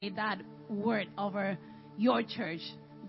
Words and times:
that 0.00 0.38
word 0.70 1.08
over 1.18 1.58
your 1.96 2.22
church. 2.22 2.60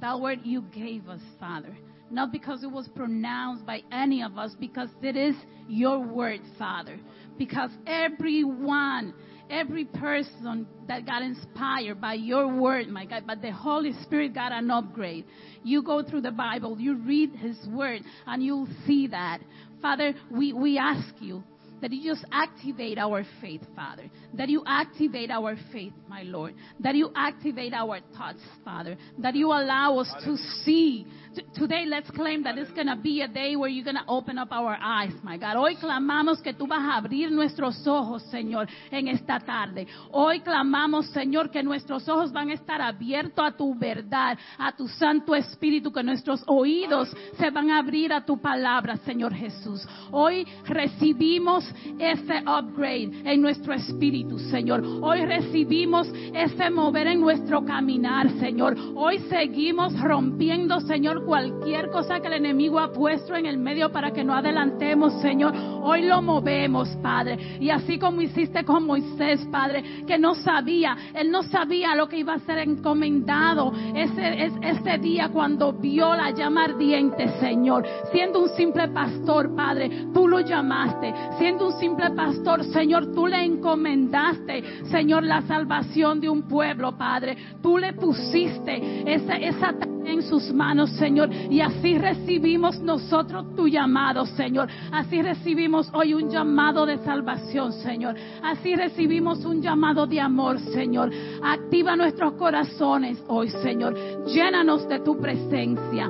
That 0.01 0.19
word 0.19 0.39
you 0.43 0.63
gave 0.73 1.08
us, 1.08 1.21
Father. 1.39 1.77
Not 2.09 2.31
because 2.31 2.63
it 2.63 2.71
was 2.71 2.88
pronounced 2.96 3.63
by 3.63 3.83
any 3.92 4.23
of 4.23 4.39
us, 4.39 4.55
because 4.59 4.89
it 5.04 5.15
is 5.15 5.36
your 5.67 5.99
word, 5.99 6.39
Father. 6.57 6.99
Because 7.38 7.70
everyone, 7.86 9.13
every 9.52 9.86
person 9.86 10.65
that 10.88 11.05
got 11.05 11.21
inspired 11.21 12.02
by 12.02 12.15
your 12.15 12.47
word, 12.47 12.88
my 12.88 13.06
God, 13.06 13.26
but 13.28 13.44
the 13.44 13.51
Holy 13.51 13.94
Spirit 14.01 14.33
got 14.33 14.51
an 14.51 14.71
upgrade. 14.71 15.26
You 15.63 15.83
go 15.83 16.02
through 16.02 16.21
the 16.21 16.31
Bible, 16.31 16.80
you 16.80 16.95
read 16.95 17.35
His 17.35 17.55
word, 17.67 18.02
and 18.26 18.41
you'll 18.41 18.67
see 18.88 19.05
that. 19.08 19.41
Father, 19.80 20.16
we, 20.31 20.53
we 20.53 20.80
ask 20.80 21.13
you 21.20 21.44
that 21.81 21.91
you 21.91 22.11
just 22.11 22.25
activate 22.31 22.98
our 22.98 23.25
faith, 23.41 23.61
Father. 23.75 24.09
That 24.34 24.49
you 24.49 24.63
activate 24.66 25.31
our 25.31 25.55
faith, 25.71 25.93
my 26.07 26.23
Lord. 26.23 26.55
That 26.79 26.95
you 26.95 27.11
activate 27.16 27.73
our 27.73 27.99
thoughts, 28.17 28.41
Father. 28.63 28.97
That 29.17 29.35
you 29.35 29.47
allow 29.47 29.99
us 29.99 30.11
to 30.23 30.37
see. 30.63 31.05
T- 31.35 31.45
Today, 31.55 31.85
let's 31.87 32.09
claim 32.11 32.43
that 32.43 32.57
it's 32.57 32.71
going 32.71 32.87
to 32.87 32.95
be 32.95 33.21
a 33.21 33.27
day 33.27 33.55
where 33.55 33.70
you're 33.70 33.84
going 33.84 33.95
to 33.95 34.07
open 34.07 34.37
up 34.37 34.51
our 34.51 34.77
eyes, 34.81 35.13
my 35.23 35.37
God. 35.37 35.57
Hoy 35.57 35.75
clamamos 35.75 36.41
que 36.41 36.53
tú 36.53 36.67
vas 36.67 36.79
a 36.79 36.97
abrir 36.97 37.31
nuestros 37.31 37.85
ojos, 37.87 38.23
Señor, 38.31 38.67
en 38.91 39.07
esta 39.07 39.39
tarde. 39.39 39.87
Hoy 40.11 40.41
clamamos, 40.41 41.07
Señor, 41.07 41.51
que 41.51 41.63
nuestros 41.63 42.07
ojos 42.09 42.31
van 42.31 42.49
a 42.49 42.53
estar 42.53 42.81
abiertos 42.81 43.45
a 43.45 43.51
tu 43.51 43.77
verdad, 43.77 44.37
a 44.57 44.71
tu 44.71 44.87
Santo 44.87 45.35
Espíritu, 45.35 45.91
que 45.91 46.03
nuestros 46.03 46.43
oídos 46.48 47.15
se 47.37 47.49
van 47.49 47.70
a 47.71 47.79
abrir 47.79 48.11
a 48.13 48.25
tu 48.25 48.39
palabra, 48.39 48.98
Señor 48.98 49.34
Jesús. 49.34 49.87
Hoy 50.11 50.45
recibimos 50.65 51.68
ese 51.99 52.41
upgrade 52.47 53.11
en 53.25 53.41
nuestro 53.41 53.73
espíritu, 53.73 54.39
Señor. 54.39 54.83
Hoy 55.01 55.25
recibimos 55.25 56.11
ese 56.33 56.69
mover 56.69 57.07
en 57.07 57.21
nuestro 57.21 57.63
caminar, 57.65 58.29
Señor. 58.39 58.75
Hoy 58.95 59.19
seguimos 59.29 59.99
rompiendo, 59.99 60.79
Señor, 60.81 61.26
cualquier 61.26 61.89
cosa 61.89 62.20
que 62.20 62.27
el 62.27 62.34
enemigo 62.34 62.79
ha 62.79 62.91
puesto 62.91 63.35
en 63.35 63.45
el 63.45 63.57
medio 63.57 63.91
para 63.91 64.11
que 64.11 64.23
no 64.23 64.34
adelantemos, 64.34 65.14
Señor. 65.22 65.53
Hoy 65.81 66.03
lo 66.03 66.22
movemos, 66.22 66.89
Padre. 67.02 67.58
Y 67.59 67.70
así 67.70 67.98
como 67.98 68.22
hiciste 68.22 68.64
con 68.64 68.86
Moisés, 68.86 69.45
Padre, 69.52 70.04
que 70.06 70.17
no 70.17 70.36
sabía, 70.36 70.95
él 71.14 71.31
no 71.31 71.44
sabía 71.44 71.95
lo 71.95 72.08
que 72.08 72.20
iba 72.20 72.33
a 72.33 72.39
ser 72.39 72.59
encomendado 72.59 73.72
ese, 73.95 74.45
es- 74.45 74.54
ese 74.61 74.98
día 74.98 75.30
cuando 75.30 75.73
vio 75.73 76.16
la 76.16 76.31
llama 76.31 76.66
ardiente, 76.66 77.28
Señor. 77.39 77.86
Siendo 78.11 78.42
un 78.44 78.50
simple 78.50 78.88
pastor, 78.89 79.56
Padre, 79.56 80.08
tú 80.14 80.28
lo 80.28 80.39
llamaste. 80.42 81.14
Siendo 81.38 81.59
un 81.68 81.80
simple 81.80 82.10
pastor, 82.12 82.64
Señor, 82.66 83.14
tú 83.14 83.28
le 83.28 83.44
encomendaste, 83.44 84.86
Señor, 84.86 85.24
la 85.24 85.42
salvación 85.44 86.20
de 86.20 86.30
un 86.30 86.44
pueblo, 86.44 86.98
Padre. 86.98 87.38
Tú 87.62 87.78
le 87.78 87.94
pusiste 87.94 89.14
esa, 89.14 89.36
esa 89.38 89.74
en 90.06 90.24
sus 90.24 90.52
manos, 90.54 90.90
Señor. 90.92 91.30
Y 91.50 91.62
así 91.62 91.98
recibimos 91.98 92.80
nosotros 92.80 93.56
tu 93.56 93.68
llamado, 93.68 94.26
Señor. 94.26 94.70
Así 94.92 95.22
recibimos 95.22 95.90
hoy 95.94 96.14
un 96.14 96.30
llamado 96.30 96.86
de 96.86 96.98
salvación, 97.00 97.73
Señor. 97.73 98.16
Así 98.44 98.76
recibimos 98.76 99.46
un 99.46 99.62
llamado 99.62 100.08
de 100.08 100.20
amor, 100.20 100.60
Señor. 100.60 101.12
Activa 101.44 101.96
nuestros 101.96 102.34
corazones 102.34 103.22
hoy, 103.28 103.50
Señor. 103.50 103.96
Llénanos 104.26 104.88
de 104.88 105.00
tu 105.00 105.18
presencia. 105.20 106.10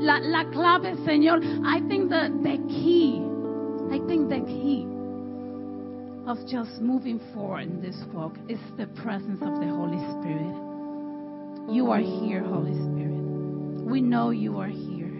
La, 0.00 0.20
la 0.20 0.48
clave, 0.50 0.96
Señor, 1.04 1.42
I 1.42 1.80
think 1.88 2.08
the, 2.08 2.30
the 2.42 2.58
key, 2.68 3.22
I 3.92 3.98
think 4.06 4.30
the 4.30 4.40
key 4.46 4.86
of 6.26 6.38
just 6.48 6.80
moving 6.80 7.20
forward 7.34 7.64
in 7.64 7.82
this 7.82 8.02
walk 8.14 8.34
is 8.48 8.58
the 8.78 8.86
presence 9.02 9.42
of 9.42 9.60
the 9.60 9.66
Holy 9.68 9.98
Spirit. 10.16 10.56
You 11.70 11.90
are 11.90 12.00
here, 12.00 12.42
Holy 12.42 12.72
Spirit. 12.72 13.20
We 13.84 14.00
know 14.00 14.30
you 14.30 14.58
are 14.58 14.68
here. 14.68 15.12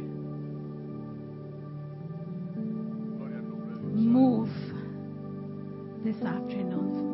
Move 3.92 4.48
this 6.02 6.17
afternoon. 6.25 7.11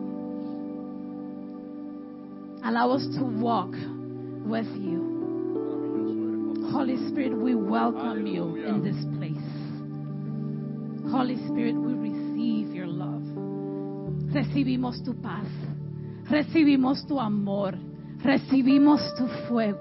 Allow 2.65 2.93
us 2.93 3.05
to 3.19 3.25
walk 3.25 3.73
with 4.47 4.69
you. 4.77 5.09
Holy 6.71 6.99
Spirit, 7.09 7.37
we 7.37 7.57
welcome 7.57 8.29
you 8.29 8.65
in 8.65 8.85
this 8.85 9.05
place. 9.19 9.58
Holy 11.11 11.37
Spirit, 11.49 11.75
we 11.77 11.95
receive 11.95 12.75
your 12.75 12.87
love. 12.87 13.23
Recibimos 14.33 15.03
tu 15.03 15.15
paz. 15.21 15.47
Recibimos 16.29 17.07
tu 17.07 17.19
amor. 17.19 17.77
Recibimos 18.23 19.01
tu 19.17 19.27
fuego. 19.49 19.79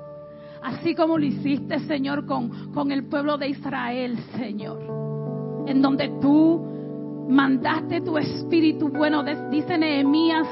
Así 0.63 0.95
como 0.95 1.17
lo 1.17 1.25
hiciste, 1.25 1.79
Señor, 1.81 2.25
con, 2.25 2.71
con 2.73 2.91
el 2.91 3.05
pueblo 3.05 3.37
de 3.37 3.49
Israel, 3.49 4.17
Señor. 4.37 5.65
En 5.67 5.81
donde 5.81 6.09
tú 6.21 7.25
mandaste 7.29 8.01
tu 8.01 8.17
espíritu 8.17 8.89
bueno, 8.89 9.23
dice 9.51 9.77
Nehemías 9.77 10.47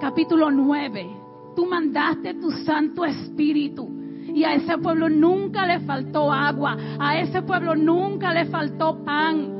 capítulo 0.00 0.50
9. 0.50 1.06
Tú 1.54 1.66
mandaste 1.66 2.34
tu 2.34 2.50
Santo 2.50 3.04
Espíritu. 3.04 3.88
Y 4.34 4.44
a 4.44 4.54
ese 4.54 4.78
pueblo 4.78 5.08
nunca 5.08 5.66
le 5.66 5.80
faltó 5.80 6.32
agua. 6.32 6.76
A 6.98 7.18
ese 7.18 7.42
pueblo 7.42 7.74
nunca 7.74 8.32
le 8.32 8.46
faltó 8.46 9.04
pan. 9.04 9.59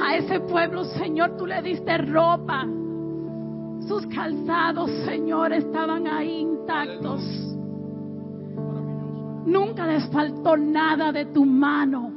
A 0.00 0.16
ese 0.16 0.40
pueblo, 0.40 0.84
Señor, 0.84 1.36
tú 1.36 1.46
le 1.46 1.60
diste 1.62 1.98
ropa. 1.98 2.66
Sus 3.86 4.06
calzados, 4.06 4.90
Señor, 5.04 5.52
estaban 5.52 6.06
ahí 6.06 6.40
intactos. 6.40 7.22
Nunca 9.46 9.86
les 9.86 10.08
faltó 10.10 10.56
nada 10.56 11.12
de 11.12 11.26
tu 11.26 11.44
mano. 11.44 12.10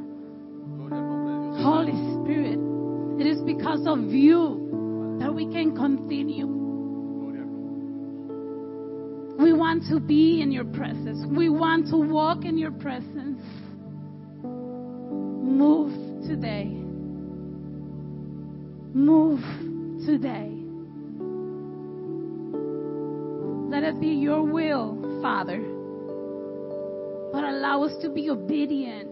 Holy 1.58 1.92
Spirit, 2.14 2.58
it 3.18 3.26
is 3.26 3.42
because 3.42 3.86
of 3.86 3.98
you 4.12 5.16
that 5.18 5.34
we 5.34 5.46
can 5.46 5.74
continue. 5.74 6.46
We 9.38 9.52
want 9.52 9.84
to 9.90 10.00
be 10.00 10.40
in 10.40 10.50
your 10.50 10.64
presence. 10.64 11.26
We 11.26 11.48
want 11.48 11.88
to 11.90 11.96
walk 11.98 12.44
in 12.44 12.56
your 12.56 12.70
presence. 12.70 13.42
Move 14.42 15.92
today. 16.26 16.85
Move 18.94 19.40
today. 20.06 20.52
Let 23.68 23.82
it 23.82 24.00
be 24.00 24.08
your 24.08 24.42
will, 24.42 25.20
Father. 25.20 25.60
But 27.32 27.44
allow 27.44 27.82
us 27.82 28.00
to 28.02 28.08
be 28.08 28.30
obedient 28.30 29.10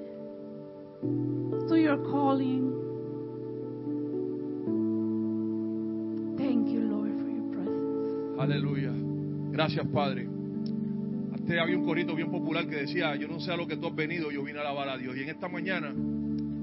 to 1.68 1.76
your 1.76 1.98
calling. 1.98 2.70
Thank 6.38 6.68
you, 6.68 6.80
Lord, 6.80 7.12
for 7.20 7.28
your 7.28 7.52
presence. 7.52 8.40
Aleluya. 8.40 8.92
Gracias, 9.52 9.86
Padre. 9.92 10.26
Antes 11.32 11.60
había 11.60 11.76
un 11.76 11.84
corito 11.84 12.14
bien 12.14 12.30
popular 12.30 12.66
que 12.66 12.76
decía, 12.76 13.16
yo 13.16 13.28
no 13.28 13.40
sé 13.40 13.52
a 13.52 13.56
lo 13.56 13.66
que 13.66 13.76
tú 13.76 13.88
has 13.88 13.94
venido, 13.94 14.30
yo 14.30 14.42
vine 14.42 14.60
a 14.60 14.62
alabar 14.62 14.88
a 14.88 14.96
Dios. 14.96 15.16
Y 15.16 15.22
en 15.24 15.28
esta 15.28 15.48
mañana, 15.48 15.92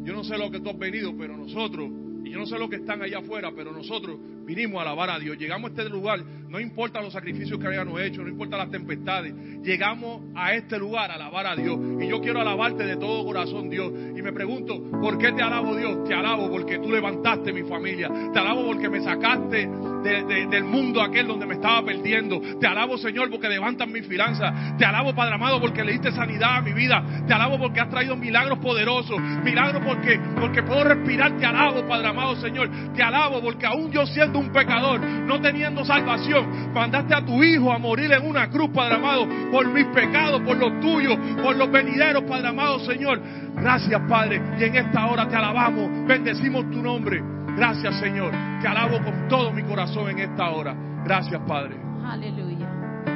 yo 0.04 0.14
no 0.14 0.24
sé 0.24 0.34
a 0.34 0.38
lo 0.38 0.50
que 0.50 0.60
tú 0.60 0.70
has 0.70 0.80
venido, 0.80 1.16
pero 1.16 1.38
nosotros, 1.38 1.92
yo 2.32 2.40
no 2.40 2.46
sé 2.46 2.58
lo 2.58 2.70
que 2.70 2.78
están 2.78 3.02
allá 3.02 3.20
afuera, 3.20 3.52
pero 3.54 3.74
nosotros 3.74 4.18
vinimos 4.46 4.80
a 4.80 4.84
alabar 4.84 5.10
a 5.10 5.20
Dios. 5.20 5.38
Llegamos 5.38 5.72
a 5.72 5.74
este 5.74 5.90
lugar, 5.90 6.24
no 6.48 6.60
importa 6.60 7.02
los 7.02 7.12
sacrificios 7.12 7.60
que 7.60 7.68
hayamos 7.68 8.00
hecho, 8.02 8.24
no 8.24 8.30
importa 8.30 8.58
las 8.58 8.72
tempestades, 8.72 9.34
llegamos 9.62 10.22
a 10.34 10.54
este 10.54 10.80
lugar 10.80 11.12
a 11.12 11.16
alabar 11.16 11.46
a 11.48 11.56
Dios. 11.56 11.78
Y 12.02 12.08
yo 12.08 12.22
quiero 12.22 12.40
alabarte 12.40 12.86
de 12.86 12.96
todo 12.96 13.26
corazón, 13.26 13.70
Dios. 13.70 13.92
Y 14.16 14.22
me 14.22 14.32
pregunto, 14.32 14.82
¿por 15.02 15.18
qué 15.18 15.34
te 15.34 15.42
alabo, 15.42 15.76
Dios? 15.76 16.06
Te 16.06 16.14
alabo 16.14 16.50
porque 16.50 16.80
tú 16.80 16.90
levantaste 16.90 17.52
mi 17.52 17.64
familia. 17.64 18.10
Te 18.32 18.40
alabo 18.40 18.66
porque 18.66 18.90
me 18.90 19.02
sacaste 19.02 19.70
de- 20.04 20.24
de- 20.24 20.48
del 20.48 20.64
mundo 20.64 21.02
aquel 21.02 21.28
donde 21.28 21.46
me 21.46 21.56
estaba 21.56 21.84
perdiendo. 21.86 22.42
Te 22.60 22.68
alabo, 22.68 22.98
Señor, 22.98 23.30
porque 23.30 23.48
levantas 23.50 23.88
mis 23.88 24.06
finanzas. 24.08 24.78
Te 24.78 24.86
alabo, 24.86 25.14
Padre 25.14 25.36
amado, 25.36 25.60
porque 25.60 25.84
le 25.84 25.94
diste 25.94 26.12
sanidad 26.12 26.58
a 26.58 26.62
mi 26.62 26.74
vida. 26.74 27.04
Te 27.28 27.34
alabo 27.34 27.58
porque 27.58 27.80
has 27.80 27.90
traído 27.90 28.16
milagros 28.16 28.60
poderosos. 28.60 29.20
Milagros 29.44 29.82
porque, 29.86 30.20
porque 30.40 30.64
puedo 30.64 30.84
respirar. 30.84 31.38
Te 31.38 31.46
alabo, 31.46 31.86
Padre 31.88 32.08
amado, 32.08 32.36
Señor. 32.38 32.70
Te 32.96 33.04
alabo 33.04 33.42
porque 33.42 33.66
aún 33.66 33.92
yo 33.92 34.06
siendo 34.06 34.40
un 34.40 34.52
pecador, 34.52 35.00
no 35.02 35.40
teniendo 35.42 35.84
salvación, 35.86 36.74
mandaste 36.74 37.14
a 37.16 37.26
tu 37.26 37.42
Hijo 37.44 37.72
a 37.72 37.78
morir 37.78 38.12
en 38.12 38.26
una 38.28 38.50
cruz, 38.50 38.70
Padre 38.74 38.96
amado, 38.96 39.28
por 39.52 39.68
mis 39.68 39.86
pecados, 39.88 40.42
por 40.42 40.58
los 40.58 40.80
tuyos, 40.80 41.18
por 41.42 41.56
los 41.56 41.72
venideros, 41.72 42.24
Padre 42.24 42.50
amado, 42.50 42.80
Señor. 42.80 43.22
Gracias, 43.56 44.02
Padre. 44.08 44.42
Y 44.60 44.64
en 44.64 44.76
esta 44.76 45.06
hora 45.08 45.28
te 45.28 45.36
alabamos. 45.36 46.08
Bendecimos 46.08 46.70
tu 46.72 46.82
nombre. 46.82 47.41
Gracias, 47.62 48.00
Señor. 48.00 48.32
Te 48.60 48.68
alabo 48.68 48.98
con 49.04 49.28
todo 49.28 49.54
mi 49.54 49.62
corazón 49.62 50.10
en 50.10 50.18
esta 50.18 50.50
hora. 50.50 50.76
Gracias, 51.06 51.40
Padre. 51.48 51.78
Hallelujah. 52.02 52.68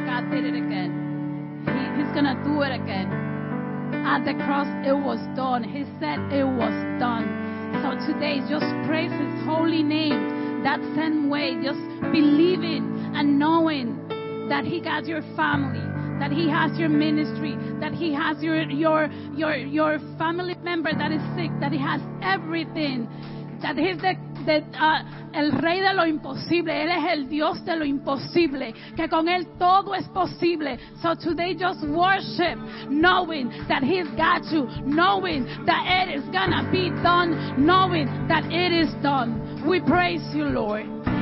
God 0.05 0.29
did 0.29 0.45
it 0.45 0.53
again. 0.53 1.65
He, 1.65 2.03
he's 2.03 2.13
going 2.13 2.25
to 2.25 2.37
do 2.43 2.61
it 2.61 2.71
again. 2.71 3.09
At 4.05 4.23
the 4.23 4.35
cross, 4.45 4.67
it 4.85 4.93
was 4.93 5.17
done. 5.35 5.63
He 5.63 5.83
said 5.99 6.19
it 6.31 6.45
was 6.45 6.77
done. 6.99 7.25
So 7.81 7.97
today, 8.05 8.37
just 8.47 8.69
praise 8.85 9.09
His 9.09 9.45
holy 9.45 9.81
name 9.81 10.61
that 10.61 10.79
same 10.95 11.27
way. 11.27 11.57
Just 11.63 11.81
believing 12.13 12.85
and 13.15 13.39
knowing 13.39 13.97
that 14.47 14.63
He 14.63 14.79
got 14.79 15.07
your 15.07 15.23
family, 15.35 15.81
that 16.19 16.31
He 16.31 16.47
has 16.51 16.77
your 16.77 16.89
ministry, 16.89 17.57
that 17.81 17.93
He 17.93 18.13
has 18.13 18.43
your 18.43 18.61
your 18.69 19.09
your 19.35 19.55
your 19.55 19.97
family 20.19 20.53
member 20.61 20.93
that 20.93 21.11
is 21.11 21.21
sick, 21.35 21.49
that 21.61 21.71
He 21.71 21.79
has 21.79 21.99
everything, 22.21 23.09
that 23.63 23.75
He's 23.75 23.97
the, 23.97 24.13
the 24.45 24.63
uh, 24.79 25.03
el 25.33 25.51
Rey 25.51 25.81
de 25.81 25.93
lo 25.93 26.05
imposible, 26.05 26.83
Él 26.83 26.89
es 26.89 27.11
el 27.11 27.29
Dios 27.29 27.63
de 27.65 27.75
lo 27.75 27.85
imposible, 27.85 28.73
que 28.95 29.09
con 29.09 29.27
Él 29.27 29.47
todo 29.59 29.93
es 29.93 30.07
posible. 30.09 30.79
So 31.01 31.15
today 31.15 31.55
just 31.55 31.83
worship, 31.83 32.57
knowing 32.89 33.49
that 33.67 33.83
He's 33.83 34.07
got 34.15 34.43
you, 34.51 34.67
knowing 34.85 35.45
that 35.65 36.07
it 36.07 36.15
is 36.15 36.23
gonna 36.31 36.69
be 36.71 36.89
done, 37.03 37.65
knowing 37.65 38.07
that 38.27 38.45
it 38.45 38.71
is 38.71 38.93
done. 39.01 39.65
We 39.67 39.81
praise 39.81 40.23
you, 40.33 40.45
Lord. 40.45 41.14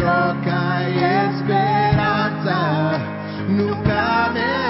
troca 0.00 0.88
e 0.88 1.28
esperança 1.28 2.58
no 3.48 3.76
caminho. 3.82 4.69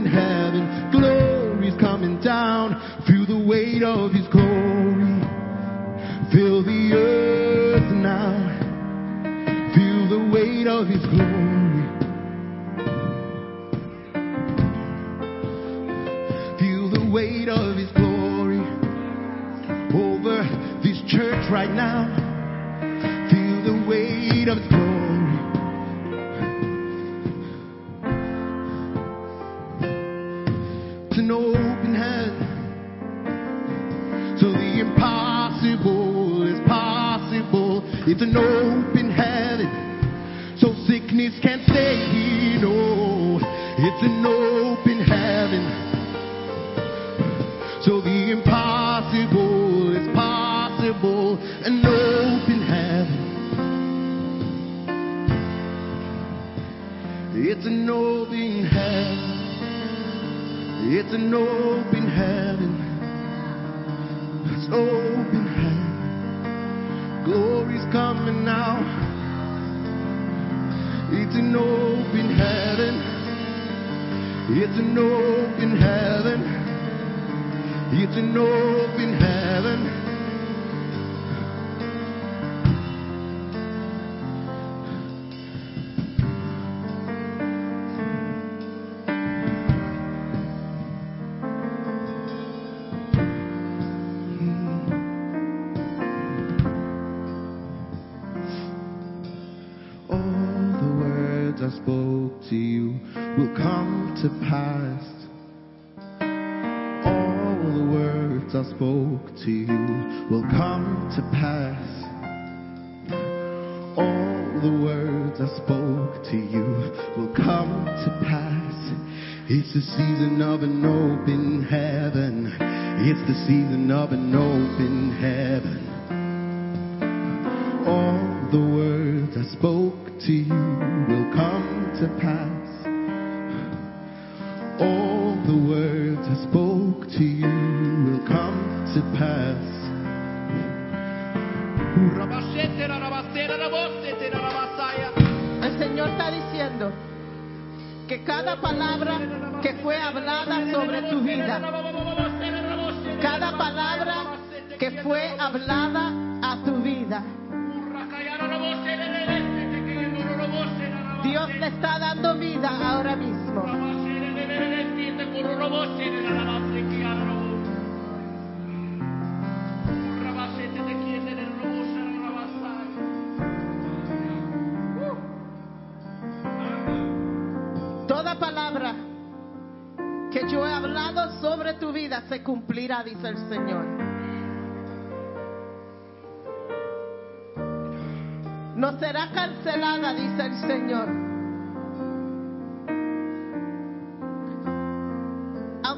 in 0.00 0.06
heaven. 0.08 0.64
Glory's 0.90 1.76
coming 1.78 2.20
down. 2.20 3.04
Feel 3.06 3.26
the 3.26 3.44
weight 3.46 3.82
of 3.82 4.12
His 4.12 4.19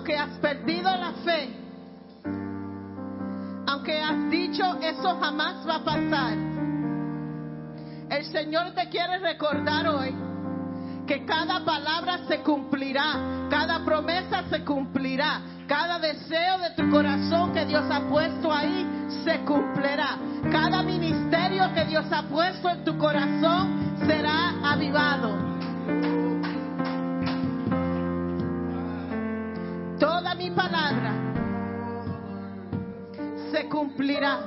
aunque 0.02 0.18
has 0.18 0.36
perdido 0.38 0.90
la 0.96 1.12
fe, 1.24 1.48
aunque 3.68 4.00
has 4.02 4.30
dicho 4.30 4.64
eso 4.80 5.16
jamás 5.20 5.64
va 5.64 5.76
a 5.76 5.84
pasar, 5.84 6.32
el 8.10 8.24
Señor 8.32 8.72
te 8.74 8.88
quiere 8.88 9.20
recordar 9.20 9.86
hoy 9.86 10.12
que 11.06 11.24
cada 11.24 11.64
palabra 11.64 12.26
se 12.26 12.40
cumplirá, 12.40 13.46
cada 13.48 13.84
promesa 13.84 14.42
se 14.50 14.64
cumplirá, 14.64 15.40
cada 15.68 16.00
deseo 16.00 16.58
de 16.58 16.70
tu 16.70 16.90
corazón 16.90 17.52
que 17.52 17.64
Dios 17.64 17.84
ha 17.88 18.00
puesto 18.08 18.52
ahí 18.52 18.84
se 19.22 19.38
cumplirá, 19.44 20.18
cada 20.50 20.82
ministerio 20.82 21.72
que 21.74 21.84
Dios 21.84 22.06
ha 22.10 22.22
puesto 22.22 22.70
en 22.70 22.82
tu 22.82 22.98
corazón 22.98 23.94
será 24.04 24.68
avivado. 24.68 25.51
cumplirá. 33.72 34.38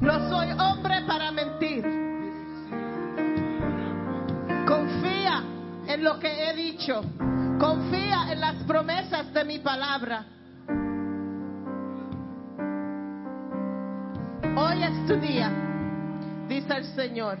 No 0.00 0.30
soy 0.30 0.50
hombre 0.58 1.02
para 1.06 1.30
mentir. 1.30 1.84
Confía 4.66 5.44
en 5.86 6.02
lo 6.02 6.18
que 6.18 6.48
he 6.48 6.56
dicho. 6.56 7.02
Confía 7.60 8.32
en 8.32 8.40
las 8.40 8.56
promesas 8.64 9.32
de 9.34 9.44
mi 9.44 9.58
palabra. 9.58 10.24
Hoy 14.56 14.82
es 14.82 15.06
tu 15.06 15.16
día, 15.16 15.50
dice 16.48 16.74
el 16.74 16.84
Señor. 16.94 17.38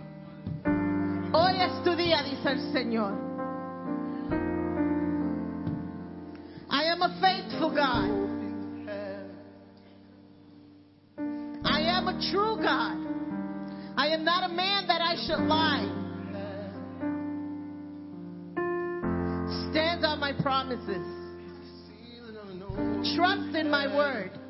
Hoy 1.32 1.54
es 1.60 1.82
tu 1.82 1.96
día, 1.96 2.22
dice 2.22 2.52
el 2.52 2.72
Señor. 2.72 3.12
I 6.70 6.88
am 6.88 7.02
a 7.02 7.08
faithful 7.20 7.70
God. 7.70 8.11
True 12.32 12.56
God. 12.56 12.96
I 13.96 14.08
am 14.08 14.24
not 14.24 14.50
a 14.50 14.54
man 14.54 14.86
that 14.86 15.02
I 15.02 15.14
should 15.26 15.44
lie. 15.46 15.84
Stand 19.70 20.06
on 20.06 20.18
my 20.18 20.32
promises. 20.40 21.06
Trust 23.14 23.54
in 23.54 23.70
my 23.70 23.94
word. 23.94 24.41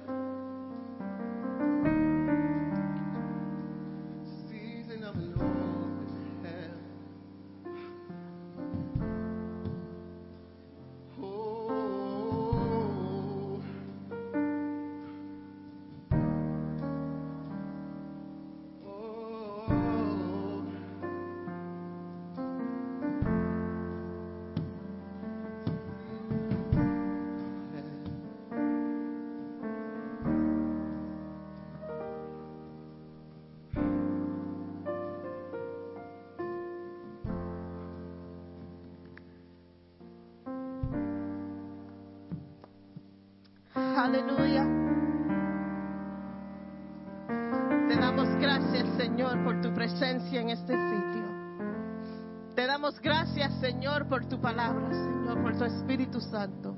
Por 54.13 54.29
tu 54.29 54.39
palabra, 54.39 54.91
Señor, 54.91 55.43
por 55.43 55.57
tu 55.57 55.65
Espíritu 55.65 56.21
Santo. 56.21 56.77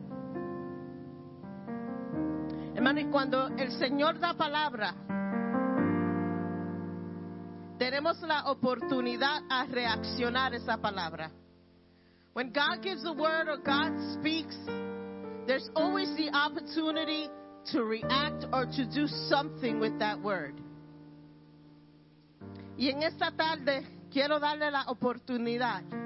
Hermano, 2.77 3.01
y 3.01 3.07
cuando 3.07 3.49
el 3.49 3.73
Señor 3.73 4.21
da 4.21 4.35
palabra, 4.35 4.95
tenemos 7.77 8.21
la 8.23 8.53
oportunidad 8.53 9.43
a 9.51 9.65
reaccionar 9.65 10.55
esa 10.55 10.77
palabra. 10.77 11.33
When 12.35 12.53
God 12.53 12.83
gives 12.83 13.05
a 13.05 13.13
word 13.13 13.49
or 13.49 13.57
God 13.57 13.99
speaks, 14.13 14.55
there's 15.49 15.69
always 15.75 16.15
the 16.17 16.31
opportunity 16.33 17.29
to 17.73 17.83
react 17.83 18.47
or 18.53 18.67
to 18.67 18.85
do 18.85 19.09
something 19.29 19.81
with 19.81 19.99
that 19.99 20.23
word. 20.23 20.55
Y 22.79 22.91
en 22.91 23.03
esta 23.03 23.33
tarde 23.33 23.85
quiero 24.13 24.39
darle 24.39 24.71
la 24.71 24.85
oportunidad. 24.85 26.04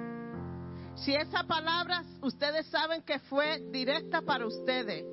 Si 1.05 1.15
esa 1.15 1.45
palabra 1.45 2.03
ustedes 2.23 2.67
saben 2.67 3.03
que 3.03 3.19
fue 3.31 3.61
directa 3.71 4.23
para 4.23 4.47
ustedes. 4.47 5.05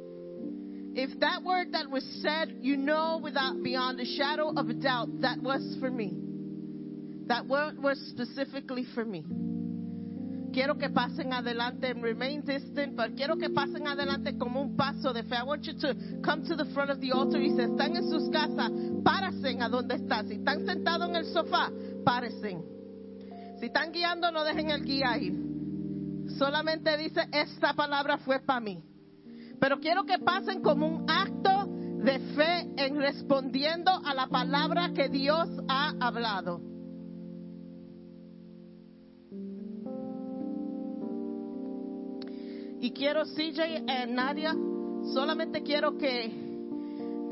If 0.96 1.20
that 1.20 1.44
word 1.44 1.74
that 1.74 1.90
was 1.90 2.04
said, 2.22 2.58
you 2.62 2.78
know 2.78 3.20
without 3.22 3.62
beyond 3.62 4.00
a 4.00 4.06
shadow 4.06 4.54
of 4.56 4.70
a 4.70 4.74
doubt 4.74 5.10
that 5.22 5.40
was 5.42 5.62
for 5.80 5.92
me. 5.92 6.14
That 7.28 7.46
word 7.48 7.78
was 7.82 8.00
specifically 8.10 8.86
for 8.96 9.04
me. 9.04 9.26
Quiero 10.54 10.76
que 10.76 10.90
pasen 10.90 11.34
adelante 11.34 11.90
and 11.90 12.02
remain 12.02 12.42
distant, 12.46 12.96
but 12.96 13.18
quiero 13.18 13.36
que 13.36 13.50
pasen 13.50 13.88
adelante 13.88 14.38
como 14.40 14.62
un 14.62 14.78
paso 14.78 15.12
de 15.12 15.24
fe. 15.24 15.36
I 15.36 15.44
want 15.44 15.66
you 15.66 15.74
to 15.74 16.22
come 16.24 16.46
to 16.46 16.56
the 16.56 16.66
front 16.74 16.92
of 16.92 17.02
the 17.02 17.12
altar 17.12 17.42
y 17.42 17.50
si 17.50 17.62
están 17.62 17.96
en 17.98 18.10
sus 18.10 18.30
casas, 18.32 18.72
párense 19.04 19.62
a 19.62 19.68
donde 19.68 19.96
están. 19.96 20.30
Si 20.30 20.36
están 20.36 20.66
sentados 20.66 21.10
en 21.10 21.16
el 21.18 21.26
sofá, 21.26 21.70
párense. 22.06 22.58
Si 23.60 23.66
están 23.66 23.92
guiando, 23.92 24.32
no 24.32 24.46
dejen 24.46 24.70
el 24.70 24.86
guía 24.86 25.18
ir. 25.18 25.55
Solamente 26.38 26.98
dice, 26.98 27.28
esta 27.32 27.74
palabra 27.74 28.18
fue 28.18 28.40
para 28.40 28.60
mí. 28.60 28.84
Pero 29.60 29.80
quiero 29.80 30.04
que 30.04 30.20
pasen 30.20 30.62
como 30.62 30.88
un 30.88 31.10
acto 31.10 31.66
de 31.68 32.20
fe 32.36 32.70
en 32.78 32.98
respondiendo 32.98 33.92
a 33.92 34.14
la 34.14 34.28
palabra 34.28 34.92
que 34.94 35.10
Dios 35.10 35.50
ha 35.68 35.94
hablado. 36.00 36.62
Y 42.82 42.92
quiero 42.92 43.24
CJ 43.24 43.78
y 43.78 44.12
Nadia, 44.12 44.54
solamente 45.14 45.64
quiero 45.64 45.98
que 45.98 46.30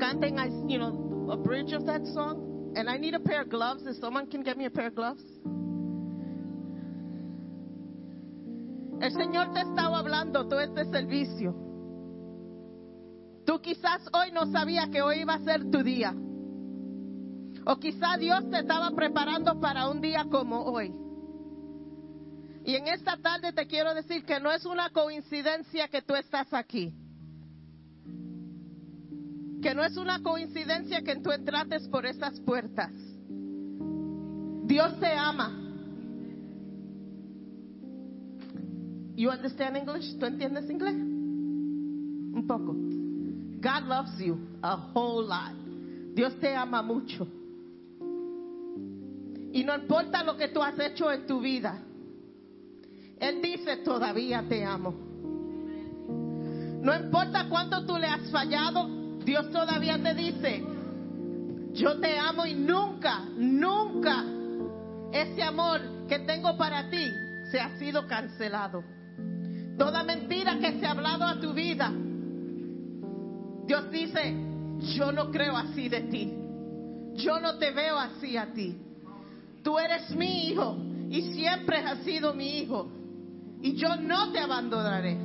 canten, 0.00 0.36
you 0.68 0.78
know, 0.78 1.30
a 1.30 1.36
bridge 1.36 1.72
of 1.72 1.84
that 1.84 2.04
song. 2.06 2.72
And 2.76 2.88
I 2.88 2.98
need 2.98 3.14
a 3.14 3.20
pair 3.20 3.42
of 3.42 3.50
gloves. 3.50 3.86
If 3.86 3.96
someone 4.00 4.26
can 4.26 4.42
get 4.42 4.56
me 4.56 4.64
a 4.64 4.70
pair 4.70 4.88
of 4.88 4.96
gloves. 4.96 5.22
El 9.00 9.12
Señor 9.12 9.52
te 9.52 9.60
estaba 9.60 9.98
hablando 9.98 10.46
todo 10.48 10.60
este 10.60 10.84
servicio. 10.86 11.54
Tú 13.44 13.60
quizás 13.60 14.08
hoy 14.12 14.32
no 14.32 14.46
sabías 14.50 14.88
que 14.88 15.02
hoy 15.02 15.20
iba 15.20 15.34
a 15.34 15.44
ser 15.44 15.70
tu 15.70 15.82
día. 15.82 16.14
O 17.66 17.76
quizás 17.76 18.18
Dios 18.18 18.48
te 18.50 18.60
estaba 18.60 18.90
preparando 18.90 19.60
para 19.60 19.88
un 19.88 20.00
día 20.00 20.26
como 20.30 20.62
hoy. 20.64 20.92
Y 22.64 22.76
en 22.76 22.88
esta 22.88 23.18
tarde 23.18 23.52
te 23.52 23.66
quiero 23.66 23.94
decir 23.94 24.24
que 24.24 24.40
no 24.40 24.50
es 24.50 24.64
una 24.64 24.88
coincidencia 24.90 25.88
que 25.88 26.00
tú 26.00 26.14
estás 26.14 26.52
aquí. 26.54 26.94
Que 29.62 29.74
no 29.74 29.84
es 29.84 29.96
una 29.96 30.22
coincidencia 30.22 31.02
que 31.02 31.16
tú 31.16 31.30
entrates 31.30 31.86
por 31.88 32.06
esas 32.06 32.40
puertas. 32.40 32.92
Dios 34.66 34.98
te 34.98 35.12
ama. 35.12 35.63
You 39.16 39.30
understand 39.30 39.76
English? 39.76 40.18
¿Tú 40.18 40.26
entiendes 40.26 40.68
inglés? 40.68 40.94
Un 40.94 42.44
poco. 42.46 42.74
God 43.60 43.88
loves 43.88 44.18
you 44.18 44.38
a 44.62 44.76
whole 44.92 45.26
lot. 45.26 45.54
Dios 46.14 46.38
te 46.40 46.54
ama 46.54 46.82
mucho. 46.82 47.26
Y 49.52 49.62
no 49.64 49.74
importa 49.74 50.24
lo 50.24 50.36
que 50.36 50.48
tú 50.48 50.60
has 50.60 50.78
hecho 50.78 51.10
en 51.12 51.26
tu 51.26 51.40
vida. 51.40 51.80
Él 53.18 53.40
dice, 53.40 53.78
todavía 53.78 54.44
te 54.48 54.64
amo. 54.64 54.92
No 56.82 56.94
importa 56.94 57.48
cuánto 57.48 57.86
tú 57.86 57.96
le 57.96 58.06
has 58.06 58.30
fallado, 58.30 59.18
Dios 59.24 59.50
todavía 59.50 59.96
te 60.02 60.14
dice, 60.14 60.62
yo 61.72 61.98
te 61.98 62.18
amo 62.18 62.44
y 62.44 62.54
nunca, 62.54 63.20
nunca 63.36 64.24
ese 65.12 65.42
amor 65.42 65.80
que 66.08 66.18
tengo 66.18 66.56
para 66.58 66.90
ti 66.90 67.10
se 67.50 67.60
ha 67.60 67.78
sido 67.78 68.06
cancelado. 68.06 68.82
Toda 69.78 70.02
mentira 70.04 70.58
que 70.58 70.78
se 70.78 70.86
ha 70.86 70.92
hablado 70.92 71.24
a 71.24 71.40
tu 71.40 71.52
vida, 71.52 71.92
Dios 73.66 73.90
dice, 73.90 74.34
yo 74.96 75.10
no 75.12 75.30
creo 75.30 75.56
así 75.56 75.88
de 75.88 76.02
ti. 76.02 76.32
Yo 77.14 77.40
no 77.40 77.58
te 77.58 77.70
veo 77.70 77.98
así 77.98 78.36
a 78.36 78.52
ti. 78.52 78.76
Tú 79.62 79.78
eres 79.78 80.10
mi 80.14 80.48
hijo 80.48 80.76
y 81.08 81.32
siempre 81.34 81.78
has 81.78 81.98
sido 82.00 82.34
mi 82.34 82.58
hijo. 82.58 82.88
Y 83.62 83.74
yo 83.76 83.96
no 83.96 84.30
te 84.32 84.40
abandonaré. 84.40 85.16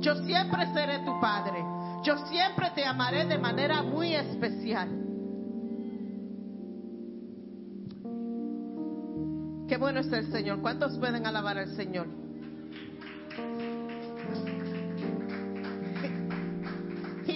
Yo 0.00 0.14
siempre 0.24 0.72
seré 0.72 1.00
tu 1.00 1.20
padre. 1.20 1.64
Yo 2.04 2.16
siempre 2.28 2.70
te 2.74 2.84
amaré 2.84 3.26
de 3.26 3.38
manera 3.38 3.82
muy 3.82 4.14
especial. 4.14 4.88
Qué 9.68 9.76
bueno 9.78 10.00
es 10.00 10.12
el 10.12 10.30
Señor. 10.30 10.60
¿Cuántos 10.60 10.96
pueden 10.98 11.26
alabar 11.26 11.58
al 11.58 11.74
Señor? 11.74 12.25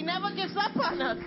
Never 0.03 0.31
gives 0.35 0.55
up 0.57 0.75
on 0.77 1.01
us. 1.01 1.17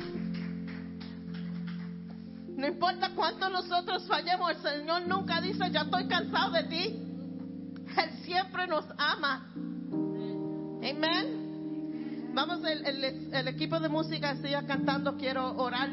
No 2.56 2.66
importa 2.68 3.10
cuánto 3.16 3.48
nosotros 3.50 4.06
fallemos, 4.06 4.50
el 4.50 4.56
Señor 4.62 5.06
nunca 5.08 5.40
dice, 5.40 5.70
ya 5.72 5.82
estoy 5.82 6.06
cansado 6.06 6.52
de 6.52 6.62
ti. 6.64 7.00
Él 7.96 8.10
siempre 8.24 8.66
nos 8.66 8.84
ama. 8.96 9.46
Amén. 10.82 12.32
Vamos, 12.34 12.60
el, 12.64 12.84
el- 12.86 13.34
el 13.34 13.48
equipo 13.48 13.78
de 13.80 13.88
música 13.88 14.36
siga 14.36 14.64
cantando. 14.66 15.16
Quiero 15.16 15.56
orar 15.56 15.90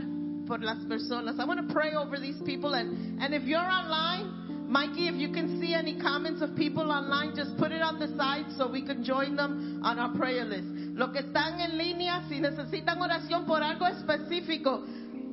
por 0.47 0.61
las 0.61 0.77
personas. 0.86 1.38
I 1.39 1.45
want 1.45 1.67
to 1.67 1.73
pray 1.73 1.95
over 1.95 2.19
these 2.19 2.39
people. 2.45 2.73
And, 2.73 3.19
and 3.21 3.34
if 3.34 3.43
you're 3.43 3.59
online, 3.59 4.67
Mikey, 4.67 5.07
if 5.07 5.15
you 5.15 5.32
can 5.32 5.59
see 5.59 5.73
any 5.73 5.99
comments 5.99 6.41
of 6.41 6.55
people 6.55 6.91
online, 6.91 7.34
just 7.36 7.57
put 7.57 7.71
it 7.71 7.82
on 7.82 7.99
the 7.99 8.07
side 8.17 8.45
so 8.57 8.67
we 8.71 8.82
can 8.84 9.03
join 9.03 9.36
them 9.36 9.82
on 9.84 9.97
our 9.99 10.15
prayer 10.15 10.45
list. 10.45 10.67
Los 10.93 11.09
que 11.11 11.19
están 11.19 11.59
en 11.59 11.77
línea, 11.77 12.23
si 12.27 12.39
necesitan 12.39 13.01
oración 13.01 13.45
por 13.45 13.63
algo 13.63 13.87
específico, 13.87 14.83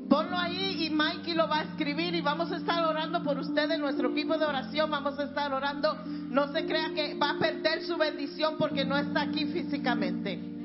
Ponlo 0.09 0.39
ahí 0.39 0.87
y 0.87 0.91
Mikey 0.91 1.35
lo 1.35 1.49
va 1.49 1.59
a 1.59 1.63
escribir 1.65 2.15
y 2.15 2.23
vamos 2.23 2.51
a 2.51 2.57
estar 2.57 2.83
orando 2.83 3.23
por 3.23 3.37
ustedes, 3.39 3.79
nuestro 3.79 4.11
equipo 4.11 4.39
de 4.39 4.47
oración, 4.47 4.91
vamos 4.91 5.19
a 5.19 5.25
estar 5.25 5.53
orando. 5.53 6.03
No 6.31 6.51
se 6.51 6.65
crea 6.65 6.95
que 6.95 7.15
va 7.19 7.33
a 7.33 7.39
perder 7.39 7.83
su 7.83 7.99
bendición 7.99 8.57
porque 8.59 8.87
no 8.87 8.97
está 8.97 9.23
aquí 9.23 9.45
físicamente. 9.45 10.58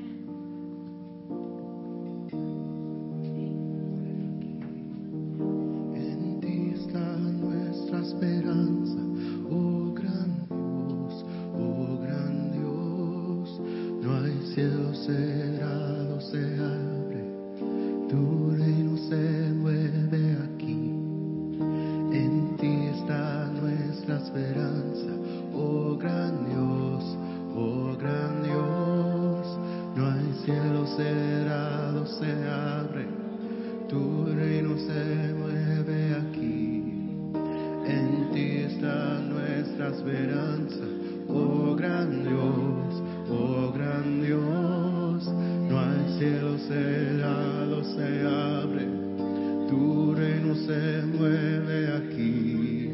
Cielo 34.64 34.78
se 34.78 35.34
mueve 35.34 36.14
aquí. 36.14 36.82
En 37.86 38.30
ti 38.32 38.46
está 38.72 39.20
nuestra 39.20 39.88
esperanza, 39.88 40.84
oh 41.28 41.74
gran 41.76 42.24
Dios, 42.24 43.02
oh 43.30 43.72
gran 43.72 44.22
Dios. 44.22 45.24
No 45.68 45.80
hay 45.80 46.18
cielo 46.18 46.58
cerrado, 46.58 47.84
se 47.84 48.22
abre, 48.26 48.86
tu 49.68 50.14
reino 50.14 50.54
se 50.54 51.02
mueve 51.06 51.92
aquí. 51.96 52.90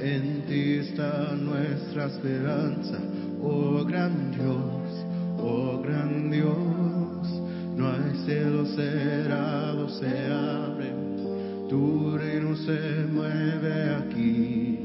En 0.00 0.44
ti 0.46 0.74
está 0.86 1.34
nuestra 1.36 2.06
esperanza, 2.06 2.98
oh 3.42 3.84
gran 3.84 4.30
Dios, 4.32 5.06
oh 5.38 5.80
gran 5.82 6.30
Dios. 6.30 6.73
No 7.76 7.88
hay 7.88 8.24
cielo 8.24 8.64
cerrado, 8.66 9.88
se 9.88 10.26
abre, 10.32 10.92
tu 11.68 12.16
reino 12.16 12.54
se 12.56 13.06
mueve 13.12 13.94
aquí. 13.96 14.78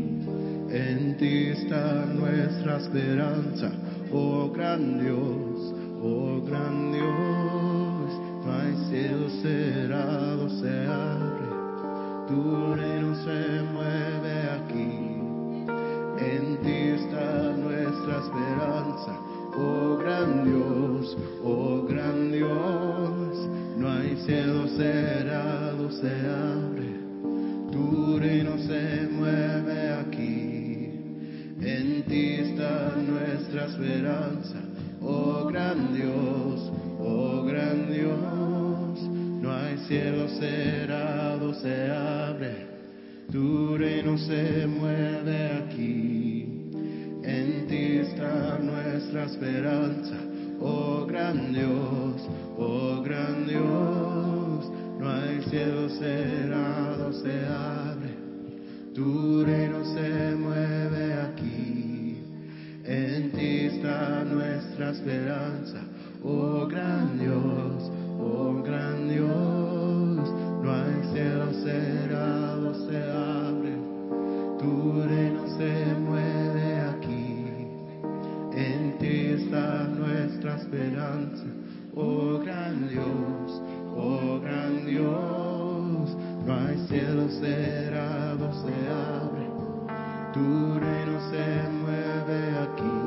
En 0.72 1.18
ti 1.18 1.48
está 1.50 2.06
nuestra 2.06 2.78
esperanza, 2.78 3.72
oh 4.12 4.50
gran 4.52 5.00
Dios, 5.00 5.74
oh 6.02 6.42
gran 6.46 6.92
Dios. 6.92 8.20
No 8.46 8.52
hay 8.52 8.76
cielo 8.90 9.30
cerrado, 9.42 10.50
se 10.50 10.88
abre, 10.88 11.50
tu 12.28 12.76
reino 12.76 13.16
se 13.24 13.62
mueve 13.72 14.50
aquí. 14.58 15.10
En 16.20 16.58
ti 16.64 17.04
está 17.04 17.54
nuestra 17.56 18.20
esperanza, 18.20 19.20
oh 19.58 19.98
gran 19.98 20.44
Dios, 20.44 21.18
oh 21.44 21.86
gran 21.88 22.32
Dios. 22.32 23.50
No 23.78 23.90
hay 23.92 24.16
cielo 24.26 24.68
cerrado, 24.68 25.92
se 25.92 26.10
abre, 26.10 26.90
tu 27.72 28.20
reino 28.20 28.58
se 28.58 29.08
mueve 29.12 29.90
aquí. 29.94 30.90
En 31.62 32.04
ti 32.04 32.36
está 32.40 32.94
nuestra 32.96 33.66
esperanza, 33.66 34.58
oh 35.02 35.46
gran 35.46 35.94
Dios, 35.94 36.72
oh 37.00 37.44
gran 37.46 37.92
Dios. 37.92 39.02
No 39.42 39.54
hay 39.54 39.78
cielo 39.88 40.28
cerrado, 40.40 41.54
se 41.54 41.90
abre, 41.92 42.68
tu 43.32 43.78
reino 43.78 44.18
se 44.18 44.68
mueve 44.68 45.64
aquí. 45.64 46.39
En 47.30 47.68
ti 47.68 48.00
está 48.00 48.58
nuestra 48.58 49.26
esperanza, 49.26 50.16
oh 50.60 51.06
gran 51.06 51.54
Dios, 51.54 52.28
oh 52.58 53.04
gran 53.04 53.46
Dios. 53.46 54.72
No 55.00 55.12
hay 55.12 55.40
cielo 55.44 55.90
cerrado, 55.90 57.14
se 57.14 57.46
abre, 57.46 58.18
tu 58.96 59.44
reino 59.46 59.86
se 59.94 60.36
mueve 60.36 61.14
aquí. 61.14 62.18
En 62.84 63.32
ti 63.32 63.68
está 63.76 64.24
nuestra 64.24 64.90
esperanza, 64.90 65.82
oh 66.24 66.66
gran 66.66 67.20
Dios, 67.20 67.92
oh 68.20 68.64
gran 68.64 69.08
Dios. 69.08 70.34
No 70.64 70.74
hay 70.74 71.14
cielo 71.14 71.54
cerrado, 71.64 72.74
se 72.90 72.98
abre, 72.98 73.76
tu 74.58 75.04
reino 75.04 75.48
se 75.58 75.94
mueve 75.94 76.82
aquí. 76.82 76.89
En 78.52 78.98
ti 78.98 79.28
está 79.42 79.84
nuestra 79.88 80.56
esperanza, 80.56 81.46
oh 81.96 82.40
gran 82.40 82.90
Dios, 82.90 83.62
oh 83.96 84.40
gran 84.42 84.86
Dios. 84.86 86.18
No 86.46 86.54
hay 86.54 86.78
cielo 86.88 87.30
cerrado, 87.30 88.52
se 88.64 88.74
abre, 88.90 89.48
tu 90.34 90.80
reino 90.80 91.20
se 91.30 91.70
mueve 91.70 92.58
aquí. 92.66 93.00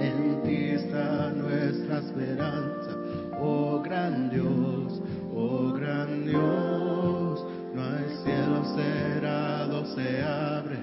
En 0.00 0.42
ti 0.42 0.70
está 0.70 1.32
nuestra 1.32 1.98
esperanza, 1.98 2.96
oh 3.40 3.80
gran 3.82 4.30
Dios, 4.30 5.00
oh 5.34 5.72
gran 5.72 6.26
Dios. 6.26 7.46
No 7.74 7.82
hay 7.82 8.04
cielo 8.22 8.64
cerrado, 8.76 9.84
se 9.94 10.22
abre, 10.22 10.78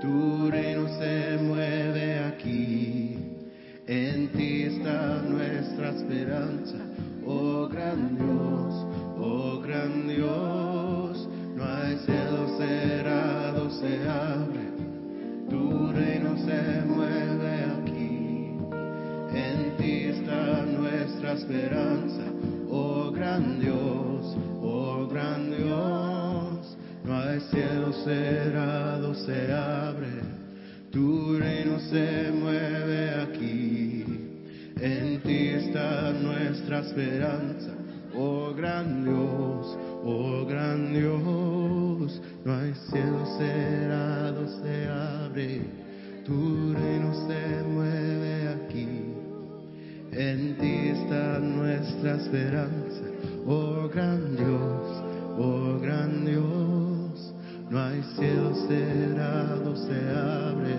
tu 0.00 0.50
reino 0.50 0.88
se 0.98 1.38
mueve 1.42 2.18
aquí. 2.20 3.18
En 3.86 4.28
ti 4.32 4.64
está 4.64 5.22
nuestra 5.22 5.90
esperanza, 5.90 6.76
oh 7.26 7.68
gran 7.68 8.16
Dios, 8.16 8.86
oh 9.18 9.60
gran 9.60 10.06
Dios. 10.06 11.28
No 11.56 11.64
hay 11.64 11.96
cielo 12.04 12.58
cerrado, 12.58 13.70
se 13.70 14.08
abre, 14.08 14.60
tu 15.48 15.90
reino 15.92 16.36
se 16.36 16.82
mueve 16.86 17.64
aquí. 17.80 18.58
En 19.34 19.76
ti 19.78 20.04
está 20.04 20.66
nuestra 20.66 21.32
esperanza, 21.32 22.22
oh 22.70 23.10
gran 23.10 23.58
Dios, 23.58 24.36
oh 24.60 25.08
gran 25.10 25.50
Dios. 25.50 26.17
No 27.08 27.18
hay 27.18 27.40
cielo 27.40 27.90
cerrado, 28.04 29.14
se 29.14 29.50
abre, 29.50 30.20
tu 30.90 31.38
reino 31.38 31.80
se 31.80 32.30
mueve 32.30 33.14
aquí. 33.22 34.04
En 34.78 35.18
ti 35.22 35.48
está 35.48 36.12
nuestra 36.12 36.80
esperanza, 36.80 37.70
oh 38.14 38.52
gran 38.54 39.04
Dios, 39.04 39.78
oh 40.04 40.44
gran 40.46 40.92
Dios. 40.92 42.20
No 42.44 42.54
hay 42.54 42.74
cielo 42.90 43.24
cerrado, 43.38 44.46
se 44.62 44.88
abre, 44.88 45.62
tu 46.26 46.74
reino 46.74 47.14
se 47.26 47.62
mueve 47.72 48.48
aquí. 48.48 49.14
En 50.12 50.58
ti 50.58 50.88
está 50.90 51.38
nuestra 51.38 52.16
esperanza, 52.16 53.02
oh 53.46 53.88
gran 53.88 54.36
Dios, 54.36 55.02
oh 55.38 55.78
gran 55.80 56.26
Dios. 56.26 56.57
No 57.70 57.82
hay 57.82 58.02
cielo 58.16 58.54
cerrado, 58.66 59.76
se 59.76 60.10
abre, 60.10 60.74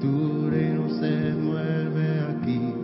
tu 0.00 0.50
reino 0.50 0.88
se 0.98 1.32
mueve 1.32 2.20
aquí. 2.32 2.74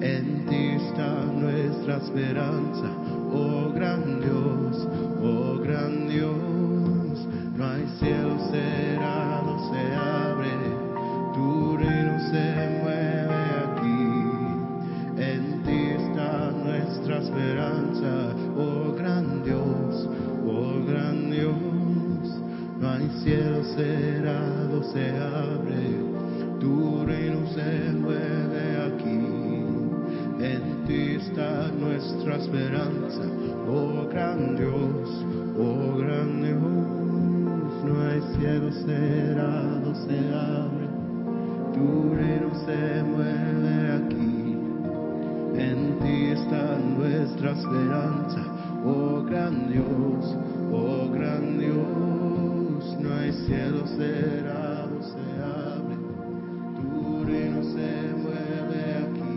En 0.00 0.44
ti 0.46 0.70
está 0.84 1.26
nuestra 1.26 1.98
esperanza, 1.98 2.90
oh 3.32 3.70
gran 3.72 4.20
Dios, 4.20 4.88
oh 5.22 5.58
gran 5.62 6.08
Dios. 6.08 7.28
No 7.56 7.64
hay 7.68 7.86
cielo 8.00 8.36
cerrado, 8.50 9.70
se 9.72 9.94
abre, 9.94 10.50
tu 11.34 11.76
reino 11.76 12.18
se 12.32 12.80
mueve 12.82 13.34
aquí. 13.62 13.63
Se 24.92 25.10
abre, 25.18 25.84
tu 26.60 27.04
reino 27.06 27.46
se 27.48 27.92
mueve 27.92 28.76
aquí. 28.88 29.44
En 30.40 30.84
ti 30.86 31.16
está 31.20 31.70
nuestra 31.78 32.36
esperanza, 32.36 33.22
oh 33.68 34.06
gran 34.10 34.56
Dios, 34.56 35.24
oh 35.58 35.96
gran 35.98 36.42
Dios. 36.42 37.84
No 37.84 38.00
hay 38.02 38.20
cielo 38.36 38.72
cerrado, 38.72 39.94
se 39.94 40.18
abre, 40.34 40.88
tu 41.72 42.14
reino 42.14 42.50
se 42.66 43.02
mueve 43.04 43.92
aquí. 43.92 44.56
En 45.56 45.98
ti 46.00 46.16
está 46.32 46.78
nuestra 46.78 47.52
esperanza, 47.52 48.42
oh 48.84 49.22
gran 49.22 49.68
Dios, 49.70 50.36
oh 50.72 51.08
gran 51.12 51.58
Dios. 51.58 52.96
No 53.00 53.14
hay 53.14 53.32
cielo 53.46 53.86
cerrado, 53.86 54.63
se 55.12 55.24
abre, 55.42 55.96
tu 56.76 57.24
reino 57.24 57.62
se 57.62 57.88
mueve 58.22 58.82
aquí. 59.06 59.36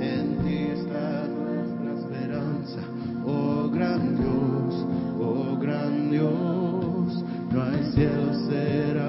En 0.00 0.24
ti 0.42 0.58
está 0.78 1.26
nuestra 1.26 1.90
esperanza, 1.98 2.80
oh 3.24 3.68
gran 3.68 4.16
Dios, 4.16 4.84
oh 5.18 5.56
gran 5.58 6.10
Dios. 6.10 7.24
No 7.52 7.62
hay 7.62 7.84
cielo 7.94 8.34
cerrado, 8.48 9.06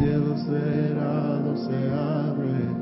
cielo 0.00 0.34
cerrado, 0.38 1.56
se 1.56 1.90
abre, 1.92 2.79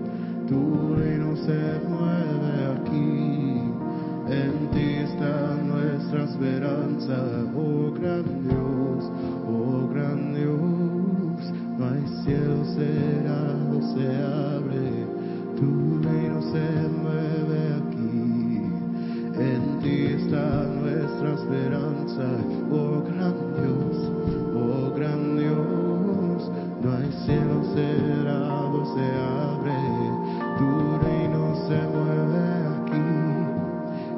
cielo 27.28 27.62
cerrado, 27.74 28.86
se 28.94 29.02
abre, 29.02 30.17
tu 30.58 30.98
reino 30.98 31.54
se 31.68 31.78
mueve 31.94 32.44
aquí, 32.76 33.08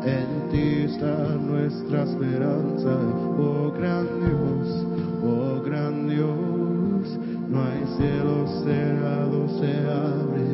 en 0.09 0.49
ti 0.51 0.67
está 0.91 1.15
nuestra 1.37 2.05
esperanza, 2.05 2.97
oh 3.39 3.71
gran 3.77 4.07
Dios, 4.21 4.87
oh 5.23 5.61
gran 5.63 6.09
Dios, 6.09 7.19
no 7.51 7.63
hay 7.63 7.85
cielo 7.99 8.47
cerrado, 8.65 9.49
se 9.61 9.73
abre, 9.87 10.51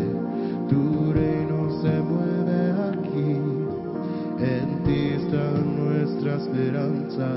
tu 0.69 1.13
reino 1.13 1.71
se 1.81 1.95
mueve 2.03 2.73
aquí, 2.91 3.39
en 4.41 4.83
ti 4.83 5.01
está 5.23 5.47
nuestra 5.83 6.35
esperanza, 6.37 7.29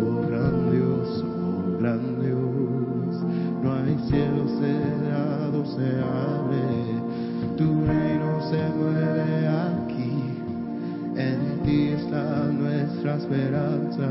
oh 0.00 0.26
gran 0.26 0.70
Dios, 0.70 1.24
oh 1.24 1.78
gran 1.78 2.20
Dios, 2.20 3.22
no 3.62 3.74
hay 3.74 3.98
cielo 4.08 4.48
cerrado, 4.60 5.64
se 5.66 6.00
abre, 6.00 6.95
tu 7.56 7.86
reino 7.86 8.40
se 8.50 8.62
mueve 8.76 9.48
aquí, 9.48 10.38
en 11.16 11.62
ti 11.64 11.88
está 11.88 12.44
nuestra 12.52 13.16
esperanza, 13.16 14.06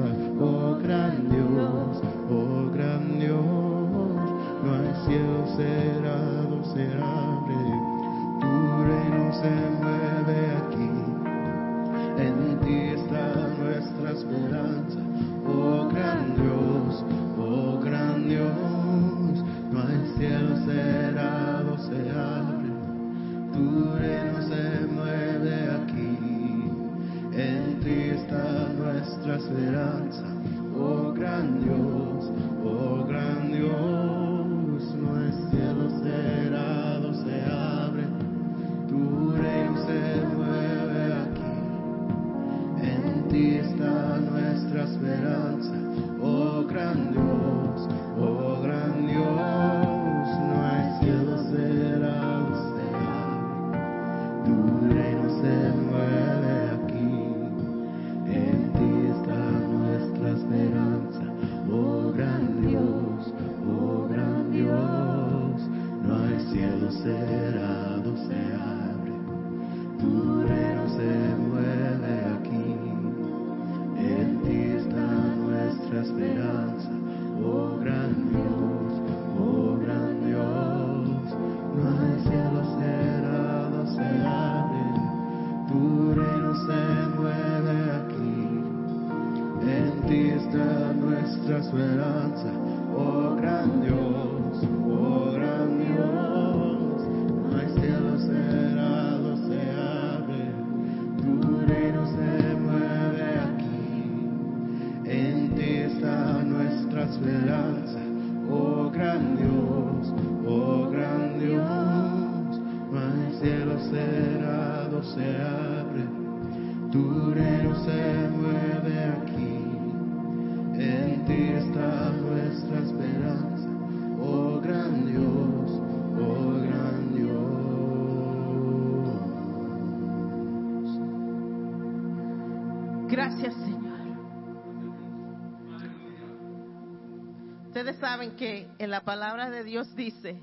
Ustedes 137.86 138.02
saben 138.02 138.36
que 138.36 138.68
en 138.80 138.90
la 138.90 139.02
palabra 139.02 139.52
de 139.52 139.64
Dios 139.64 139.96
dice 139.96 140.42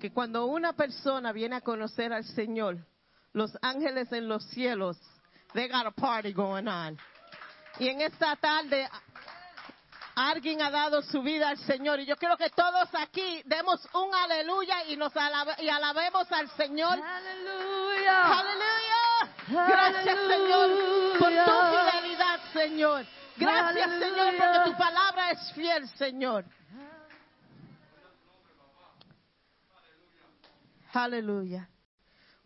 que 0.00 0.12
cuando 0.12 0.46
una 0.46 0.72
persona 0.72 1.30
viene 1.30 1.54
a 1.54 1.60
conocer 1.60 2.12
al 2.12 2.24
Señor, 2.24 2.78
los 3.32 3.56
ángeles 3.62 4.10
en 4.10 4.26
los 4.26 4.42
cielos, 4.46 4.96
they 5.54 5.68
got 5.68 5.86
a 5.86 5.92
party 5.92 6.32
going 6.32 6.66
on. 6.66 6.98
Y 7.78 7.86
en 7.86 8.00
esta 8.00 8.34
tarde 8.34 8.88
alguien 10.16 10.60
ha 10.62 10.72
dado 10.72 11.00
su 11.02 11.22
vida 11.22 11.48
al 11.48 11.58
Señor 11.58 12.00
y 12.00 12.06
yo 12.06 12.16
quiero 12.16 12.36
que 12.36 12.50
todos 12.50 12.88
aquí 12.92 13.42
demos 13.44 13.80
un 13.94 14.12
aleluya 14.12 14.84
y 14.88 14.96
nos 14.96 15.14
alabe- 15.14 15.62
y 15.62 15.68
alabemos 15.68 16.26
al 16.32 16.50
Señor. 16.56 16.98
Aleluya. 17.00 18.40
Aleluya. 18.40 19.68
Gracias, 19.68 20.18
Señor, 20.26 20.70
por 21.20 21.28
tu 21.28 21.92
fidelidad, 21.92 22.40
Señor. 22.52 23.06
Gracias, 23.36 23.90
Señor, 23.98 24.34
porque 24.38 24.70
tu 24.70 24.76
palabra 24.76 25.30
es 25.30 25.52
fiel, 25.52 25.88
Señor. 25.96 26.44
Aleluya. 30.92 31.68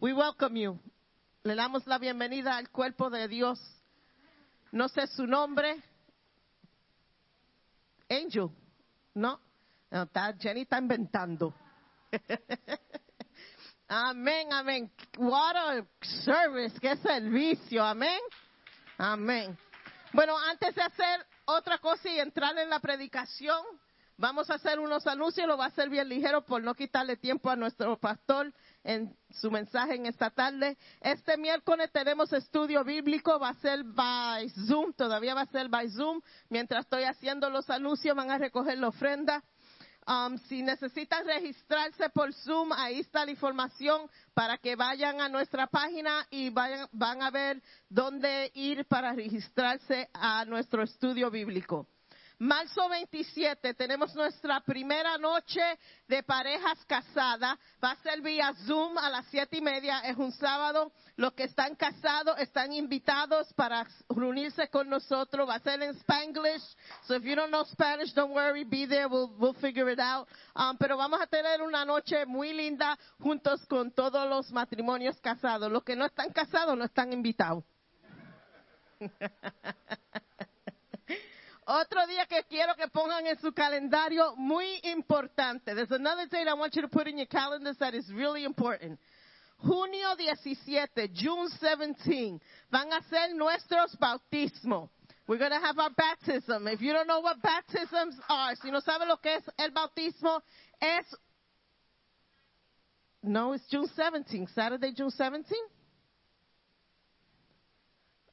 We 0.01 0.12
welcome 0.12 0.57
you. 0.61 0.78
Le 1.43 1.55
damos 1.55 1.87
la 1.87 1.99
bienvenida 1.99 2.57
al 2.57 2.70
cuerpo 2.70 3.11
de 3.11 3.26
Dios. 3.28 3.61
No 4.72 4.89
sé 4.89 5.07
su 5.09 5.26
nombre. 5.26 5.82
Angel. 8.09 8.51
No. 9.14 9.41
No, 9.91 10.03
está, 10.03 10.34
Jenny 10.39 10.62
está 10.62 10.78
inventando. 10.78 11.55
Amén, 13.89 14.53
amén. 14.53 14.91
What 15.16 15.57
a 15.57 15.87
service, 16.24 16.76
qué 16.80 16.97
servicio, 16.97 17.84
amén. 17.84 18.20
Amén. 18.99 19.57
Bueno, 20.16 20.34
antes 20.38 20.74
de 20.74 20.80
hacer 20.80 21.26
otra 21.44 21.76
cosa 21.76 22.08
y 22.08 22.18
entrar 22.18 22.56
en 22.56 22.70
la 22.70 22.80
predicación, 22.80 23.62
Vamos 24.18 24.48
a 24.48 24.54
hacer 24.54 24.78
unos 24.78 25.06
anuncios, 25.06 25.46
lo 25.46 25.58
va 25.58 25.66
a 25.66 25.68
hacer 25.68 25.90
bien 25.90 26.08
ligero 26.08 26.42
por 26.42 26.62
no 26.62 26.74
quitarle 26.74 27.18
tiempo 27.18 27.50
a 27.50 27.56
nuestro 27.56 27.98
pastor 27.98 28.50
en 28.82 29.14
su 29.28 29.50
mensaje 29.50 29.94
en 29.94 30.06
esta 30.06 30.30
tarde. 30.30 30.78
Este 31.02 31.36
miércoles 31.36 31.92
tenemos 31.92 32.32
estudio 32.32 32.82
bíblico, 32.82 33.38
va 33.38 33.50
a 33.50 33.54
ser 33.56 33.84
by 33.84 34.48
Zoom, 34.66 34.94
todavía 34.94 35.34
va 35.34 35.42
a 35.42 35.46
ser 35.52 35.68
by 35.68 35.90
Zoom. 35.90 36.22
Mientras 36.48 36.86
estoy 36.86 37.02
haciendo 37.04 37.50
los 37.50 37.68
anuncios 37.68 38.16
van 38.16 38.30
a 38.30 38.38
recoger 38.38 38.78
la 38.78 38.88
ofrenda. 38.88 39.44
Um, 40.09 40.38
si 40.48 40.62
necesitan 40.62 41.26
registrarse 41.26 42.09
por 42.11 42.32
Zoom, 42.32 42.72
ahí 42.72 43.00
está 43.00 43.24
la 43.24 43.32
información 43.32 44.09
para 44.34 44.57
que 44.57 44.76
vayan 44.76 45.20
a 45.20 45.28
nuestra 45.28 45.66
página 45.66 46.24
y 46.30 46.50
vayan, 46.50 46.88
van 46.92 47.22
a 47.22 47.30
ver 47.32 47.61
dónde 47.88 48.52
ir 48.54 48.84
para 48.84 49.12
registrarse 49.14 50.09
a 50.12 50.44
nuestro 50.44 50.84
estudio 50.84 51.28
bíblico. 51.28 51.88
Marzo 52.39 52.87
27 52.91 53.72
tenemos 53.72 54.14
nuestra 54.14 54.61
primera 54.61 55.16
noche 55.16 55.62
de 56.07 56.22
parejas 56.22 56.84
casadas. 56.84 57.59
Va 57.82 57.93
a 57.93 57.97
ser 58.03 58.20
vía 58.20 58.53
Zoom 58.66 58.99
a 58.99 59.09
las 59.09 59.24
siete 59.26 59.57
y 59.57 59.62
media. 59.62 60.01
Es 60.01 60.18
un 60.18 60.30
sábado. 60.32 60.93
Los 61.16 61.32
que 61.32 61.45
están 61.45 61.74
casados 61.76 62.39
están 62.39 62.74
invitados 62.74 63.51
para 63.55 63.87
reunirse 64.11 64.68
con 64.68 64.91
nosotros. 64.91 65.49
Va 65.49 65.55
a 65.55 65.61
ser 65.61 65.82
en 65.82 65.95
Spanglish. 65.95 66.62
So 67.05 67.14
if 67.14 67.24
you 67.24 67.34
don't 67.34 67.51
know 67.51 67.64
Spanish, 67.64 68.12
don't 68.12 68.34
worry. 68.34 68.64
Be 68.64 68.87
there. 68.87 69.09
We'll, 69.09 69.32
we'll 69.39 69.55
figure 69.55 69.91
it 69.91 69.99
out. 69.99 70.28
Um, 70.55 70.76
pero 70.76 70.99
vamos 70.99 71.18
a 71.22 71.26
tener 71.26 71.62
una 71.62 71.87
noche 71.87 72.26
muy 72.26 72.53
linda 72.53 72.99
juntos 73.18 73.64
con 73.64 73.93
todos 73.93 74.28
los 74.28 74.53
matrimonios 74.53 75.18
casados. 75.22 75.72
Los 75.72 75.84
que 75.84 75.97
no 75.97 76.05
están 76.05 76.30
casados 76.34 76.76
no 76.76 76.84
están 76.84 77.14
invitados. 77.14 77.64
Otro 81.68 82.06
día 82.06 82.26
que 82.26 82.44
quiero 82.44 82.76
que 82.76 82.86
pongan 82.88 83.26
en 83.26 83.38
su 83.40 83.52
calendario 83.52 84.36
muy 84.36 84.80
importante. 84.84 85.74
There's 85.74 85.90
another 85.90 86.28
date 86.28 86.46
I 86.46 86.54
want 86.54 86.76
you 86.76 86.82
to 86.82 86.88
put 86.88 87.08
in 87.08 87.18
your 87.18 87.26
calendars 87.26 87.76
that 87.78 87.92
is 87.92 88.08
really 88.12 88.44
important. 88.44 89.00
Junio 89.58 90.14
17, 90.16 91.08
June 91.12 91.48
17, 91.48 92.40
van 92.70 92.92
a 92.92 93.02
ser 93.10 93.34
nuestros 93.34 93.96
bautismos. 93.96 94.90
We're 95.26 95.38
going 95.38 95.50
to 95.50 95.58
have 95.58 95.76
our 95.80 95.90
baptism. 95.90 96.68
If 96.68 96.80
you 96.80 96.92
don't 96.92 97.08
know 97.08 97.18
what 97.18 97.42
baptisms 97.42 98.14
are, 98.28 98.54
si 98.62 98.70
no 98.70 98.78
sabe 98.78 99.06
lo 99.08 99.16
que 99.16 99.32
es 99.32 99.42
el 99.58 99.72
bautismo, 99.72 100.40
es 100.80 101.04
No, 103.24 103.54
it's 103.54 103.64
June 103.68 103.88
17, 103.96 104.46
Saturday, 104.54 104.92
June 104.96 105.10
17. 105.10 105.44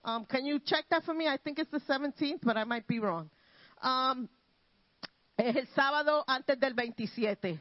Um, 0.06 0.26
can 0.26 0.46
you 0.46 0.60
check 0.60 0.86
that 0.90 1.04
for 1.04 1.14
me? 1.14 1.28
I 1.28 1.38
think 1.38 1.60
it's 1.60 1.72
the 1.72 1.80
17th, 1.80 2.40
but 2.44 2.58
I 2.58 2.66
might 2.66 2.88
be 2.88 3.00
wrong. 3.00 3.30
Um, 3.82 4.28
es 5.38 5.56
el 5.56 5.68
sábado 5.76 6.24
antes 6.28 6.60
del 6.60 6.74
27. 6.74 7.60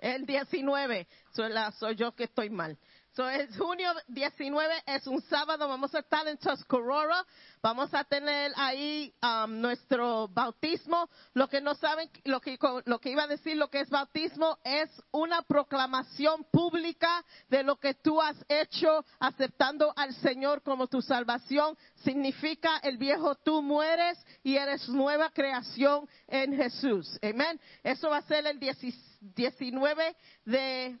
El 0.00 0.26
19. 0.26 1.06
So, 1.32 1.42
la, 1.48 1.72
soy 1.72 1.94
yo 1.96 2.12
que 2.12 2.24
estoy 2.26 2.50
mal. 2.50 2.76
So, 3.18 3.28
es 3.28 3.58
junio 3.58 3.92
19, 4.06 4.74
es 4.86 5.04
un 5.08 5.20
sábado, 5.22 5.66
vamos 5.66 5.92
a 5.92 5.98
estar 5.98 6.28
en 6.28 6.38
Tuscarora, 6.38 7.26
vamos 7.60 7.92
a 7.92 8.04
tener 8.04 8.52
ahí 8.54 9.12
um, 9.20 9.60
nuestro 9.60 10.28
bautismo. 10.28 11.10
Lo 11.34 11.48
que 11.48 11.60
no 11.60 11.74
saben, 11.74 12.08
lo 12.26 12.40
que, 12.40 12.56
lo 12.84 13.00
que 13.00 13.10
iba 13.10 13.24
a 13.24 13.26
decir, 13.26 13.56
lo 13.56 13.70
que 13.70 13.80
es 13.80 13.90
bautismo, 13.90 14.56
es 14.62 14.88
una 15.10 15.42
proclamación 15.42 16.44
pública 16.52 17.24
de 17.48 17.64
lo 17.64 17.74
que 17.74 17.94
tú 17.94 18.22
has 18.22 18.36
hecho 18.48 19.04
aceptando 19.18 19.92
al 19.96 20.14
Señor 20.14 20.62
como 20.62 20.86
tu 20.86 21.02
salvación. 21.02 21.76
Significa 22.04 22.76
el 22.84 22.98
viejo 22.98 23.34
tú 23.34 23.62
mueres 23.62 24.16
y 24.44 24.54
eres 24.54 24.88
nueva 24.88 25.30
creación 25.30 26.08
en 26.28 26.54
Jesús. 26.54 27.18
Amén. 27.20 27.60
Eso 27.82 28.10
va 28.10 28.18
a 28.18 28.22
ser 28.22 28.46
el 28.46 28.60
19 28.60 30.16
de 30.44 31.00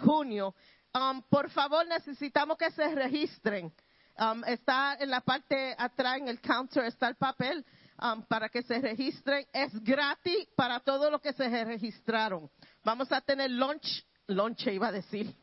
junio. 0.00 0.54
Um, 0.94 1.22
por 1.22 1.50
favor, 1.50 1.84
necesitamos 1.86 2.56
que 2.56 2.70
se 2.70 2.94
registren. 2.94 3.72
Um, 4.16 4.44
está 4.44 4.96
en 5.00 5.10
la 5.10 5.20
parte 5.20 5.74
atrás, 5.76 6.18
en 6.18 6.28
el 6.28 6.40
counter, 6.40 6.84
está 6.84 7.08
el 7.08 7.16
papel 7.16 7.64
um, 8.00 8.22
para 8.22 8.48
que 8.48 8.62
se 8.62 8.80
registren. 8.80 9.44
Es 9.52 9.72
gratis 9.82 10.46
para 10.56 10.78
todos 10.78 11.10
los 11.10 11.20
que 11.20 11.32
se 11.32 11.48
registraron. 11.64 12.48
Vamos 12.84 13.10
a 13.10 13.20
tener 13.20 13.50
lunch, 13.50 14.06
lunch 14.28 14.68
iba 14.68 14.88
a 14.88 14.92
decir. 14.92 15.34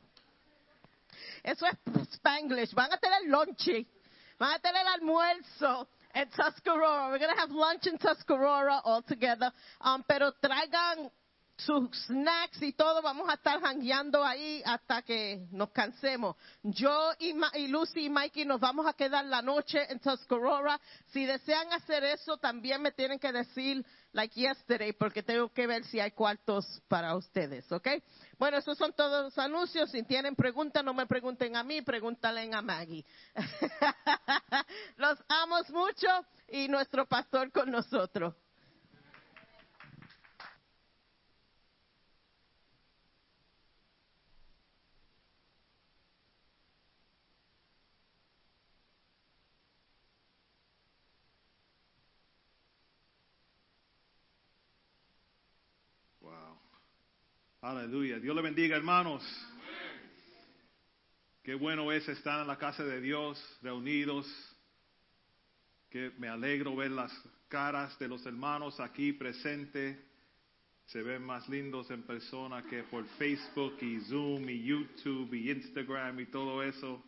Eso 1.44 1.66
es 1.66 2.14
Spanglish. 2.14 2.74
Van 2.74 2.94
a 2.94 2.98
tener 2.98 3.28
lunch. 3.28 3.86
Van 4.40 4.54
a 4.54 4.60
tener 4.60 4.88
almuerzo 4.88 5.90
en 6.14 6.30
Tuscarora. 6.30 7.10
We're 7.10 7.20
going 7.20 7.36
to 7.36 7.42
have 7.42 7.52
lunch 7.52 7.88
in 7.88 7.98
Tuscarora 7.98 8.82
all 8.86 9.02
together. 9.04 9.52
Um, 9.82 10.04
pero 10.08 10.32
traigan 10.32 11.12
sus 11.66 11.90
snacks 12.06 12.62
y 12.62 12.74
todo, 12.74 13.02
vamos 13.02 13.30
a 13.30 13.34
estar 13.34 13.60
jangueando 13.62 14.24
ahí 14.24 14.62
hasta 14.66 15.02
que 15.02 15.48
nos 15.52 15.72
cansemos. 15.72 16.36
Yo 16.64 17.12
y, 17.20 17.34
Ma 17.34 17.52
y, 17.54 17.68
Lucy 17.68 18.06
y 18.06 18.10
Mikey 18.10 18.46
nos 18.46 18.60
vamos 18.60 18.86
a 18.86 18.94
quedar 18.94 19.26
la 19.26 19.42
noche 19.42 19.80
en 19.92 20.00
Tuscarora. 20.00 20.80
Si 21.08 21.26
desean 21.26 21.72
hacer 21.74 22.04
eso, 22.04 22.38
también 22.38 22.82
me 22.82 22.92
tienen 22.92 23.20
que 23.20 23.32
decir, 23.32 23.86
like 24.14 24.40
yesterday, 24.40 24.94
porque 24.94 25.24
tengo 25.24 25.50
que 25.50 25.68
ver 25.68 25.84
si 25.86 26.00
hay 26.00 26.12
cuartos 26.12 26.66
para 26.88 27.16
ustedes, 27.16 27.72
¿ok? 27.72 27.88
Bueno, 28.38 28.58
esos 28.58 28.78
son 28.78 28.94
todos 28.94 29.26
los 29.26 29.38
anuncios. 29.38 29.92
Si 29.92 30.04
tienen 30.04 30.36
preguntas, 30.36 30.84
no 30.84 30.94
me 30.94 31.06
pregunten 31.06 31.56
a 31.56 31.64
mí, 31.64 31.82
pregúntale 31.82 32.52
a 32.54 32.62
Maggie. 32.62 33.06
los 34.98 35.18
amos 35.28 35.70
mucho 35.70 36.08
y 36.48 36.68
nuestro 36.68 37.06
pastor 37.06 37.52
con 37.52 37.70
nosotros. 37.70 38.34
Aleluya. 57.64 58.18
Dios 58.18 58.36
le 58.36 58.42
bendiga, 58.42 58.76
hermanos. 58.76 59.24
Qué 61.44 61.54
bueno 61.54 61.92
es 61.92 62.10
estar 62.10 62.42
en 62.42 62.48
la 62.48 62.58
casa 62.58 62.84
de 62.84 63.00
Dios, 63.00 63.40
reunidos. 63.62 64.26
Que 65.92 66.12
me 66.18 66.28
alegro 66.28 66.76
ver 66.76 66.90
las 66.90 67.14
caras 67.50 68.00
de 68.00 68.08
los 68.08 68.26
hermanos 68.26 68.80
aquí 68.80 69.14
presentes. 69.14 69.96
Se 70.88 71.04
ven 71.04 71.22
más 71.22 71.48
lindos 71.50 71.92
en 71.92 72.02
persona 72.02 72.64
que 72.64 72.82
por 72.82 73.06
Facebook 73.20 73.78
y 73.82 74.00
Zoom 74.10 74.50
y 74.50 74.64
YouTube 74.64 75.32
y 75.36 75.52
Instagram 75.52 76.20
y 76.20 76.26
todo 76.26 76.64
eso. 76.64 77.04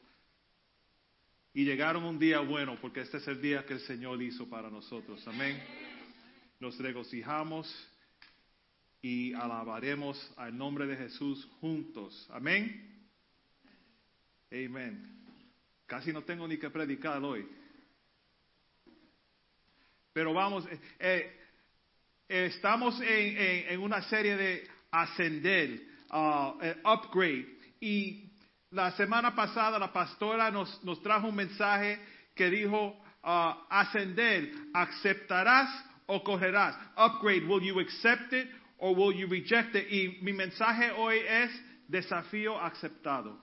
Y 1.56 1.66
llegaron 1.66 2.04
un 2.04 2.20
día 2.20 2.42
bueno 2.42 2.78
porque 2.80 3.02
este 3.02 3.18
es 3.18 3.28
el 3.28 3.42
día 3.42 3.66
que 3.66 3.74
el 3.74 3.82
Señor 3.82 4.22
hizo 4.22 4.48
para 4.48 4.70
nosotros. 4.70 5.28
Amén. 5.28 5.60
Nos 6.60 6.78
regocijamos 6.78 7.90
y 9.04 9.34
alabaremos 9.34 10.18
al 10.38 10.58
nombre 10.58 10.88
de 10.88 10.96
Jesús 10.96 11.46
juntos. 11.60 12.26
Amén. 12.32 12.90
Amén. 14.50 15.26
Casi 15.86 16.14
no 16.14 16.24
tengo 16.24 16.48
ni 16.48 16.58
que 16.58 16.70
predicar 16.70 17.22
hoy. 17.22 17.46
Pero 20.14 20.34
vamos, 20.34 20.66
eh, 21.00 21.38
eh, 22.30 22.46
estamos 22.46 22.98
en, 23.02 23.78
una 23.82 24.02
serie 24.04 24.38
de 24.38 24.70
ascender, 24.90 25.82
uh, 26.10 26.58
eh, 26.62 26.82
upgrade. 26.86 27.58
Y 27.82 28.32
la 28.72 28.92
semana 28.94 29.36
pasada 29.36 29.78
la 29.78 29.92
pastora 29.92 30.50
nos, 30.50 30.82
nos 30.82 31.04
trajo 31.04 31.28
un 31.28 31.36
mensaje 31.36 32.00
que 32.34 32.50
dijo, 32.50 33.04
uh, 33.22 33.66
ascender, 33.70 34.50
aceptarás 34.74 35.68
o 36.06 36.24
correrás. 36.24 36.78
Upgrade, 36.96 37.46
will 37.46 37.62
you 37.62 37.82
accept 37.82 38.32
it 38.32 38.63
or 38.84 38.94
will 38.94 39.14
you 39.14 39.28
reject 39.28 39.76
it? 39.76 39.86
Y 39.90 40.18
mi 40.22 40.34
mensaje 40.34 40.92
hoy 40.98 41.20
es 41.26 41.50
desafío 41.90 42.60
aceptado. 42.60 43.34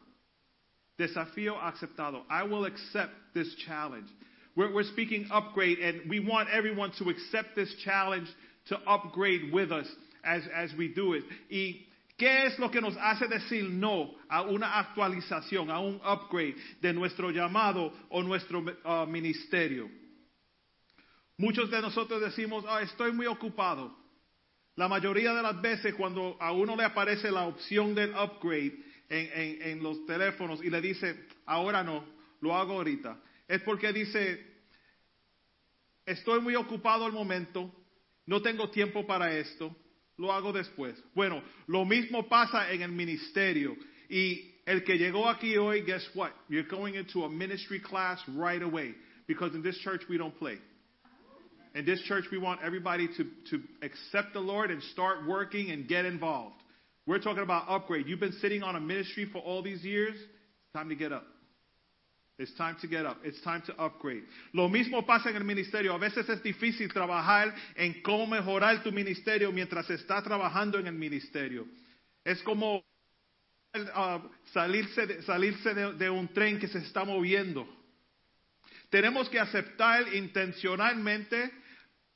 Desafío 0.98 1.58
aceptado. 1.58 2.24
I 2.28 2.42
will 2.42 2.66
accept 2.66 3.12
this 3.32 3.48
challenge. 3.66 4.06
We're, 4.54 4.70
we're 4.70 4.84
speaking 4.84 5.28
upgrade, 5.32 5.78
and 5.78 6.10
we 6.10 6.20
want 6.20 6.50
everyone 6.50 6.92
to 6.98 7.08
accept 7.08 7.56
this 7.56 7.74
challenge 7.82 8.28
to 8.66 8.76
upgrade 8.86 9.50
with 9.50 9.72
us 9.72 9.86
as, 10.22 10.42
as 10.54 10.74
we 10.76 10.88
do 10.88 11.14
it. 11.14 11.24
Y 11.50 11.86
¿Qué 12.18 12.44
es 12.44 12.58
lo 12.58 12.68
que 12.68 12.82
nos 12.82 12.94
hace 12.98 13.26
decir 13.28 13.70
no 13.70 14.10
a 14.28 14.42
una 14.42 14.66
actualización, 14.78 15.70
a 15.70 15.80
un 15.80 16.02
upgrade 16.04 16.54
de 16.82 16.92
nuestro 16.92 17.30
llamado 17.30 17.94
o 18.10 18.20
nuestro 18.20 18.58
uh, 18.60 19.06
ministerio? 19.06 19.88
Muchos 21.38 21.70
de 21.70 21.80
nosotros 21.80 22.20
decimos, 22.20 22.62
oh, 22.68 22.78
estoy 22.80 23.12
muy 23.12 23.24
ocupado. 23.24 23.99
La 24.80 24.88
mayoría 24.88 25.34
de 25.34 25.42
las 25.42 25.60
veces 25.60 25.94
cuando 25.94 26.38
a 26.40 26.52
uno 26.52 26.74
le 26.74 26.84
aparece 26.84 27.30
la 27.30 27.44
opción 27.44 27.94
del 27.94 28.14
upgrade 28.14 28.78
en, 29.10 29.82
los 29.82 30.06
teléfonos 30.06 30.64
y 30.64 30.70
le 30.70 30.80
dice, 30.80 31.26
ahora 31.44 31.84
no, 31.84 32.02
lo 32.40 32.56
hago 32.56 32.72
ahorita, 32.72 33.20
es 33.46 33.60
porque 33.60 33.92
dice, 33.92 34.42
estoy 36.06 36.40
muy 36.40 36.54
ocupado 36.54 37.04
al 37.04 37.12
momento 37.12 37.70
no 38.24 38.40
tengo 38.40 38.70
tiempo 38.70 39.06
para 39.06 39.36
esto, 39.36 39.76
lo 40.16 40.32
hago 40.32 40.50
después. 40.50 40.96
Bueno, 41.14 41.42
lo 41.66 41.84
mismo 41.84 42.26
pasa 42.26 42.72
en 42.72 42.80
el 42.80 42.92
ministerio. 42.92 43.76
Y 44.08 44.62
el 44.64 44.82
que 44.82 44.96
llegó 44.96 45.28
aquí 45.28 45.58
hoy, 45.58 45.82
guess 45.82 46.08
what? 46.14 46.30
You're 46.48 46.66
going 46.66 46.94
into 46.94 47.24
a 47.24 47.28
ministry 47.28 47.82
class 47.82 48.18
right 48.28 48.62
away. 48.62 48.94
Because 49.26 49.54
in 49.54 49.62
this 49.62 49.76
church 49.80 50.08
we 50.08 50.16
don't 50.16 50.38
play. 50.38 50.58
In 51.74 51.84
this 51.84 52.00
church 52.02 52.24
we 52.32 52.38
want 52.38 52.60
everybody 52.62 53.08
to, 53.16 53.24
to 53.50 53.62
accept 53.82 54.32
the 54.32 54.40
Lord 54.40 54.70
and 54.70 54.82
start 54.84 55.26
working 55.26 55.70
and 55.70 55.86
get 55.86 56.04
involved. 56.04 56.56
We're 57.06 57.20
talking 57.20 57.42
about 57.42 57.68
upgrade. 57.68 58.06
You've 58.06 58.20
been 58.20 58.38
sitting 58.40 58.62
on 58.62 58.76
a 58.76 58.80
ministry 58.80 59.28
for 59.32 59.38
all 59.38 59.62
these 59.62 59.84
years. 59.84 60.16
Time 60.74 60.88
to 60.88 60.94
get 60.94 61.12
up. 61.12 61.24
It's 62.38 62.54
time 62.54 62.76
to 62.80 62.88
get 62.88 63.04
up. 63.04 63.18
It's 63.22 63.40
time 63.42 63.62
to 63.66 63.74
upgrade. 63.78 64.22
Lo 64.54 64.68
mismo 64.68 65.06
pasa 65.06 65.28
en 65.28 65.36
el 65.36 65.44
ministerio. 65.44 65.94
A 65.94 65.98
veces 65.98 66.28
es 66.28 66.42
difícil 66.42 66.90
trabajar 66.90 67.52
en 67.76 68.02
cómo 68.02 68.26
mejorar 68.26 68.82
tu 68.82 68.90
ministerio 68.90 69.52
mientras 69.52 69.90
estás 69.90 70.24
trabajando 70.24 70.78
en 70.78 70.86
el 70.86 70.94
ministerio. 70.94 71.66
Es 72.24 72.40
como 72.42 72.82
uh, 73.74 74.18
salirse, 74.52 75.06
de, 75.06 75.22
salirse 75.22 75.74
de, 75.74 75.92
de 75.92 76.08
un 76.08 76.28
tren 76.28 76.58
que 76.58 76.68
se 76.68 76.78
está 76.78 77.04
moviendo. 77.04 77.68
Tenemos 78.88 79.28
que 79.28 79.38
aceptar 79.38 80.14
intencionalmente, 80.14 81.50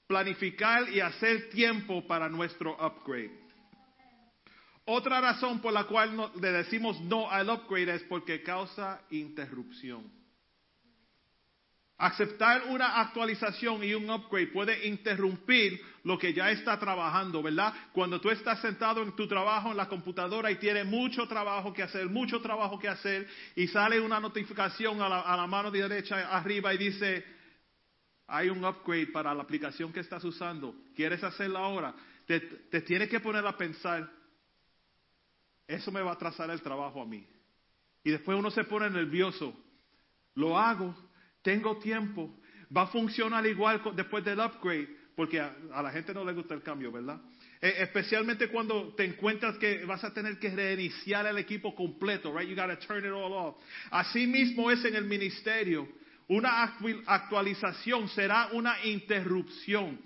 planificar 0.06 0.88
y 0.90 1.00
hacer 1.00 1.48
tiempo 1.50 2.06
para 2.06 2.28
nuestro 2.28 2.72
upgrade. 2.74 3.44
Otra 4.86 5.20
razón 5.20 5.60
por 5.60 5.72
la 5.72 5.84
cual 5.84 6.14
no, 6.14 6.30
le 6.40 6.52
decimos 6.52 7.00
no 7.00 7.30
al 7.30 7.48
upgrade 7.48 7.94
es 7.94 8.02
porque 8.02 8.42
causa 8.42 9.00
interrupción. 9.10 10.12
Aceptar 11.96 12.64
una 12.68 13.00
actualización 13.00 13.82
y 13.82 13.94
un 13.94 14.10
upgrade 14.10 14.48
puede 14.48 14.86
interrumpir 14.86 15.80
lo 16.02 16.18
que 16.18 16.34
ya 16.34 16.50
está 16.50 16.78
trabajando, 16.78 17.42
¿verdad? 17.42 17.72
Cuando 17.92 18.20
tú 18.20 18.28
estás 18.28 18.60
sentado 18.60 19.02
en 19.02 19.16
tu 19.16 19.26
trabajo 19.26 19.70
en 19.70 19.76
la 19.76 19.88
computadora 19.88 20.50
y 20.50 20.56
tienes 20.56 20.84
mucho 20.84 21.26
trabajo 21.26 21.72
que 21.72 21.84
hacer, 21.84 22.06
mucho 22.10 22.42
trabajo 22.42 22.78
que 22.78 22.88
hacer, 22.88 23.26
y 23.56 23.68
sale 23.68 24.00
una 24.00 24.20
notificación 24.20 25.00
a 25.00 25.08
la, 25.08 25.20
a 25.20 25.36
la 25.36 25.46
mano 25.46 25.70
derecha 25.70 26.28
arriba 26.30 26.74
y 26.74 26.78
dice, 26.78 27.24
hay 28.26 28.48
un 28.48 28.64
upgrade 28.64 29.08
para 29.08 29.34
la 29.34 29.42
aplicación 29.42 29.92
que 29.92 30.00
estás 30.00 30.24
usando, 30.24 30.74
¿quieres 30.94 31.22
hacerla 31.22 31.60
ahora? 31.60 31.94
Te, 32.26 32.40
te 32.40 32.80
tienes 32.80 33.08
que 33.08 33.20
poner 33.20 33.46
a 33.46 33.56
pensar, 33.56 34.10
eso 35.66 35.92
me 35.92 36.00
va 36.00 36.12
a 36.12 36.14
atrasar 36.14 36.50
el 36.50 36.62
trabajo 36.62 37.02
a 37.02 37.06
mí. 37.06 37.26
Y 38.02 38.10
después 38.10 38.38
uno 38.38 38.50
se 38.50 38.64
pone 38.64 38.88
nervioso. 38.90 39.54
Lo 40.34 40.58
hago, 40.58 40.94
tengo 41.42 41.78
tiempo, 41.78 42.34
va 42.74 42.82
a 42.82 42.86
funcionar 42.88 43.46
igual 43.46 43.82
después 43.94 44.24
del 44.24 44.40
upgrade, 44.40 44.88
porque 45.14 45.40
a, 45.40 45.54
a 45.72 45.82
la 45.82 45.90
gente 45.90 46.12
no 46.12 46.24
le 46.24 46.32
gusta 46.32 46.54
el 46.54 46.62
cambio, 46.62 46.90
¿verdad? 46.90 47.20
Eh, 47.60 47.76
especialmente 47.78 48.48
cuando 48.48 48.94
te 48.94 49.04
encuentras 49.04 49.56
que 49.56 49.86
vas 49.86 50.04
a 50.04 50.12
tener 50.12 50.38
que 50.38 50.50
reiniciar 50.50 51.26
el 51.26 51.38
equipo 51.38 51.74
completo, 51.74 52.36
right? 52.36 52.48
You 52.48 52.54
got 52.54 52.68
to 52.68 52.86
turn 52.86 53.04
it 53.04 53.12
all 53.12 53.32
off. 53.32 53.56
Así 53.90 54.26
mismo 54.26 54.70
es 54.70 54.84
en 54.84 54.96
el 54.96 55.04
ministerio. 55.04 55.88
Una 56.28 56.74
actualización 57.06 58.08
será 58.08 58.48
una 58.52 58.76
interrupción. 58.84 59.98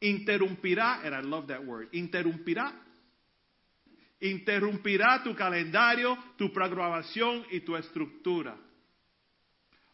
Interrumpirá, 0.00 1.04
and 1.04 1.14
I 1.14 1.20
love 1.20 1.48
that 1.48 1.64
word, 1.64 1.88
interrumpirá 1.92 2.72
interrumpirá 4.20 5.22
tu 5.22 5.34
calendario, 5.34 6.16
tu 6.38 6.48
programación 6.52 7.44
y 7.52 7.60
tu 7.60 7.72
estructura. 7.76 8.54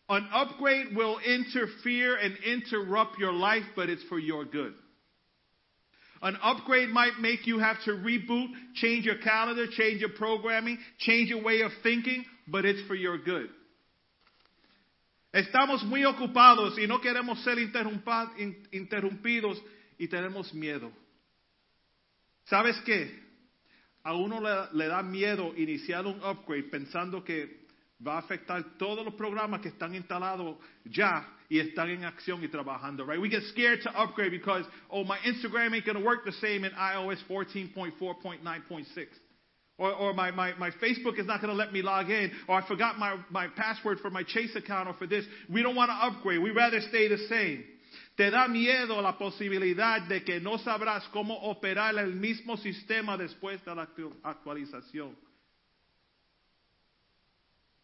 An 0.08 0.28
upgrade 0.32 0.94
will 0.94 1.18
interfere 1.18 2.16
and 2.16 2.36
interrupt 2.44 3.18
your 3.18 3.32
life, 3.32 3.64
but 3.74 3.88
it's 3.88 4.02
for 4.04 4.18
your 4.18 4.44
good. 4.44 4.74
An 6.20 6.36
upgrade 6.42 6.90
might 6.90 7.18
make 7.20 7.46
you 7.46 7.58
have 7.58 7.82
to 7.84 7.92
reboot, 7.92 8.48
change 8.74 9.04
your 9.04 9.18
calendar, 9.18 9.66
change 9.66 10.00
your 10.00 10.10
programming, 10.10 10.78
change 10.98 11.28
your 11.30 11.42
way 11.42 11.62
of 11.62 11.72
thinking, 11.82 12.24
but 12.46 12.64
it's 12.64 12.86
for 12.86 12.94
your 12.94 13.18
good. 13.18 13.48
Estamos 15.32 15.82
muy 15.84 16.04
ocupados 16.04 16.78
y 16.78 16.86
no 16.86 17.00
queremos 17.00 17.42
ser 17.42 17.58
interrumpidos 17.58 19.62
y 19.98 20.08
tenemos 20.08 20.52
miedo. 20.52 20.92
¿Sabes 22.44 22.78
qué? 22.82 23.22
a 24.04 24.14
uno 24.14 24.40
le, 24.72 24.88
da 24.88 25.02
miedo 25.02 25.54
iniciar 25.56 26.06
un 26.06 26.20
upgrade 26.24 26.64
pensando 26.64 27.22
que 27.22 27.62
va 28.04 28.14
a 28.14 28.18
afectar 28.18 28.76
todos 28.76 29.04
los 29.04 29.14
programas 29.14 29.60
que 29.60 29.68
están 29.68 29.94
instalados 29.94 30.56
ya 30.84 31.28
y 31.48 31.60
están 31.60 31.90
en 31.90 32.04
acción 32.04 32.42
y 32.42 32.48
trabajando, 32.48 33.04
right? 33.04 33.20
We 33.20 33.28
get 33.28 33.42
scared 33.50 33.82
to 33.82 33.90
upgrade 33.90 34.30
because, 34.30 34.66
oh, 34.90 35.04
my 35.04 35.18
Instagram 35.18 35.74
ain't 35.74 35.84
going 35.84 35.98
to 35.98 36.04
work 36.04 36.24
the 36.24 36.32
same 36.32 36.64
in 36.64 36.72
iOS 36.72 37.22
14.4.9.6. 37.28 39.06
Or, 39.82 39.92
or 39.94 40.14
my, 40.14 40.30
my, 40.30 40.54
my 40.58 40.70
Facebook 40.70 41.18
is 41.18 41.26
not 41.26 41.40
going 41.40 41.50
to 41.50 41.56
let 41.56 41.72
me 41.72 41.82
log 41.82 42.08
in. 42.08 42.30
Or 42.46 42.54
I 42.54 42.68
forgot 42.68 43.00
my, 43.00 43.16
my 43.30 43.48
password 43.48 43.98
for 43.98 44.10
my 44.10 44.22
Chase 44.22 44.54
account 44.54 44.88
or 44.88 44.94
for 44.94 45.08
this. 45.08 45.24
We 45.52 45.60
don't 45.60 45.74
want 45.74 45.90
to 45.90 45.94
upgrade. 45.94 46.40
We 46.40 46.50
rather 46.50 46.80
stay 46.88 47.08
the 47.08 47.18
same. 47.28 47.64
Te 48.16 48.30
da 48.30 48.46
miedo 48.46 49.02
la 49.02 49.18
posibilidad 49.18 50.06
de 50.08 50.22
que 50.22 50.38
no 50.38 50.58
sabrás 50.58 51.02
cómo 51.12 51.34
operar 51.50 51.98
el 51.98 52.14
mismo 52.14 52.56
sistema 52.58 53.16
después 53.16 53.64
de 53.64 53.74
la 53.74 53.88
actualización. 54.22 55.16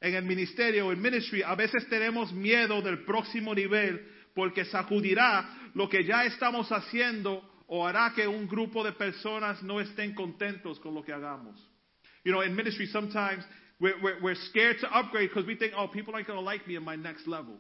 En 0.01 0.14
el 0.14 0.24
ministerio, 0.24 0.92
en 0.92 1.03
ministry, 1.03 1.42
a 1.42 1.57
veces 1.57 1.88
tenemos 1.88 2.32
miedo 2.32 2.80
del 2.80 3.05
próximo 3.05 3.53
nivel 3.57 4.07
porque 4.36 4.64
sacudirá 4.66 5.72
lo 5.74 5.88
que 5.88 6.05
ya 6.05 6.24
estamos 6.26 6.70
haciendo 6.70 7.42
o 7.66 7.84
hará 7.84 8.12
que 8.14 8.28
un 8.28 8.46
grupo 8.46 8.84
de 8.84 8.92
personas 8.92 9.61
no 9.64 9.80
estén 9.80 10.14
contentos 10.14 10.78
con 10.78 10.94
lo 10.94 11.03
que 11.03 11.12
hagamos. 11.12 11.68
You 12.29 12.35
know, 12.35 12.43
in 12.43 12.55
ministry, 12.55 12.85
sometimes 12.93 13.43
we're, 13.81 13.95
we're, 14.03 14.22
we're 14.22 14.35
scared 14.51 14.76
to 14.83 14.95
upgrade 14.95 15.31
because 15.31 15.47
we 15.47 15.57
think, 15.57 15.72
oh, 15.74 15.89
people 15.89 16.14
aren't 16.14 16.26
going 16.26 16.39
to 16.39 16.45
like 16.45 16.68
me 16.68 16.76
in 16.76 16.85
my 16.85 16.95
next 16.95 17.26
level. 17.26 17.55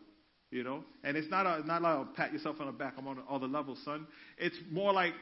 You 0.50 0.62
know, 0.62 0.84
and 1.02 1.16
it's 1.16 1.30
not 1.30 1.46
a 1.46 1.66
not 1.66 1.80
a 1.80 1.86
oh, 1.86 2.08
pat 2.14 2.34
yourself 2.34 2.56
on 2.60 2.66
the 2.66 2.72
back. 2.72 2.92
I'm 2.98 3.08
on 3.08 3.18
all 3.30 3.38
the 3.38 3.46
levels, 3.46 3.78
son. 3.82 4.06
It's 4.36 4.58
more 4.70 4.92
like 4.92 5.14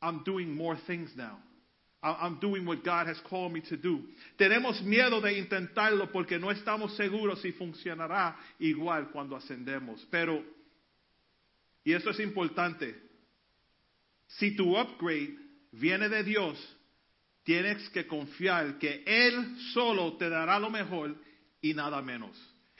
I'm 0.00 0.22
doing 0.24 0.56
more 0.56 0.78
things 0.86 1.10
now. 1.14 1.36
I'm 2.02 2.38
doing 2.40 2.64
what 2.64 2.82
God 2.82 3.06
has 3.06 3.20
called 3.28 3.52
me 3.52 3.60
to 3.68 3.76
do. 3.76 4.00
Tenemos 4.38 4.82
miedo 4.82 5.20
de 5.20 5.38
intentarlo 5.38 6.10
porque 6.10 6.38
no 6.38 6.48
estamos 6.48 6.96
seguros 6.96 7.42
si 7.42 7.52
funcionará 7.52 8.34
igual 8.58 9.12
cuando 9.12 9.36
ascendemos. 9.36 10.06
Pero, 10.10 10.42
y 11.84 11.92
eso 11.92 12.08
es 12.08 12.20
importante, 12.20 12.94
si 14.38 14.56
tu 14.56 14.74
upgrade 14.74 15.34
viene 15.70 16.08
de 16.08 16.22
Dios, 16.22 16.56
tienes 17.50 17.88
que 17.88 18.06
confiar 18.06 18.78
que 18.78 19.02
Él 19.04 19.56
solo 19.74 20.16
te 20.16 20.28
dará 20.30 20.60
lo 20.60 20.70
mejor 20.70 21.16
y 21.60 21.74
nada 21.74 22.00
menos. 22.00 22.30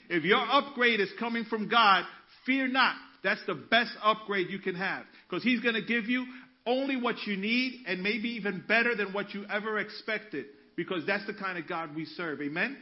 If 0.09 0.25
your 0.25 0.39
upgrade 0.39 1.01
is 1.01 1.11
coming 1.19 1.45
from 1.47 1.69
God, 1.69 2.05
fear 2.47 2.69
not. 2.69 2.95
That's 3.25 3.45
the 3.47 3.55
best 3.55 3.91
upgrade 4.01 4.49
you 4.49 4.61
can 4.61 4.77
have. 4.77 5.05
Because 5.29 5.43
He's 5.43 5.61
going 5.61 5.75
to 5.75 5.83
give 5.83 6.05
you 6.09 6.25
only 6.65 6.97
what 6.97 7.17
you 7.27 7.37
need 7.37 7.85
and 7.89 8.01
maybe 8.01 8.29
even 8.37 8.63
better 8.69 8.95
than 8.95 9.13
what 9.13 9.35
you 9.35 9.45
ever 9.53 9.81
expected. 9.81 10.47
Because 10.77 11.05
that's 11.05 11.27
the 11.27 11.35
kind 11.35 11.59
of 11.59 11.69
God 11.69 11.97
we 11.97 12.05
serve. 12.05 12.41
Amen? 12.41 12.77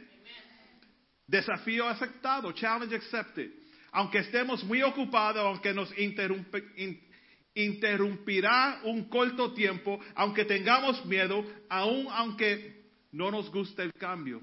Desafío 1.31 1.91
aceptado. 1.91 2.55
Challenge 2.55 2.93
accepted. 2.93 3.49
Aunque 3.91 4.19
estemos 4.19 4.63
muy 4.63 4.83
ocupados, 4.83 5.37
aunque 5.39 5.73
nos 5.73 5.91
interrumpe, 5.97 6.61
in, 6.77 6.99
interrumpirá 7.65 8.81
un 8.85 9.09
corto 9.09 9.53
tiempo, 9.53 9.99
aunque 10.15 10.45
tengamos 10.45 11.05
miedo, 11.05 11.43
aun 11.69 12.07
aunque 12.09 12.79
no 13.11 13.29
nos 13.31 13.49
guste 13.51 13.83
el 13.83 13.93
cambio. 13.93 14.41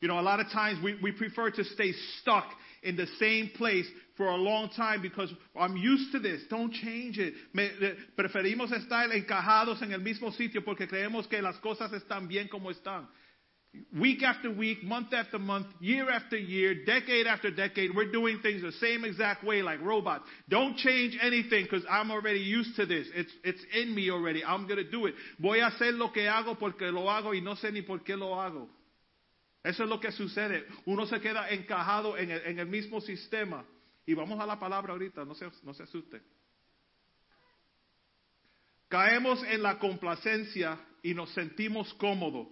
You 0.00 0.08
know, 0.08 0.18
a 0.18 0.20
lot 0.20 0.40
of 0.40 0.50
times 0.50 0.82
we, 0.82 0.96
we 1.00 1.12
prefer 1.12 1.50
to 1.50 1.64
stay 1.64 1.92
stuck 2.20 2.46
in 2.82 2.96
the 2.96 3.06
same 3.20 3.52
place 3.56 3.86
for 4.16 4.26
a 4.26 4.36
long 4.36 4.68
time 4.70 5.00
because 5.00 5.32
I'm 5.56 5.76
used 5.76 6.10
to 6.12 6.18
this. 6.18 6.42
Don't 6.50 6.72
change 6.72 7.18
it. 7.18 7.34
Me, 7.52 7.70
preferimos 8.18 8.72
estar 8.72 9.08
encajados 9.12 9.80
en 9.80 9.92
el 9.92 10.00
mismo 10.00 10.32
sitio 10.32 10.62
porque 10.62 10.88
creemos 10.88 11.28
que 11.28 11.40
las 11.40 11.56
cosas 11.60 11.92
están 11.92 12.26
bien 12.26 12.48
como 12.48 12.70
están. 12.70 13.06
Week 13.98 14.22
after 14.22 14.50
week, 14.50 14.84
month 14.84 15.14
after 15.14 15.38
month, 15.38 15.66
year 15.80 16.10
after 16.10 16.36
year, 16.36 16.84
decade 16.84 17.26
after 17.26 17.50
decade, 17.50 17.94
we're 17.94 18.12
doing 18.12 18.38
things 18.42 18.60
the 18.60 18.72
same 18.72 19.02
exact 19.02 19.42
way 19.42 19.62
like 19.62 19.80
robots. 19.80 20.24
Don't 20.46 20.76
change 20.76 21.16
anything 21.22 21.64
because 21.64 21.82
I'm 21.88 22.10
already 22.10 22.40
used 22.40 22.76
to 22.76 22.84
this. 22.84 23.06
It's, 23.14 23.32
it's 23.42 23.62
in 23.74 23.94
me 23.94 24.10
already. 24.10 24.44
I'm 24.44 24.66
going 24.66 24.76
to 24.76 24.90
do 24.90 25.06
it. 25.06 25.14
Voy 25.38 25.60
a 25.60 25.70
hacer 25.70 25.92
lo 25.92 26.10
que 26.10 26.28
hago 26.28 26.58
porque 26.58 26.92
lo 26.92 27.08
hago 27.08 27.34
y 27.34 27.40
no 27.40 27.54
sé 27.54 27.72
ni 27.72 27.80
por 27.80 28.00
qué 28.00 28.14
lo 28.14 28.34
hago. 28.34 28.68
Eso 29.64 29.84
es 29.84 29.88
lo 29.88 30.00
que 30.00 30.12
sucede. 30.12 30.64
Uno 30.84 31.06
se 31.06 31.20
queda 31.20 31.48
encajado 31.48 32.18
en 32.18 32.30
el, 32.30 32.42
en 32.42 32.58
el 32.58 32.66
mismo 32.66 33.00
sistema. 33.00 33.64
Y 34.04 34.12
vamos 34.12 34.38
a 34.38 34.44
la 34.44 34.58
palabra 34.58 34.92
ahorita, 34.92 35.24
no 35.24 35.34
se, 35.34 35.48
no 35.62 35.72
se 35.72 35.84
asuste. 35.84 36.20
Caemos 38.88 39.42
en 39.44 39.62
la 39.62 39.78
complacencia 39.78 40.78
y 41.02 41.14
nos 41.14 41.32
sentimos 41.32 41.94
cómodos. 41.94 42.48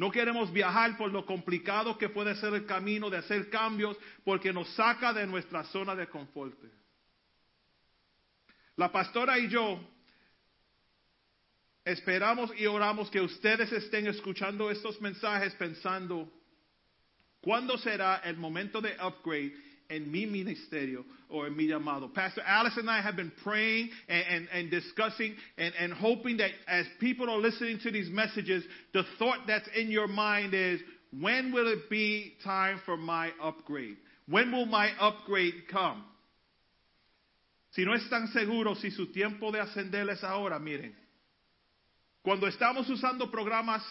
No 0.00 0.10
queremos 0.10 0.50
viajar 0.50 0.96
por 0.96 1.12
lo 1.12 1.26
complicado 1.26 1.98
que 1.98 2.08
puede 2.08 2.34
ser 2.36 2.54
el 2.54 2.64
camino 2.64 3.10
de 3.10 3.18
hacer 3.18 3.50
cambios 3.50 3.98
porque 4.24 4.50
nos 4.50 4.66
saca 4.70 5.12
de 5.12 5.26
nuestra 5.26 5.62
zona 5.64 5.94
de 5.94 6.08
confort. 6.08 6.58
La 8.76 8.90
pastora 8.90 9.38
y 9.38 9.48
yo 9.48 9.78
esperamos 11.84 12.50
y 12.58 12.64
oramos 12.64 13.10
que 13.10 13.20
ustedes 13.20 13.70
estén 13.72 14.06
escuchando 14.06 14.70
estos 14.70 14.98
mensajes 15.02 15.54
pensando, 15.56 16.32
¿cuándo 17.42 17.76
será 17.76 18.22
el 18.24 18.38
momento 18.38 18.80
de 18.80 18.96
upgrade 19.06 19.52
en 19.90 20.10
mi 20.10 20.26
ministerio 20.26 21.04
o 21.28 21.44
en 21.44 21.56
mi 21.56 21.66
llamado? 21.66 22.12
Pastor 22.14 22.42
Alice 22.46 22.76
and 22.76 22.88
I 22.88 23.02
have 23.02 23.16
been 23.16 23.32
praying 23.42 23.90
and, 24.08 24.24
and, 24.28 24.48
and 24.52 24.70
discussing 24.70 25.34
and, 25.58 25.74
and 25.78 25.92
hoping 25.92 26.38
that 26.38 26.50
as 26.66 26.86
people 27.00 27.28
are 27.28 27.38
listening 27.38 27.78
to 27.82 27.90
these 27.90 28.08
messages, 28.08 28.64
the 28.92 29.02
thought 29.18 29.40
that's 29.46 29.68
in 29.76 29.90
your 29.90 30.08
mind 30.08 30.54
is, 30.54 30.80
when 31.18 31.52
will 31.52 31.66
it 31.66 31.90
be 31.90 32.34
time 32.44 32.80
for 32.86 32.96
my 32.96 33.30
upgrade? 33.42 33.96
When 34.28 34.52
will 34.52 34.66
my 34.66 34.90
upgrade 35.00 35.68
come? 35.70 36.04
Si 37.72 37.84
no 37.84 37.92
están 37.92 38.32
seguros 38.32 38.80
si 38.80 38.90
su 38.90 39.06
tiempo 39.06 39.52
de 39.52 39.60
ascender 39.60 40.08
es 40.10 40.22
ahora, 40.24 40.58
miren. 40.58 40.94
Cuando 42.22 42.46
estamos 42.46 42.88
usando 42.90 43.30
programas, 43.30 43.82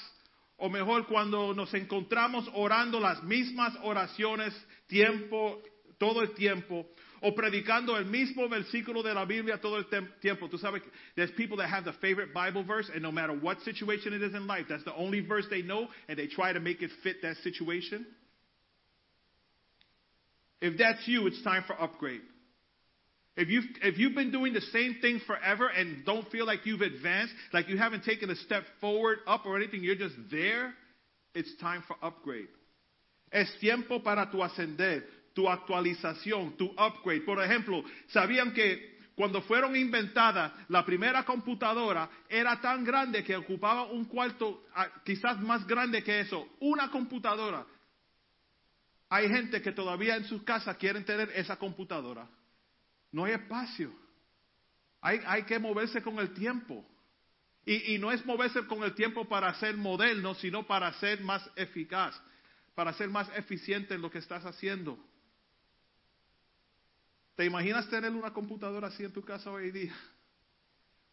o 0.58 0.70
mejor, 0.70 1.08
cuando 1.08 1.54
nos 1.54 1.74
encontramos 1.74 2.50
orando 2.54 3.00
las 3.00 3.24
mismas 3.24 3.74
oraciones, 3.82 4.54
tiempo, 4.88 5.62
todo 6.00 6.22
el 6.22 6.34
tiempo, 6.34 6.86
o 7.22 7.32
predicando 7.36 7.98
el 7.98 8.06
mismo 8.06 8.48
versículo 8.48 9.04
de 9.04 9.14
la 9.14 9.26
Biblia 9.26 9.58
todo 9.58 9.78
el 9.78 9.86
tiempo. 10.22 10.48
Tú 10.48 10.58
sabes, 10.58 10.82
there's 11.16 11.32
people 11.32 11.58
that 11.58 11.68
have 11.68 11.84
the 11.84 11.94
favorite 12.02 12.34
Bible 12.34 12.64
verse, 12.64 12.90
and 12.94 13.04
no 13.04 13.12
matter 13.12 13.34
what 13.34 13.60
situation 13.62 14.14
it 14.14 14.22
is 14.22 14.34
in 14.34 14.48
life, 14.48 14.66
that's 14.70 14.84
the 14.86 14.96
only 14.96 15.20
verse 15.20 15.46
they 15.50 15.62
know, 15.62 15.88
and 16.08 16.18
they 16.18 16.28
try 16.28 16.54
to 16.54 16.60
make 16.60 16.82
it 16.82 16.90
fit 17.04 17.22
that 17.22 17.36
situation. 17.44 18.06
If 20.62 20.78
that's 20.78 21.08
you, 21.08 21.28
it's 21.28 21.42
time 21.44 21.64
for 21.68 21.80
upgrade. 21.82 22.22
If 23.38 23.48
you've, 23.48 23.66
if 23.82 23.98
you've 23.98 24.16
been 24.16 24.32
doing 24.32 24.54
the 24.54 24.62
same 24.62 24.98
thing 25.02 25.22
forever 25.26 25.68
and 25.68 26.06
don't 26.06 26.30
feel 26.30 26.46
like 26.46 26.66
you've 26.66 26.82
advanced, 26.82 27.34
like 27.54 27.70
you 27.70 27.78
haven't 27.78 28.04
taken 28.04 28.30
a 28.30 28.36
step 28.36 28.64
forward, 28.82 29.20
up, 29.28 29.46
or 29.46 29.56
anything, 29.56 29.82
you're 29.82 29.96
just 29.96 30.16
there, 30.30 30.74
it's 31.34 31.50
time 31.62 31.84
for 31.88 31.96
upgrade. 32.02 32.50
Es 33.32 33.50
tiempo 33.62 34.00
para 34.00 34.28
tu 34.30 34.40
ascender, 34.40 35.04
tu 35.40 35.48
actualización, 35.48 36.58
tu 36.58 36.66
upgrade. 36.66 37.22
Por 37.22 37.42
ejemplo, 37.42 37.82
¿sabían 38.08 38.52
que 38.52 39.00
cuando 39.16 39.42
fueron 39.44 39.74
inventadas, 39.74 40.52
la 40.68 40.84
primera 40.84 41.24
computadora 41.24 42.10
era 42.28 42.60
tan 42.60 42.84
grande 42.84 43.24
que 43.24 43.38
ocupaba 43.38 43.86
un 43.86 44.04
cuarto, 44.04 44.66
ah, 44.76 44.90
quizás 45.06 45.40
más 45.40 45.66
grande 45.66 46.04
que 46.04 46.20
eso, 46.20 46.46
una 46.60 46.92
computadora? 46.92 47.66
Hay 49.08 49.30
gente 49.30 49.62
que 49.62 49.72
todavía 49.72 50.18
en 50.18 50.26
sus 50.26 50.44
casas 50.44 50.76
quieren 50.76 51.06
tener 51.06 51.32
esa 51.34 51.56
computadora. 51.56 52.28
No 53.14 53.24
hay 53.24 53.32
espacio. 53.32 53.94
Hay, 55.00 55.22
hay 55.26 55.44
que 55.44 55.58
moverse 55.58 56.02
con 56.02 56.20
el 56.20 56.34
tiempo. 56.34 56.86
Y, 57.66 57.96
y, 57.96 57.98
no 57.98 58.12
es 58.12 58.26
moverse 58.26 58.66
con 58.66 58.84
el 58.84 58.94
tiempo 58.94 59.24
para 59.24 59.54
ser 59.54 59.78
moderno, 59.78 60.36
sino 60.36 60.68
para 60.68 60.92
ser 60.96 61.22
más 61.22 61.50
eficaz, 61.56 62.22
para 62.76 62.92
ser 62.92 63.08
más 63.08 63.30
eficiente 63.38 63.94
en 63.94 64.02
lo 64.02 64.12
que 64.12 64.18
estás 64.18 64.46
haciendo. 64.46 65.00
¿Te 67.40 67.46
imaginas 67.46 67.88
tener 67.88 68.12
una 68.12 68.34
computadora 68.34 68.90
así 68.90 69.02
en 69.02 69.14
tu 69.14 69.24
casa 69.24 69.50
hoy 69.50 69.72
día? 69.72 69.96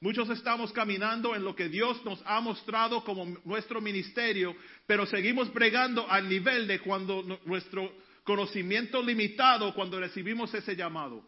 Muchos 0.01 0.29
estamos 0.31 0.73
caminando 0.73 1.37
en 1.37 1.45
lo 1.45 1.55
que 1.55 1.69
Dios 1.69 2.05
nos 2.05 2.21
ha 2.27 2.41
mostrado 2.41 3.05
como 3.05 3.27
nuestro 3.45 3.81
ministerio, 3.81 4.57
pero 4.89 5.07
seguimos 5.07 5.55
bregando 5.55 6.11
al 6.11 6.29
nivel 6.29 6.67
de 6.67 6.81
cuando 6.81 7.23
nuestro 7.45 7.93
conocimiento 8.25 9.01
limitado, 9.05 9.73
cuando 9.73 10.01
recibimos 10.01 10.53
ese 10.53 10.75
llamado. 10.75 11.23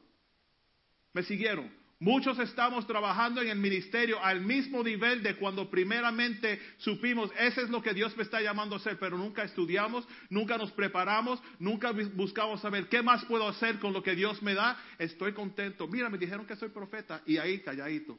¿Me 1.13 1.23
siguieron? 1.23 1.73
Muchos 2.01 2.39
estamos 2.39 2.87
trabajando 2.87 3.43
en 3.43 3.49
el 3.49 3.59
ministerio 3.59 4.23
al 4.23 4.41
mismo 4.41 4.85
nivel 4.85 5.21
de 5.21 5.35
cuando 5.35 5.69
primeramente 5.69 6.61
supimos, 6.77 7.29
ese 7.37 7.63
es 7.63 7.71
lo 7.71 7.83
que 7.83 7.93
Dios 7.93 8.17
me 8.17 8.23
está 8.23 8.41
llamando 8.41 8.77
a 8.77 8.79
hacer, 8.79 9.01
pero 9.01 9.19
nunca 9.19 9.43
estudiamos, 9.43 10.07
nunca 10.31 10.57
nos 10.57 10.71
preparamos, 10.71 11.43
nunca 11.59 11.91
buscamos 12.15 12.61
saber 12.61 12.89
qué 12.89 13.03
más 13.03 13.25
puedo 13.25 13.49
hacer 13.49 13.81
con 13.81 13.93
lo 13.93 14.01
que 14.01 14.15
Dios 14.15 14.41
me 14.43 14.55
da. 14.55 14.81
Estoy 14.97 15.33
contento. 15.33 15.89
Mira, 15.89 16.09
me 16.09 16.19
dijeron 16.19 16.47
que 16.47 16.55
soy 16.55 16.69
profeta 16.69 17.21
y 17.27 17.37
ahí 17.37 17.59
calladito. 17.63 18.17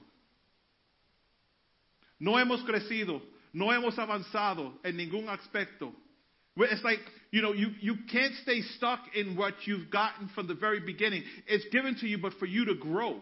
No 2.20 2.38
hemos 2.38 2.62
crecido, 2.66 3.22
no 3.54 3.72
hemos 3.72 3.98
avanzado 3.98 4.78
en 4.84 4.98
ningún 4.98 5.30
aspecto. 5.30 5.96
It's 6.58 6.84
like, 6.84 7.02
you 7.32 7.42
know, 7.42 7.54
you, 7.54 7.70
you 7.80 7.96
can't 8.12 8.36
stay 8.42 8.62
stuck 8.76 9.16
in 9.16 9.38
what 9.38 9.54
you've 9.66 9.90
gotten 9.90 10.28
from 10.36 10.48
the 10.48 10.54
very 10.54 10.82
beginning. 10.82 11.24
It's 11.48 11.64
given 11.72 11.96
to 12.02 12.08
you, 12.08 12.18
but 12.18 12.34
for 12.34 12.46
you 12.46 12.66
to 12.66 12.76
grow. 12.76 13.22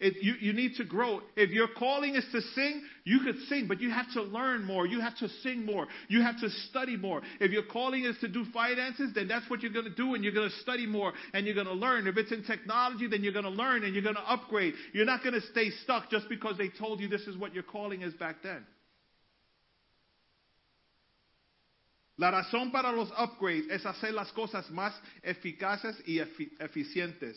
It, 0.00 0.22
you, 0.22 0.32
you 0.40 0.54
need 0.54 0.76
to 0.76 0.84
grow. 0.84 1.20
If 1.36 1.50
your 1.50 1.68
calling 1.68 2.14
is 2.14 2.24
to 2.32 2.40
sing, 2.40 2.82
you 3.04 3.20
could 3.20 3.36
sing, 3.50 3.66
but 3.68 3.82
you 3.82 3.90
have 3.90 4.10
to 4.14 4.22
learn 4.22 4.64
more. 4.64 4.86
You 4.86 5.00
have 5.00 5.16
to 5.18 5.28
sing 5.42 5.66
more. 5.66 5.86
You 6.08 6.22
have 6.22 6.40
to 6.40 6.48
study 6.48 6.96
more. 6.96 7.20
If 7.38 7.52
your 7.52 7.64
calling 7.64 8.04
is 8.06 8.16
to 8.22 8.28
do 8.28 8.46
finances, 8.52 9.10
then 9.14 9.28
that's 9.28 9.48
what 9.50 9.60
you're 9.60 9.72
going 9.72 9.84
to 9.84 9.94
do, 9.94 10.14
and 10.14 10.24
you're 10.24 10.32
going 10.32 10.48
to 10.48 10.56
study 10.56 10.86
more, 10.86 11.12
and 11.34 11.44
you're 11.44 11.54
going 11.54 11.66
to 11.66 11.74
learn. 11.74 12.06
If 12.06 12.16
it's 12.16 12.32
in 12.32 12.42
technology, 12.44 13.08
then 13.08 13.22
you're 13.22 13.34
going 13.34 13.44
to 13.44 13.50
learn, 13.50 13.84
and 13.84 13.92
you're 13.92 14.02
going 14.02 14.16
to 14.16 14.32
upgrade. 14.32 14.72
You're 14.94 15.04
not 15.04 15.22
going 15.22 15.34
to 15.34 15.46
stay 15.48 15.68
stuck 15.84 16.10
just 16.10 16.30
because 16.30 16.56
they 16.56 16.70
told 16.70 17.00
you 17.00 17.08
this 17.08 17.22
is 17.22 17.36
what 17.36 17.52
your 17.52 17.62
calling 17.62 18.00
is 18.00 18.14
back 18.14 18.36
then. 18.42 18.64
La 22.16 22.30
razón 22.30 22.70
para 22.70 22.92
los 22.92 23.10
upgrades 23.12 23.70
es 23.70 23.84
hacer 23.84 24.12
las 24.12 24.30
cosas 24.32 24.70
más 24.70 24.92
eficaces 25.22 25.96
y 26.06 26.20
efi 26.20 26.50
eficientes. 26.58 27.36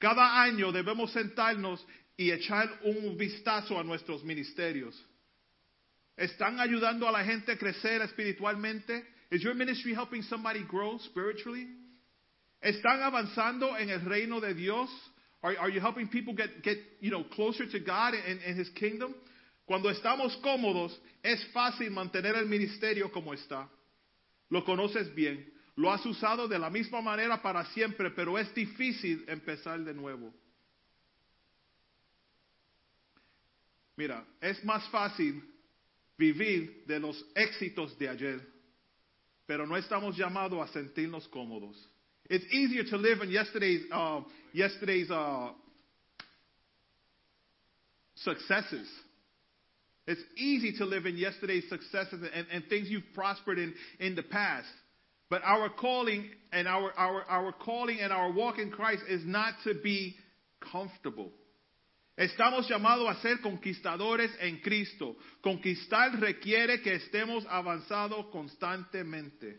Cada 0.00 0.42
año 0.42 0.72
debemos 0.72 1.12
sentarnos 1.12 1.86
y 2.16 2.30
echar 2.30 2.68
un 2.84 3.16
vistazo 3.18 3.78
a 3.78 3.84
nuestros 3.84 4.24
ministerios. 4.24 4.94
¿Están 6.16 6.58
ayudando 6.58 7.06
a 7.06 7.12
la 7.12 7.22
gente 7.22 7.52
a 7.52 7.56
crecer 7.56 8.00
espiritualmente? 8.02 9.04
Is 9.30 9.42
your 9.42 9.54
ministry 9.54 9.94
helping 9.94 10.22
somebody 10.22 10.64
grow 10.64 10.98
spiritually? 10.98 11.68
¿Están 12.62 13.02
avanzando 13.02 13.76
en 13.76 13.90
el 13.90 14.00
reino 14.00 14.40
de 14.40 14.54
Dios? 14.54 14.90
Are, 15.42 15.56
are 15.58 15.70
you 15.70 15.80
helping 15.80 16.08
people 16.08 16.34
get, 16.34 16.62
get 16.62 16.78
you 17.00 17.10
know, 17.10 17.24
closer 17.34 17.66
to 17.66 17.78
God 17.78 18.14
and, 18.14 18.40
and 18.42 18.58
His 18.58 18.70
kingdom? 18.70 19.14
Cuando 19.66 19.90
estamos 19.90 20.34
cómodos, 20.42 20.98
es 21.22 21.44
fácil 21.52 21.90
mantener 21.90 22.36
el 22.36 22.46
ministerio 22.46 23.10
como 23.12 23.32
está. 23.32 23.68
Lo 24.50 24.64
conoces 24.64 25.14
bien. 25.14 25.44
Lo 25.80 25.90
has 25.90 26.04
usado 26.04 26.46
de 26.46 26.58
la 26.58 26.68
misma 26.68 27.00
manera 27.00 27.40
para 27.40 27.64
siempre, 27.72 28.10
pero 28.10 28.36
es 28.36 28.54
difícil 28.54 29.24
empezar 29.26 29.82
de 29.82 29.94
nuevo. 29.94 30.30
Mira, 33.96 34.22
es 34.42 34.62
más 34.62 34.86
fácil 34.90 35.42
vivir 36.18 36.84
de 36.86 37.00
los 37.00 37.24
éxitos 37.34 37.98
de 37.98 38.10
ayer, 38.10 38.40
pero 39.46 39.66
no 39.66 39.74
estamos 39.74 40.18
llamados 40.18 40.60
a 40.62 40.70
sentirnos 40.70 41.26
cómodos. 41.28 41.74
It's 42.28 42.44
easier 42.52 42.84
to 42.84 42.98
live 42.98 43.22
in 43.22 43.30
yesterday's, 43.30 43.90
uh, 43.90 44.20
yesterday's 44.52 45.10
uh, 45.10 45.52
successes. 48.16 48.86
It's 50.06 50.20
easy 50.36 50.76
to 50.76 50.84
live 50.84 51.06
in 51.06 51.16
yesterday's 51.16 51.66
successes 51.70 52.20
and, 52.34 52.46
and 52.52 52.66
things 52.68 52.90
you've 52.90 53.14
prospered 53.14 53.58
in 53.58 53.72
in 53.98 54.14
the 54.14 54.22
past. 54.22 54.68
But 55.30 55.42
our 55.44 55.70
calling 55.70 56.28
and 56.52 56.66
our, 56.66 56.92
our, 56.98 57.22
our 57.22 57.52
calling 57.52 58.00
and 58.00 58.12
our 58.12 58.32
walk 58.32 58.58
in 58.58 58.70
Christ 58.72 59.04
is 59.08 59.22
not 59.24 59.54
to 59.64 59.74
be 59.74 60.16
comfortable. 60.72 61.30
Estamos 62.18 62.68
llamados 62.68 63.08
a 63.08 63.20
ser 63.22 63.38
conquistadores 63.38 64.30
en 64.40 64.60
Cristo. 64.60 65.16
Conquistar 65.42 66.20
requiere 66.20 66.82
que 66.82 66.94
estemos 66.94 67.46
avanzados 67.48 68.26
constantemente. 68.30 69.56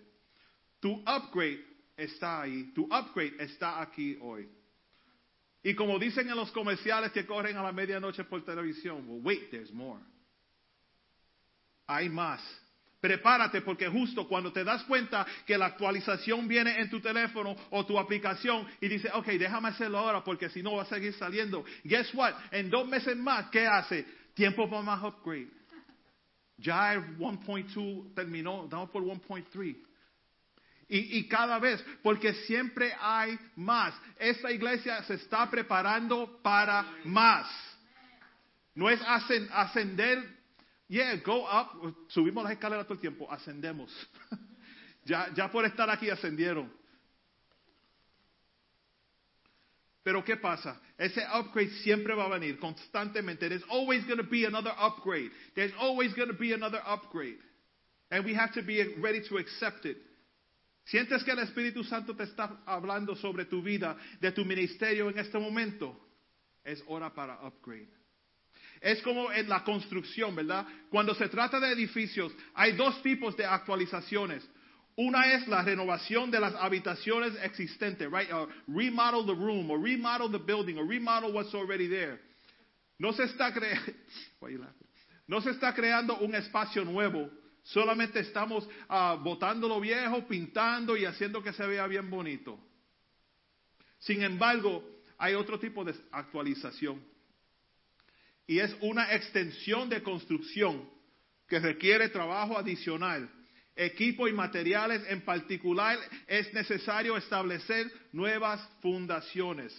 Tu 0.82 0.92
upgrade 1.08 1.62
está 1.98 2.42
ahí. 2.42 2.72
Tu 2.76 2.84
upgrade 2.84 3.34
está 3.40 3.82
aquí 3.82 4.18
hoy. 4.22 4.48
Y 5.64 5.74
como 5.74 5.98
dicen 5.98 6.30
en 6.30 6.36
los 6.36 6.52
comerciales 6.52 7.12
que 7.12 7.26
corren 7.26 7.56
a 7.56 7.64
la 7.64 7.72
medianoche 7.72 8.24
por 8.26 8.44
televisión, 8.44 9.08
well, 9.08 9.22
wait, 9.24 9.50
there's 9.52 9.72
more. 9.72 10.02
Hay 11.88 12.10
más. 12.10 12.42
Prepárate 13.02 13.62
porque 13.62 13.88
justo 13.88 14.28
cuando 14.28 14.54
te 14.54 14.64
das 14.64 14.84
cuenta 14.84 15.26
que 15.48 15.58
la 15.58 15.66
actualización 15.66 16.48
viene 16.48 16.80
en 16.80 16.88
tu 16.88 17.02
teléfono 17.02 17.56
o 17.72 17.84
tu 17.84 17.98
aplicación 17.98 18.68
y 18.80 18.88
dice, 18.88 19.10
ok, 19.12 19.26
déjame 19.26 19.70
hacerlo 19.70 19.98
ahora 19.98 20.24
porque 20.24 20.50
si 20.50 20.62
no 20.62 20.76
va 20.76 20.84
a 20.84 20.86
seguir 20.86 21.12
saliendo. 21.16 21.66
Guess 21.84 22.14
what? 22.14 22.36
En 22.52 22.70
dos 22.70 22.88
meses 22.88 23.18
más, 23.18 23.50
¿qué 23.50 23.66
hace? 23.66 24.06
Tiempo 24.36 24.70
para 24.70 24.84
más 24.84 25.04
upgrade. 25.04 25.50
Ya 26.58 26.94
el 26.94 27.18
1.2 27.18 28.14
terminó, 28.14 28.68
damos 28.70 28.92
por 28.92 29.02
1.3. 29.02 29.76
Y, 30.88 31.18
y, 31.18 31.28
cada 31.28 31.58
vez, 31.58 31.84
porque 32.04 32.34
siempre 32.34 32.94
hay 33.00 33.40
más. 33.56 33.96
Esta 34.20 34.52
iglesia 34.52 35.02
se 35.04 35.16
está 35.16 35.50
preparando 35.50 36.40
para 36.44 36.86
más. 37.06 37.50
No 38.76 38.90
es 38.90 39.02
ascender 39.08 40.41
Yeah, 40.92 41.16
go 41.24 41.46
up. 41.46 41.70
Subimos 42.10 42.44
las 42.44 42.52
escaleras 42.52 42.86
todo 42.86 42.96
el 42.96 43.00
tiempo, 43.00 43.26
ascendemos. 43.32 43.90
ya, 45.06 45.34
ya 45.34 45.50
por 45.50 45.64
estar 45.64 45.90
aquí 45.90 46.10
ascendieron. 46.10 46.70
Pero 50.04 50.22
¿qué 50.26 50.36
pasa? 50.36 50.82
Ese 50.98 51.22
upgrade 51.34 51.70
siempre 51.84 52.14
va 52.14 52.26
a 52.26 52.30
venir 52.38 52.60
constantemente. 52.60 53.48
There's 53.48 53.64
always 53.70 54.04
going 54.04 54.18
to 54.18 54.30
be 54.30 54.44
another 54.44 54.74
upgrade. 54.78 55.32
There's 55.56 55.72
always 55.80 56.14
going 56.14 56.28
to 56.28 56.38
be 56.38 56.52
another 56.52 56.82
upgrade. 56.86 57.40
And 58.10 58.26
we 58.26 58.34
have 58.34 58.52
to 58.56 58.62
be 58.62 58.84
ready 59.00 59.22
to 59.30 59.38
accept 59.38 59.86
it. 59.86 59.96
¿Sientes 60.92 61.24
que 61.24 61.32
el 61.32 61.40
Espíritu 61.40 61.86
Santo 61.86 62.16
te 62.16 62.24
está 62.24 62.64
hablando 62.68 63.16
sobre 63.16 63.46
tu 63.46 63.62
vida, 63.62 63.96
de 64.20 64.32
tu 64.34 64.44
ministerio 64.44 65.08
en 65.08 65.18
este 65.20 65.40
momento? 65.40 65.96
Es 66.66 66.84
hora 66.90 67.14
para 67.14 67.40
upgrade. 67.48 68.01
Es 68.82 69.02
como 69.04 69.32
en 69.32 69.48
la 69.48 69.64
construcción, 69.64 70.36
¿verdad? 70.36 70.66
Cuando 70.90 71.14
se 71.14 71.30
trata 71.30 71.60
de 71.60 71.72
edificios, 71.72 72.34
hay 72.56 72.72
dos 72.72 73.00
tipos 73.04 73.38
de 73.38 73.46
actualizaciones. 73.46 74.44
Una 74.96 75.34
es 75.34 75.48
la 75.48 75.62
renovación 75.62 76.32
de 76.32 76.40
las 76.40 76.56
habitaciones 76.56 77.34
existentes, 77.44 78.12
right? 78.12 78.32
Uh, 78.32 78.48
remodel 78.68 79.26
the 79.26 79.34
room, 79.34 79.70
or 79.70 79.80
remodel 79.80 80.32
the 80.32 80.40
building, 80.40 80.78
or 80.78 80.86
remodel 80.86 81.32
what's 81.32 81.54
already 81.54 81.88
there. 81.88 82.20
No 82.98 83.14
se 83.14 83.24
está 83.24 83.54
creando, 85.76 86.18
un 86.18 86.36
espacio 86.36 86.84
nuevo. 86.84 87.30
Solamente 87.64 88.20
estamos 88.20 88.68
uh, 88.90 89.16
botando 89.24 89.68
lo 89.68 89.80
viejo, 89.80 90.28
pintando 90.28 90.98
y 90.98 91.06
haciendo 91.06 91.44
que 91.44 91.54
se 91.54 91.66
vea 91.68 91.86
bien 91.86 92.10
bonito. 92.10 92.60
Sin 94.00 94.24
embargo, 94.24 94.84
hay 95.20 95.36
otro 95.36 95.60
tipo 95.60 95.86
de 95.86 95.94
actualización. 96.12 97.11
Y 98.48 98.60
es 98.60 98.76
una 98.82 99.14
extensión 99.14 99.90
de 99.90 100.02
construcción 100.04 100.90
que 101.48 101.60
requiere 101.60 102.10
trabajo 102.10 102.58
adicional 102.58 103.30
equipo 103.76 104.28
y 104.28 104.34
materiales. 104.34 105.02
En 105.10 105.22
particular, 105.22 105.98
es 106.28 106.54
necesario 106.54 107.18
establecer 107.18 107.88
nuevas 108.12 108.62
fundaciones. 108.82 109.74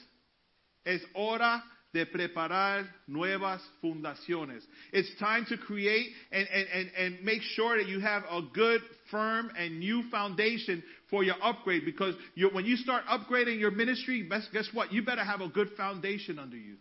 Es 0.84 1.02
hora 1.14 1.64
de 1.92 2.06
preparar 2.06 2.90
nuevas 3.06 3.62
fundaciones. 3.80 4.66
It's 4.92 5.14
time 5.18 5.44
to 5.46 5.58
create 5.58 6.10
and, 6.32 6.48
and, 6.48 6.68
and, 6.72 6.90
and 6.96 7.22
make 7.22 7.42
sure 7.42 7.76
that 7.76 7.86
you 7.86 8.00
have 8.00 8.24
a 8.30 8.40
good, 8.54 8.80
firm, 9.10 9.50
and 9.58 9.78
new 9.78 10.08
foundation 10.10 10.82
for 11.10 11.22
your 11.22 11.36
upgrade 11.42 11.84
because 11.84 12.14
you, 12.34 12.48
when 12.48 12.64
you 12.64 12.76
start 12.78 13.04
upgrading 13.06 13.60
your 13.60 13.70
ministry, 13.70 14.26
guess 14.52 14.68
what? 14.72 14.90
You 14.90 15.02
better 15.02 15.24
have 15.24 15.42
a 15.42 15.48
good 15.48 15.68
foundation 15.76 16.38
under 16.38 16.56
you. 16.56 16.76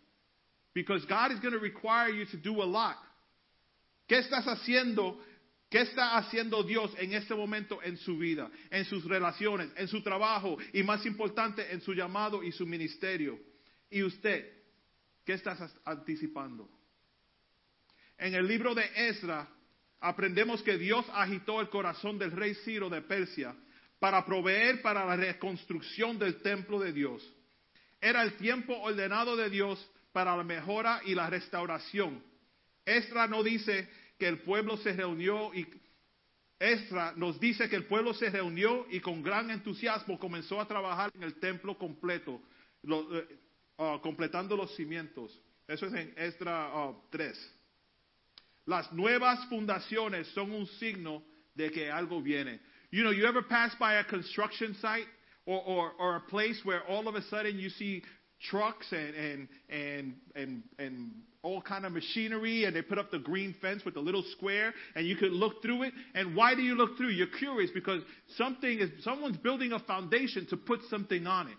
Because 0.74 1.06
God 1.06 1.32
is 1.32 1.40
going 1.40 1.54
to 1.54 1.60
require 1.60 2.10
you 2.10 2.26
to 2.26 2.38
do 2.38 2.62
a 2.62 2.66
lot. 2.66 2.98
¿Qué 4.08 4.20
estás 4.20 4.46
haciendo 4.46 5.18
¿Qué 5.72 5.80
está 5.80 6.18
haciendo 6.18 6.64
Dios 6.64 6.94
en 6.98 7.14
este 7.14 7.34
momento 7.34 7.82
en 7.82 7.96
su 7.96 8.18
vida, 8.18 8.52
en 8.70 8.84
sus 8.84 9.06
relaciones, 9.06 9.70
en 9.78 9.88
su 9.88 10.04
trabajo 10.04 10.58
y 10.74 10.84
más 10.84 11.06
importante 11.06 11.72
en 11.72 11.80
su 11.80 11.94
llamado 11.94 12.44
y 12.44 12.52
su 12.52 12.66
ministerio? 12.66 13.40
¿Y 13.90 14.04
usted 14.04 14.52
qué 15.26 15.32
está 15.32 15.58
anticipando? 15.86 16.70
En 18.18 18.36
el 18.36 18.46
libro 18.46 18.76
de 18.76 18.84
Ezra 18.96 19.48
aprendemos 20.02 20.62
que 20.62 20.78
Dios 20.78 21.06
agitó 21.14 21.62
el 21.62 21.70
corazón 21.70 22.20
del 22.20 22.32
rey 22.32 22.54
Ciro 22.66 22.90
de 22.90 23.02
Persia 23.02 23.56
para 23.98 24.26
proveer 24.26 24.82
para 24.82 25.06
la 25.06 25.16
reconstrucción 25.16 26.20
del 26.20 26.42
templo 26.42 26.82
de 26.82 26.92
Dios. 26.92 27.26
Era 28.02 28.24
el 28.24 28.34
tiempo 28.34 28.78
ordenado 28.82 29.38
de 29.38 29.50
Dios 29.50 29.90
para 30.12 30.36
la 30.36 30.44
mejora 30.44 31.02
y 31.06 31.16
la 31.16 31.30
restauración. 31.30 32.24
Ezra 32.86 33.28
no 33.28 33.44
dice 33.44 33.88
que 34.18 34.28
el 34.28 34.40
pueblo 34.40 34.78
se 34.78 34.94
reunió 34.94 35.54
y 35.54 35.66
Estra 36.62 37.14
nos 37.16 37.40
dice 37.40 37.68
que 37.68 37.76
el 37.76 37.86
pueblo 37.86 38.14
se 38.14 38.30
reunió 38.30 38.86
y 38.92 39.00
con 39.00 39.24
gran 39.24 39.50
entusiasmo 39.50 40.20
comenzó 40.20 40.62
a 40.62 40.68
trabajar 40.68 41.10
en 41.16 41.24
el 41.24 41.40
templo 41.40 41.76
completo, 41.76 42.40
eh, 42.84 43.40
ah, 43.80 44.00
completando 44.04 44.56
los 44.56 44.76
cimientos. 44.76 45.36
Eso 45.68 45.88
es 45.88 45.94
en 45.94 46.14
Estra 46.16 46.72
3. 47.10 47.36
Ah, 47.36 48.42
Las 48.68 48.94
nuevas 48.94 49.44
fundaciones 49.50 50.28
son 50.36 50.52
un 50.52 50.68
signo 50.68 51.24
de 51.56 51.72
que 51.72 51.90
algo 51.90 52.22
viene. 52.22 52.60
You 52.92 53.02
know, 53.02 53.12
you 53.12 53.26
ever 53.26 53.42
pass 53.42 53.76
by 53.80 53.96
a 53.96 54.04
construction 54.04 54.76
site 54.76 55.08
or, 55.48 55.64
or, 55.66 55.94
or 55.98 56.16
a 56.18 56.28
place 56.28 56.64
where 56.64 56.84
all 56.88 57.08
of 57.08 57.16
a 57.16 57.24
sudden 57.24 57.58
you 57.58 57.72
see 57.72 58.04
trucks 58.50 58.86
and, 58.92 59.16
and, 59.16 59.48
and, 59.70 60.14
and, 60.36 60.64
and 60.80 61.12
all 61.44 61.62
kind 61.62 61.86
of 61.86 61.92
machinery 61.92 62.66
and 62.66 62.76
they 62.76 62.82
put 62.82 62.98
up 62.98 63.12
the 63.12 63.20
green 63.20 63.56
fence 63.62 63.84
with 63.86 63.94
the 63.94 64.00
little 64.00 64.24
square 64.38 64.74
and 64.96 65.08
you 65.08 65.16
could 65.16 65.32
look 65.32 65.62
through 65.62 65.84
it 65.84 65.94
and 66.14 66.36
why 66.36 66.56
do 66.56 66.62
you 66.62 66.76
look 66.76 66.98
through 66.98 67.10
you're 67.10 67.28
curious 67.40 67.72
because 67.74 68.02
something 68.38 68.80
is 68.80 68.90
someone's 69.04 69.38
building 69.38 69.72
a 69.72 69.80
foundation 69.80 70.46
to 70.48 70.58
put 70.58 70.80
something 70.90 71.26
on 71.26 71.48
it 71.48 71.58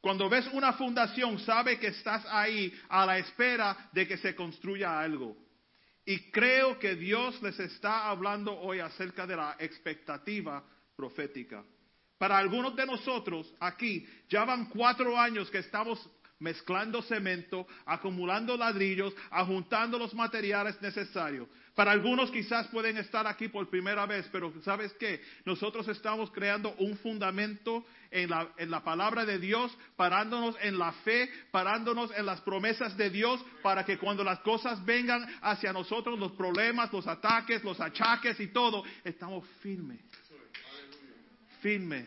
Cuando 0.00 0.28
ves 0.28 0.46
una 0.54 0.72
fundación, 0.74 1.38
sabe 1.40 1.78
que 1.78 1.88
estás 1.88 2.24
ahí 2.30 2.72
a 2.88 3.04
la 3.04 3.18
espera 3.18 3.76
de 3.92 4.06
que 4.06 4.16
se 4.16 4.34
construya 4.34 5.00
algo. 5.00 5.36
Y 6.06 6.30
creo 6.30 6.78
que 6.78 6.94
Dios 6.94 7.42
les 7.42 7.58
está 7.58 8.08
hablando 8.08 8.58
hoy 8.58 8.78
acerca 8.78 9.26
de 9.26 9.36
la 9.36 9.56
expectativa 9.58 10.64
profética. 10.96 11.64
Para 12.18 12.36
algunos 12.36 12.74
de 12.74 12.84
nosotros 12.84 13.52
aquí 13.60 14.06
ya 14.28 14.44
van 14.44 14.66
cuatro 14.66 15.18
años 15.18 15.50
que 15.50 15.58
estamos 15.58 15.98
mezclando 16.40 17.02
cemento, 17.02 17.66
acumulando 17.84 18.56
ladrillos, 18.56 19.14
ajuntando 19.30 19.98
los 19.98 20.14
materiales 20.14 20.80
necesarios. 20.80 21.48
Para 21.74 21.92
algunos 21.92 22.30
quizás 22.32 22.66
pueden 22.68 22.96
estar 22.96 23.26
aquí 23.26 23.48
por 23.48 23.68
primera 23.70 24.04
vez, 24.04 24.28
pero 24.32 24.52
¿sabes 24.64 24.92
qué? 24.94 25.20
Nosotros 25.44 25.86
estamos 25.86 26.30
creando 26.32 26.74
un 26.78 26.96
fundamento 26.98 27.84
en 28.10 28.30
la, 28.30 28.48
en 28.56 28.70
la 28.70 28.82
palabra 28.82 29.24
de 29.24 29.38
Dios, 29.38 29.76
parándonos 29.94 30.56
en 30.60 30.76
la 30.76 30.90
fe, 30.90 31.30
parándonos 31.52 32.10
en 32.16 32.26
las 32.26 32.40
promesas 32.40 32.96
de 32.96 33.10
Dios, 33.10 33.44
para 33.62 33.84
que 33.84 33.96
cuando 33.96 34.24
las 34.24 34.40
cosas 34.40 34.84
vengan 34.84 35.24
hacia 35.40 35.72
nosotros, 35.72 36.18
los 36.18 36.32
problemas, 36.32 36.92
los 36.92 37.06
ataques, 37.06 37.62
los 37.62 37.80
achaques 37.80 38.40
y 38.40 38.48
todo, 38.48 38.82
estamos 39.04 39.46
firmes 39.60 40.00
firme. 41.60 42.06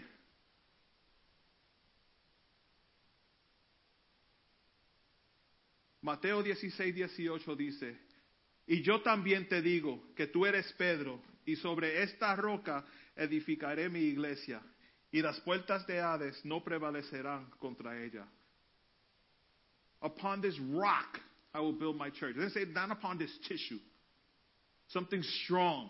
Mateo 6.02 6.41
16, 6.41 6.95
18 6.95 7.56
dice, 7.56 7.98
y 8.65 8.82
yo 8.82 9.02
también 9.02 9.48
te 9.48 9.61
digo 9.61 10.14
que 10.15 10.28
tú 10.28 10.45
eres 10.45 10.72
Pedro, 10.73 11.22
y 11.45 11.56
sobre 11.56 12.02
esta 12.03 12.36
roca 12.36 12.86
edificaré 13.15 13.90
mi 13.90 13.99
iglesia, 13.99 14.61
y 15.11 15.22
las 15.22 15.40
puertas 15.41 15.86
de 15.86 15.99
Hades 15.99 16.44
no 16.45 16.64
prevalecerán 16.64 17.49
contra 17.60 18.02
ella. 18.02 18.26
Upon 20.02 20.41
this 20.41 20.57
rock 20.72 21.19
I 21.53 21.60
will 21.60 21.73
build 21.73 21.98
my 21.98 22.10
church. 22.10 22.36
It 22.36 22.40
doesn't 22.40 22.53
say 22.53 22.65
not 22.72 22.91
upon 22.91 23.18
this 23.18 23.32
tissue. 23.48 23.80
Something 24.88 25.22
strong. 25.44 25.90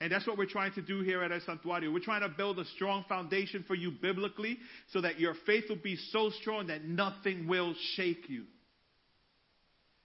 And 0.00 0.12
that's 0.12 0.26
what 0.26 0.36
we're 0.36 0.44
trying 0.44 0.72
to 0.74 0.82
do 0.82 1.00
here 1.00 1.22
at 1.22 1.32
El 1.32 1.40
Santuario. 1.40 1.92
We're 1.92 2.00
trying 2.00 2.20
to 2.20 2.28
build 2.28 2.58
a 2.58 2.66
strong 2.66 3.04
foundation 3.08 3.64
for 3.66 3.74
you 3.74 3.90
biblically 3.90 4.58
so 4.92 5.00
that 5.00 5.18
your 5.18 5.34
faith 5.46 5.64
will 5.68 5.76
be 5.76 5.96
so 6.10 6.30
strong 6.40 6.66
that 6.66 6.84
nothing 6.84 7.48
will 7.48 7.74
shake 7.94 8.28
you. 8.28 8.44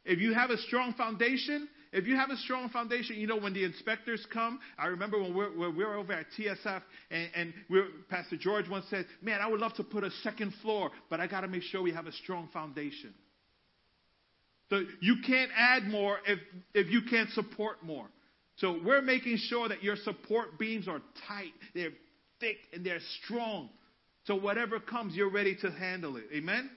If 0.05 0.19
you 0.19 0.33
have 0.33 0.49
a 0.49 0.57
strong 0.57 0.93
foundation, 0.93 1.67
if 1.91 2.07
you 2.07 2.15
have 2.15 2.29
a 2.29 2.37
strong 2.37 2.69
foundation, 2.69 3.17
you 3.17 3.27
know, 3.27 3.37
when 3.37 3.53
the 3.53 3.65
inspectors 3.65 4.25
come, 4.33 4.59
I 4.77 4.87
remember 4.87 5.21
when 5.21 5.35
we're, 5.35 5.55
when 5.55 5.75
we 5.75 5.83
were 5.83 5.97
over 5.97 6.13
at 6.13 6.25
TSF 6.37 6.81
and, 7.11 7.29
and 7.35 7.53
we 7.69 7.81
Pastor 8.09 8.37
George 8.37 8.69
once 8.69 8.85
said, 8.89 9.05
Man, 9.21 9.41
I 9.41 9.47
would 9.47 9.59
love 9.59 9.73
to 9.75 9.83
put 9.83 10.05
a 10.05 10.11
second 10.23 10.53
floor, 10.61 10.89
but 11.09 11.19
I 11.19 11.27
got 11.27 11.41
to 11.41 11.49
make 11.49 11.63
sure 11.63 11.81
we 11.81 11.91
have 11.91 12.07
a 12.07 12.13
strong 12.13 12.47
foundation. 12.53 13.13
So 14.69 14.85
you 15.01 15.17
can't 15.27 15.51
add 15.55 15.83
more 15.83 16.17
if, 16.25 16.39
if 16.73 16.89
you 16.89 17.01
can't 17.09 17.29
support 17.31 17.83
more. 17.83 18.07
So 18.61 18.79
we're 18.85 19.01
making 19.01 19.37
sure 19.49 19.67
that 19.69 19.81
your 19.81 19.95
support 19.95 20.59
beams 20.59 20.87
are 20.87 21.01
tight, 21.27 21.51
they're 21.73 21.93
thick, 22.39 22.57
and 22.71 22.85
they're 22.85 23.01
strong. 23.23 23.69
So 24.25 24.35
whatever 24.35 24.79
comes, 24.79 25.15
you're 25.15 25.31
ready 25.31 25.55
to 25.63 25.71
handle 25.71 26.15
it. 26.17 26.25
Amen? 26.31 26.69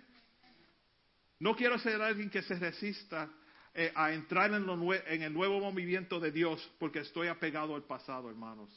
No 1.38 1.52
quiero 1.52 1.76
ser 1.76 2.00
alguien 2.00 2.30
que 2.30 2.40
se 2.40 2.54
resista 2.54 3.28
eh, 3.74 3.90
a 3.94 4.14
entrar 4.14 4.54
en, 4.54 4.64
lo 4.64 4.94
en 4.94 5.22
el 5.22 5.34
nuevo 5.34 5.60
movimiento 5.60 6.18
de 6.20 6.30
Dios 6.30 6.58
porque 6.78 7.00
estoy 7.00 7.28
apegado 7.28 7.74
al 7.74 7.82
pasado, 7.82 8.30
hermanos. 8.30 8.70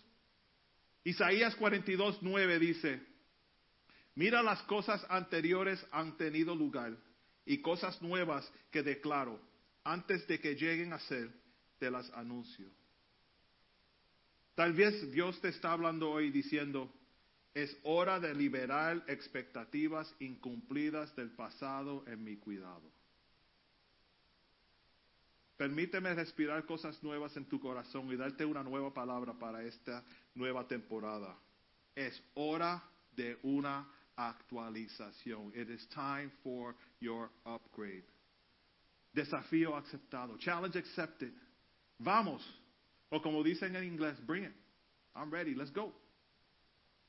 Isaías 1.06 1.56
42, 1.56 2.18
9 2.22 2.60
dice, 2.60 3.00
mira 4.16 4.44
las 4.44 4.62
cosas 4.64 5.02
anteriores 5.08 5.80
han 5.94 6.18
tenido 6.18 6.54
lugar 6.54 6.98
y 7.46 7.60
cosas 7.62 8.02
nuevas 8.02 8.52
que 8.70 8.84
declaro, 8.84 9.40
antes 9.86 10.28
de 10.28 10.42
que 10.42 10.56
lleguen 10.56 10.92
a 10.92 11.00
ser, 11.00 11.32
te 11.80 11.90
las 11.90 12.10
anuncio. 12.12 12.68
Tal 14.58 14.74
vez 14.74 15.12
Dios 15.12 15.40
te 15.40 15.50
está 15.50 15.72
hablando 15.72 16.10
hoy 16.10 16.32
diciendo, 16.32 16.92
es 17.54 17.78
hora 17.84 18.20
de 18.20 18.34
liberar 18.34 19.04
expectativas 19.06 20.12
incumplidas 20.20 21.16
del 21.16 21.30
pasado 21.30 22.04
en 22.08 22.24
mi 22.24 22.38
cuidado. 22.38 22.92
Permíteme 25.58 26.12
respirar 26.16 26.66
cosas 26.66 27.04
nuevas 27.04 27.38
en 27.38 27.46
tu 27.46 27.60
corazón 27.60 28.12
y 28.12 28.16
darte 28.16 28.46
una 28.46 28.64
nueva 28.64 28.92
palabra 28.92 29.34
para 29.34 29.62
esta 29.62 30.04
nueva 30.34 30.68
temporada. 30.68 31.38
Es 31.94 32.20
hora 32.34 32.84
de 33.16 33.38
una 33.44 33.88
actualización. 34.16 35.52
It 35.56 35.70
is 35.70 35.88
time 35.90 36.32
for 36.42 36.76
your 37.00 37.30
upgrade. 37.46 38.06
Desafío 39.14 39.78
aceptado. 39.78 40.36
Challenge 40.40 40.80
accepted. 40.80 41.32
Vamos. 42.00 42.42
O 43.10 43.22
como 43.22 43.44
dicen 43.44 43.76
en 43.76 43.84
inglés, 43.84 44.18
bring 44.26 44.46
it. 44.46 44.54
I'm 45.16 45.32
ready. 45.32 45.56
Let's 45.56 45.72
go. 45.72 45.94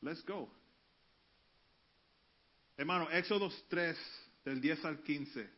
Let's 0.00 0.24
go. 0.24 0.48
Hermano, 2.76 3.10
Éxodo 3.10 3.50
3, 3.68 3.96
del 4.44 4.60
10 4.60 4.84
al 4.84 5.02
15. 5.02 5.50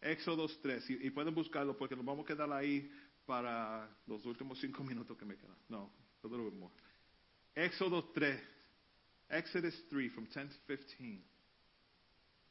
Éxodo 0.00 0.48
3. 0.62 0.90
Y, 0.90 1.06
y 1.06 1.10
pueden 1.10 1.34
buscarlo 1.34 1.76
porque 1.76 1.94
nos 1.94 2.04
vamos 2.04 2.24
a 2.24 2.28
quedar 2.28 2.50
ahí 2.52 2.90
para 3.26 3.88
los 4.06 4.24
últimos 4.24 4.58
cinco 4.58 4.82
minutos 4.82 5.16
que 5.18 5.26
me 5.26 5.36
quedan. 5.36 5.56
No, 5.68 5.92
a 6.24 6.26
little 6.26 6.44
bit 6.44 6.54
more. 6.54 6.72
Éxodo 7.54 8.04
3. 8.14 8.40
Exodus 9.30 9.74
3, 9.90 10.08
from 10.10 10.26
10 10.26 10.48
to 10.48 10.58
15. 10.66 11.22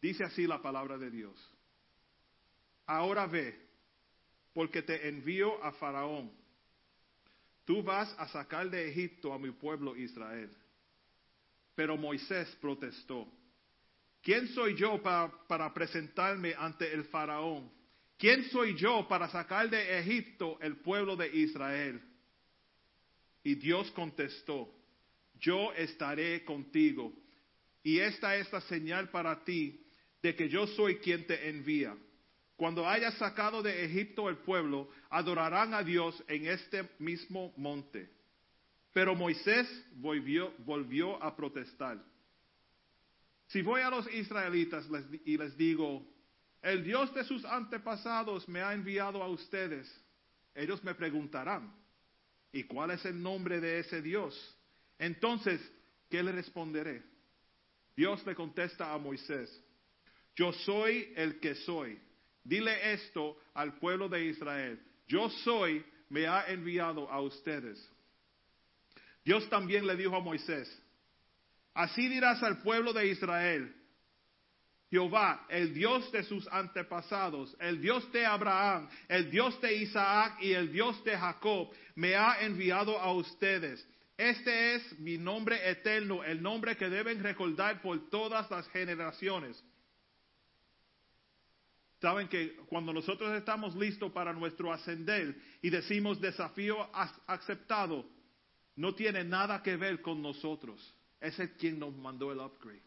Dice 0.02 0.24
así 0.24 0.46
la 0.46 0.62
palabra 0.62 0.98
de 0.98 1.10
Dios. 1.10 1.36
Ahora 2.86 3.26
ve, 3.26 3.56
porque 4.54 4.84
te 4.84 5.08
envío 5.08 5.62
a 5.64 5.72
Faraón. 5.74 6.32
Tú 7.68 7.84
vas 7.84 8.16
a 8.18 8.30
sacar 8.30 8.70
de 8.70 8.88
Egipto 8.88 9.34
a 9.34 9.38
mi 9.38 9.52
pueblo 9.52 9.94
Israel. 9.94 10.50
Pero 11.76 11.98
Moisés 11.98 12.48
protestó. 12.62 13.28
¿Quién 14.24 14.48
soy 14.54 14.74
yo 14.76 15.04
para, 15.04 15.74
presentarme 15.74 16.56
ante 16.58 16.94
el 16.94 17.04
faraón? 17.04 17.70
¿Quién 18.18 18.46
soy 18.52 18.74
yo 18.76 19.06
para 19.10 19.28
sacar 19.28 19.70
de 19.70 20.00
Egipto 20.00 20.58
el 20.62 20.78
pueblo 20.78 21.18
de 21.18 21.28
Israel? 21.28 22.02
Y 23.44 23.56
Dios 23.56 23.92
contestó, 23.92 24.74
yo 25.38 25.74
estaré 25.74 26.46
contigo. 26.46 27.14
Y 27.84 28.00
esta 28.00 28.38
es 28.38 28.50
la 28.54 28.62
señal 28.62 29.10
para 29.10 29.44
ti 29.44 29.86
de 30.22 30.34
que 30.34 30.48
yo 30.48 30.68
soy 30.68 31.00
quien 31.00 31.28
te 31.28 31.50
envía. 31.50 31.98
Cuando 32.58 32.90
hayas 32.90 33.14
sacado 33.14 33.62
de 33.62 33.86
Egipto 33.86 34.28
el 34.30 34.38
pueblo, 34.38 34.90
adorarán 35.12 35.76
a 35.76 35.84
Dios 35.84 36.22
en 36.28 36.48
este 36.48 36.90
mismo 36.98 37.54
monte. 37.56 38.10
Pero 38.92 39.14
Moisés 39.14 39.68
volvió, 39.96 41.24
a 41.24 41.36
protestar. 41.36 42.04
Si 43.46 43.62
voy 43.62 43.82
a 43.82 43.92
los 43.92 44.12
israelitas 44.12 44.86
y 45.24 45.38
les 45.38 45.56
digo, 45.56 46.04
el 46.64 46.84
Dios 46.84 47.14
de 47.14 47.24
sus 47.26 47.46
antepasados 47.46 48.50
me 48.50 48.62
ha 48.62 48.74
enviado 48.74 49.22
a 49.22 49.30
ustedes, 49.30 49.88
ellos 50.56 50.84
me 50.84 50.96
preguntarán, 50.96 51.72
¿y 52.52 52.64
cuál 52.64 52.90
es 52.90 53.06
el 53.06 53.22
nombre 53.22 53.62
de 53.62 53.80
ese 53.80 54.02
Dios? 54.02 54.36
Entonces, 54.98 55.62
¿qué 56.10 56.24
le 56.24 56.32
responderé? 56.32 57.04
Dios 57.96 58.26
le 58.26 58.34
contesta 58.34 58.92
a 58.92 58.98
Moisés, 58.98 59.64
yo 60.36 60.52
soy 60.52 61.14
el 61.16 61.40
que 61.40 61.54
soy. 61.54 62.07
Dile 62.48 62.94
esto 62.94 63.38
al 63.54 63.78
pueblo 63.78 64.08
de 64.08 64.24
Israel, 64.24 64.80
yo 65.06 65.30
soy, 65.30 65.86
me 66.10 66.26
ha 66.28 66.46
enviado 66.48 67.12
a 67.12 67.20
ustedes. 67.20 67.78
Dios 69.26 69.50
también 69.50 69.86
le 69.86 69.98
dijo 69.98 70.16
a 70.16 70.22
Moisés, 70.22 70.82
así 71.74 72.08
dirás 72.08 72.42
al 72.42 72.62
pueblo 72.62 72.94
de 72.94 73.08
Israel, 73.08 73.76
Jehová, 74.90 75.46
el 75.50 75.74
Dios 75.74 76.10
de 76.14 76.24
sus 76.24 76.48
antepasados, 76.48 77.54
el 77.60 77.82
Dios 77.82 78.10
de 78.14 78.26
Abraham, 78.26 78.88
el 79.10 79.30
Dios 79.30 79.60
de 79.60 79.76
Isaac 79.76 80.38
y 80.40 80.54
el 80.54 80.72
Dios 80.72 81.04
de 81.04 81.18
Jacob, 81.18 81.70
me 81.96 82.16
ha 82.16 82.40
enviado 82.40 82.98
a 82.98 83.12
ustedes. 83.12 83.86
Este 84.18 84.76
es 84.76 85.00
mi 85.00 85.18
nombre 85.18 85.70
eterno, 85.70 86.24
el 86.24 86.42
nombre 86.42 86.78
que 86.78 86.88
deben 86.88 87.22
recordar 87.22 87.82
por 87.82 88.10
todas 88.10 88.50
las 88.50 88.70
generaciones. 88.70 89.62
Saben 92.00 92.28
que 92.28 92.56
cuando 92.70 92.94
nosotros 92.94 93.34
estamos 93.36 93.76
listos 93.76 94.12
para 94.12 94.32
nuestro 94.32 94.72
ascender 94.72 95.36
y 95.62 95.70
decimos 95.70 96.22
desafío 96.22 96.78
aceptado, 97.26 98.06
no 98.76 98.94
tiene 98.94 99.24
nada 99.24 99.64
que 99.64 99.76
ver 99.78 100.02
con 100.02 100.22
nosotros. 100.22 100.80
Es 101.20 101.40
el 101.40 101.54
quien 101.54 101.80
nos 101.80 101.96
mandó 101.96 102.32
el 102.32 102.40
upgrade. 102.40 102.84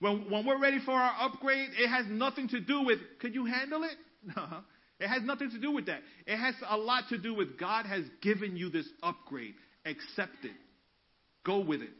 When, 0.00 0.28
when 0.28 0.44
we're 0.44 0.58
ready 0.58 0.80
for 0.80 0.94
our 0.94 1.14
upgrade, 1.20 1.70
it 1.78 1.88
has 1.88 2.06
nothing 2.08 2.48
to 2.48 2.60
do 2.60 2.82
with, 2.82 2.98
could 3.20 3.34
you 3.34 3.46
handle 3.46 3.84
it? 3.84 3.96
No. 4.36 4.64
It 5.00 5.08
has 5.08 5.22
nothing 5.22 5.50
to 5.50 5.58
do 5.58 5.70
with 5.72 5.86
that. 5.86 6.00
It 6.26 6.36
has 6.38 6.54
a 6.66 6.76
lot 6.78 7.08
to 7.10 7.18
do 7.18 7.34
with 7.34 7.58
God 7.58 7.84
has 7.84 8.04
given 8.22 8.56
you 8.56 8.70
this 8.70 8.88
upgrade. 9.02 9.54
Accept 9.84 10.44
it. 10.44 10.56
Go 11.44 11.58
with 11.58 11.82
it. 11.82 11.90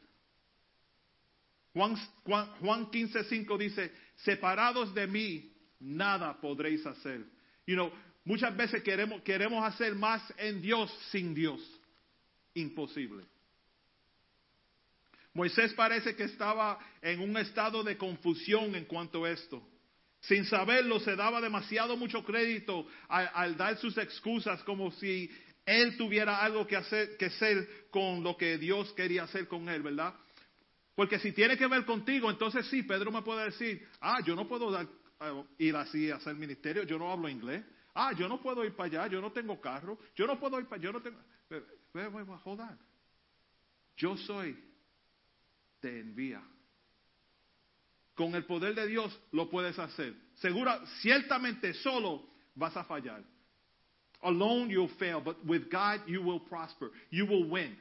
Juan, 1.75 1.99
Juan, 2.25 2.49
Juan 2.63 2.87
15:5 2.87 3.59
dice, 3.59 3.91
separados 4.27 4.95
de 4.95 5.07
mí, 5.07 5.43
nada 5.85 6.41
podréis 6.41 6.85
hacer. 6.87 7.25
You 7.67 7.75
know, 7.77 7.93
muchas 8.25 8.57
veces 8.57 8.83
queremos, 8.83 9.23
queremos 9.23 9.65
hacer 9.65 9.95
más 9.95 10.23
en 10.39 10.63
Dios 10.63 10.91
sin 11.11 11.35
Dios. 11.35 11.61
Imposible. 12.55 13.25
Moisés 15.35 15.75
parece 15.75 16.15
que 16.15 16.25
estaba 16.25 16.79
en 17.03 17.21
un 17.21 17.37
estado 17.37 17.83
de 17.83 17.97
confusión 17.97 18.75
en 18.75 18.85
cuanto 18.85 19.25
a 19.25 19.31
esto. 19.31 19.63
Sin 20.21 20.45
saberlo, 20.47 21.01
se 21.01 21.17
daba 21.17 21.41
demasiado 21.41 21.97
mucho 21.97 22.25
crédito 22.25 22.87
al, 23.09 23.31
al 23.35 23.57
dar 23.57 23.77
sus 23.77 23.99
excusas 23.99 24.63
como 24.63 24.91
si 24.93 25.31
él 25.67 25.97
tuviera 25.97 26.41
algo 26.43 26.67
que 26.67 26.77
hacer, 26.77 27.17
que 27.17 27.27
hacer 27.27 27.89
con 27.91 28.23
lo 28.23 28.37
que 28.37 28.57
Dios 28.59 28.93
quería 28.93 29.25
hacer 29.25 29.49
con 29.49 29.69
él, 29.69 29.83
¿verdad? 29.83 30.15
Porque 30.95 31.19
si 31.19 31.33
tiene 31.33 31.57
que 31.57 31.67
ver 31.67 31.85
contigo, 31.85 32.31
entonces 32.31 32.67
sí, 32.69 32.85
Pedro 32.85 33.11
me 33.11 33.23
puede 33.23 33.47
decir, 33.47 33.87
ah, 34.01 34.21
yo 34.25 34.37
no 34.37 34.47
puedo 34.47 34.71
dar, 34.71 34.87
ir 35.59 35.77
así 35.77 36.11
a 36.11 36.17
hacer 36.17 36.35
ministerio, 36.35 36.85
yo 36.85 36.99
no 36.99 37.11
hablo 37.11 37.29
inglés. 37.29 37.65
Ah, 37.95 38.13
yo 38.13 38.29
no 38.29 38.41
puedo 38.41 38.65
ir 38.65 38.75
para 38.75 39.03
allá, 39.03 39.13
yo 39.13 39.21
no 39.21 39.31
tengo 39.31 39.61
carro, 39.61 39.99
yo 40.17 40.27
no 40.27 40.39
puedo 40.39 40.59
ir 40.59 40.67
para 40.67 40.83
yo 40.83 40.93
no 40.93 41.01
tengo... 41.01 41.19
Wait, 41.51 42.13
wait, 42.13 42.27
wait, 42.29 42.41
hold 42.45 42.61
on. 42.61 42.79
Yo 43.97 44.17
soy, 44.17 44.57
te 45.81 46.01
envía. 46.01 46.43
Con 48.17 48.35
el 48.35 48.45
poder 48.45 48.75
de 48.75 48.87
Dios 48.87 49.17
lo 49.33 49.49
puedes 49.49 49.79
hacer. 49.79 50.15
Segura, 50.37 50.81
ciertamente 51.03 51.73
solo 51.75 52.27
vas 52.55 52.77
a 52.77 52.85
fallar. 52.85 53.23
Alone 54.23 54.71
you'll 54.71 54.89
fail, 54.99 55.21
but 55.21 55.45
with 55.45 55.71
God 55.71 56.01
you 56.07 56.23
will 56.23 56.41
prosper. 56.41 56.91
You 57.11 57.27
will 57.27 57.49
win. 57.49 57.77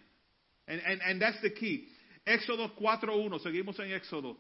And, 0.67 0.81
and, 0.85 1.01
and 1.01 1.21
that's 1.21 1.41
the 1.41 1.51
key. 1.51 1.87
Éxodo 2.25 2.75
4.1, 2.75 3.39
seguimos 3.41 3.79
en 3.79 3.91
Éxodo. 3.91 4.37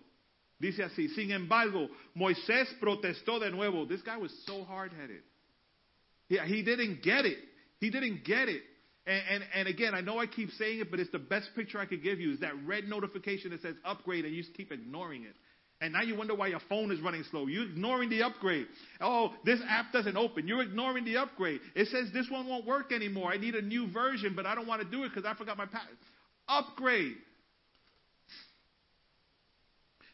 Dice 0.63 0.81
así, 0.81 1.09
sin 1.09 1.31
embargo, 1.31 1.89
Moisés 2.15 2.73
protestó 2.79 3.37
de 3.37 3.51
nuevo. 3.51 3.85
This 3.85 4.01
guy 4.01 4.15
was 4.15 4.31
so 4.45 4.63
hard-headed. 4.63 5.21
Yeah, 6.29 6.45
he 6.45 6.63
didn't 6.63 7.03
get 7.03 7.25
it. 7.25 7.37
He 7.81 7.89
didn't 7.89 8.23
get 8.23 8.47
it. 8.47 8.61
And, 9.05 9.21
and, 9.29 9.43
and, 9.53 9.67
again, 9.67 9.93
I 9.93 9.99
know 9.99 10.19
I 10.19 10.25
keep 10.25 10.49
saying 10.51 10.79
it, 10.79 10.89
but 10.89 11.01
it's 11.01 11.11
the 11.11 11.19
best 11.19 11.49
picture 11.53 11.79
I 11.79 11.85
could 11.85 12.01
give 12.01 12.21
you 12.21 12.31
is 12.31 12.39
that 12.39 12.53
red 12.65 12.85
notification 12.85 13.51
that 13.51 13.61
says 13.61 13.75
upgrade 13.83 14.23
and 14.23 14.33
you 14.33 14.41
just 14.41 14.55
keep 14.55 14.71
ignoring 14.71 15.23
it. 15.23 15.35
And 15.81 15.91
now 15.91 16.01
you 16.01 16.15
wonder 16.15 16.33
why 16.33 16.47
your 16.47 16.61
phone 16.69 16.93
is 16.93 17.01
running 17.01 17.25
slow. 17.29 17.47
You're 17.47 17.65
ignoring 17.65 18.09
the 18.09 18.23
upgrade. 18.23 18.67
Oh, 19.01 19.33
this 19.43 19.59
app 19.67 19.91
doesn't 19.91 20.15
open. 20.15 20.47
You're 20.47 20.61
ignoring 20.61 21.03
the 21.03 21.17
upgrade. 21.17 21.59
It 21.75 21.89
says 21.89 22.07
this 22.13 22.29
one 22.29 22.47
won't 22.47 22.65
work 22.65 22.93
anymore. 22.93 23.33
I 23.33 23.35
need 23.35 23.55
a 23.55 23.61
new 23.61 23.91
version, 23.91 24.31
but 24.33 24.45
I 24.45 24.55
don't 24.55 24.67
want 24.67 24.81
to 24.81 24.89
do 24.89 25.03
it 25.03 25.09
because 25.09 25.25
I 25.25 25.37
forgot 25.37 25.57
my 25.57 25.65
password. 25.65 25.97
Upgrade. 26.47 27.17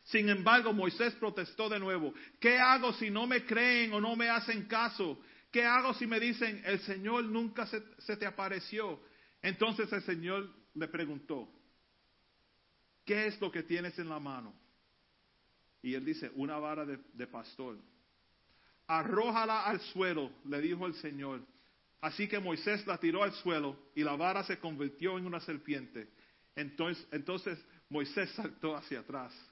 Sin 0.10 0.27
embargo, 0.27 0.73
Moisés 0.73 1.14
protestó 1.15 1.69
de 1.69 1.80
nuevo. 1.80 2.14
¿Qué 2.40 2.57
hago 2.57 2.94
si 2.94 3.11
no 3.11 3.27
me 3.27 3.45
creen 3.45 3.94
o 3.94 4.02
no 4.02 4.15
me 4.15 4.27
hacen 4.27 4.65
caso? 4.65 5.19
¿Qué 5.52 5.64
hago 5.64 5.94
si 5.94 6.07
me 6.07 6.19
dicen, 6.19 6.61
el 6.65 6.80
Señor 6.80 7.26
nunca 7.26 7.68
se, 7.68 8.18
te 8.18 8.26
apareció? 8.26 8.99
Entonces 9.41 9.91
el 9.94 10.02
Señor 10.02 10.52
le 10.73 10.88
preguntó, 10.88 11.48
¿qué 13.06 13.27
es 13.27 13.40
lo 13.40 13.52
que 13.52 13.61
tienes 13.61 13.99
en 13.99 14.10
la 14.10 14.19
mano? 14.19 14.53
Y 15.84 15.94
él 15.94 16.03
dice, 16.03 16.31
una 16.34 16.57
vara 16.57 16.86
de, 16.86 16.99
de 17.14 17.27
pastor. 17.27 17.77
Arrójala 18.88 19.65
al 19.65 19.80
suelo, 19.80 20.31
le 20.45 20.60
dijo 20.60 20.88
el 20.88 20.95
Señor. 20.95 21.45
Así 22.02 22.27
que 22.27 22.40
Moisés 22.40 22.86
la 22.88 22.98
tiró 22.98 23.22
al 23.22 23.34
suelo 23.34 23.77
y 23.94 24.03
la 24.03 24.15
vara 24.15 24.44
se 24.44 24.57
convirtió 24.57 25.19
en 25.19 25.27
una 25.27 25.40
serpiente. 25.40 26.10
Entonces, 26.56 27.07
entonces 27.11 27.60
Moisés 27.90 28.31
saltó 28.31 28.76
hacia 28.76 29.02
atrás. 29.02 29.49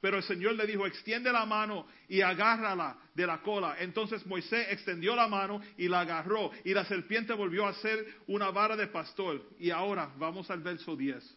Pero 0.00 0.18
el 0.18 0.22
Señor 0.22 0.54
le 0.54 0.66
dijo, 0.66 0.86
extiende 0.86 1.32
la 1.32 1.44
mano 1.44 1.86
y 2.08 2.20
agárrala 2.20 2.96
de 3.14 3.26
la 3.26 3.42
cola. 3.42 3.76
Entonces 3.80 4.24
Moisés 4.26 4.68
extendió 4.70 5.16
la 5.16 5.26
mano 5.26 5.60
y 5.76 5.88
la 5.88 6.00
agarró. 6.00 6.52
Y 6.64 6.72
la 6.72 6.84
serpiente 6.84 7.32
volvió 7.32 7.66
a 7.66 7.74
ser 7.74 8.06
una 8.28 8.50
vara 8.50 8.76
de 8.76 8.86
pastor. 8.86 9.42
Y 9.58 9.70
ahora 9.70 10.12
vamos 10.16 10.50
al 10.50 10.60
verso 10.60 10.94
10. 10.94 11.36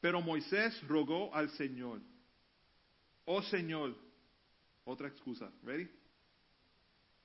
Pero 0.00 0.20
Moisés 0.20 0.80
rogó 0.88 1.32
al 1.34 1.50
Señor. 1.50 2.00
Oh 3.24 3.42
Señor. 3.42 3.94
Otra 4.84 5.08
excusa. 5.08 5.50
Ready? 5.62 5.88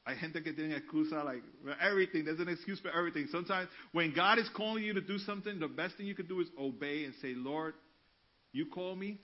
Hay 0.03 0.18
gente 0.18 0.41
que 0.41 0.53
tiene 0.53 0.76
excusa 0.76 1.23
like 1.23 1.44
everything. 1.80 2.23
There's 2.23 2.40
an 2.40 2.49
excuse 2.49 2.80
for 2.80 2.90
everything. 2.90 3.28
Sometimes 3.32 3.69
when 3.91 4.14
God 4.14 4.40
is 4.40 4.49
calling 4.56 4.84
you 4.84 4.94
to 4.94 5.02
do 5.02 5.19
something, 5.19 5.60
the 5.60 5.68
best 5.68 5.95
thing 5.95 6.07
you 6.07 6.15
can 6.15 6.28
do 6.28 6.41
is 6.41 6.48
obey 6.57 7.06
and 7.06 7.14
say, 7.22 7.34
Lord, 7.36 7.76
You 8.52 8.65
call 8.65 8.95
me, 8.95 9.19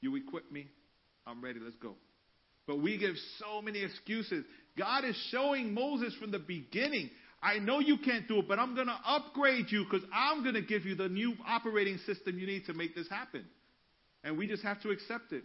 you 0.00 0.14
equip 0.16 0.50
me, 0.50 0.68
I'm 1.26 1.42
ready, 1.42 1.60
let's 1.60 1.76
go. 1.76 1.94
But 2.66 2.80
we 2.80 2.98
give 2.98 3.14
so 3.38 3.62
many 3.62 3.82
excuses. 3.82 4.44
God 4.78 5.04
is 5.04 5.16
showing 5.30 5.74
Moses 5.74 6.14
from 6.20 6.30
the 6.30 6.38
beginning, 6.38 7.10
I 7.42 7.58
know 7.58 7.80
you 7.80 7.98
can't 7.98 8.28
do 8.28 8.38
it, 8.38 8.48
but 8.48 8.58
I'm 8.58 8.74
going 8.74 8.86
to 8.86 8.98
upgrade 9.04 9.66
you 9.70 9.84
because 9.84 10.06
I'm 10.12 10.42
going 10.42 10.54
to 10.54 10.62
give 10.62 10.84
you 10.84 10.94
the 10.94 11.08
new 11.08 11.34
operating 11.46 11.98
system 12.06 12.38
you 12.38 12.46
need 12.46 12.66
to 12.66 12.72
make 12.72 12.94
this 12.94 13.08
happen. 13.08 13.44
And 14.22 14.38
we 14.38 14.46
just 14.46 14.62
have 14.62 14.80
to 14.82 14.90
accept 14.90 15.32
it. 15.32 15.42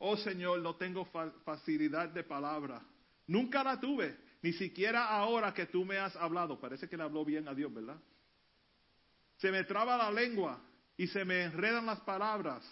Oh 0.00 0.16
Señor, 0.16 0.62
no 0.62 0.74
tengo 0.74 1.06
facilidad 1.44 2.12
de 2.14 2.22
palabra. 2.22 2.80
Nunca 3.26 3.62
la 3.64 3.76
tuve, 3.80 4.14
ni 4.42 4.52
siquiera 4.52 5.06
ahora 5.08 5.52
que 5.52 5.66
tú 5.66 5.84
me 5.84 5.96
has 5.96 6.14
hablado. 6.16 6.60
Parece 6.60 6.88
que 6.88 6.96
le 6.96 7.02
habló 7.02 7.24
bien 7.24 7.48
a 7.48 7.54
Dios, 7.54 7.72
¿verdad? 7.72 7.96
Se 9.38 9.50
me 9.50 9.64
traba 9.64 9.96
la 9.96 10.10
lengua 10.10 10.60
y 10.96 11.06
se 11.06 11.24
me 11.24 11.44
enredan 11.44 11.86
las 11.86 12.00
palabras. 12.00 12.64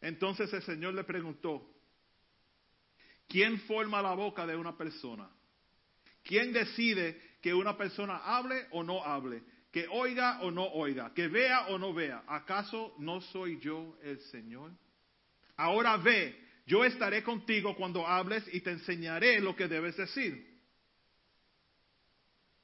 Entonces 0.00 0.52
el 0.52 0.62
Señor 0.62 0.94
le 0.94 1.04
preguntó, 1.04 1.66
¿quién 3.28 3.60
forma 3.60 4.02
la 4.02 4.14
boca 4.14 4.46
de 4.46 4.56
una 4.56 4.76
persona? 4.76 5.28
¿Quién 6.22 6.52
decide 6.52 7.20
que 7.42 7.54
una 7.54 7.76
persona 7.76 8.18
hable 8.18 8.66
o 8.72 8.82
no 8.82 9.04
hable? 9.04 9.42
Que 9.72 9.86
oiga 9.88 10.40
o 10.42 10.50
no 10.50 10.64
oiga, 10.64 11.12
que 11.14 11.28
vea 11.28 11.68
o 11.68 11.78
no 11.78 11.94
vea. 11.94 12.24
¿Acaso 12.26 12.94
no 12.98 13.20
soy 13.20 13.58
yo 13.60 13.96
el 14.02 14.18
Señor? 14.30 14.72
Ahora 15.56 15.96
ve, 15.96 16.38
yo 16.66 16.84
estaré 16.84 17.22
contigo 17.22 17.76
cuando 17.76 18.06
hables 18.06 18.44
y 18.52 18.60
te 18.60 18.70
enseñaré 18.70 19.40
lo 19.40 19.54
que 19.54 19.68
debes 19.68 19.96
decir. 19.96 20.46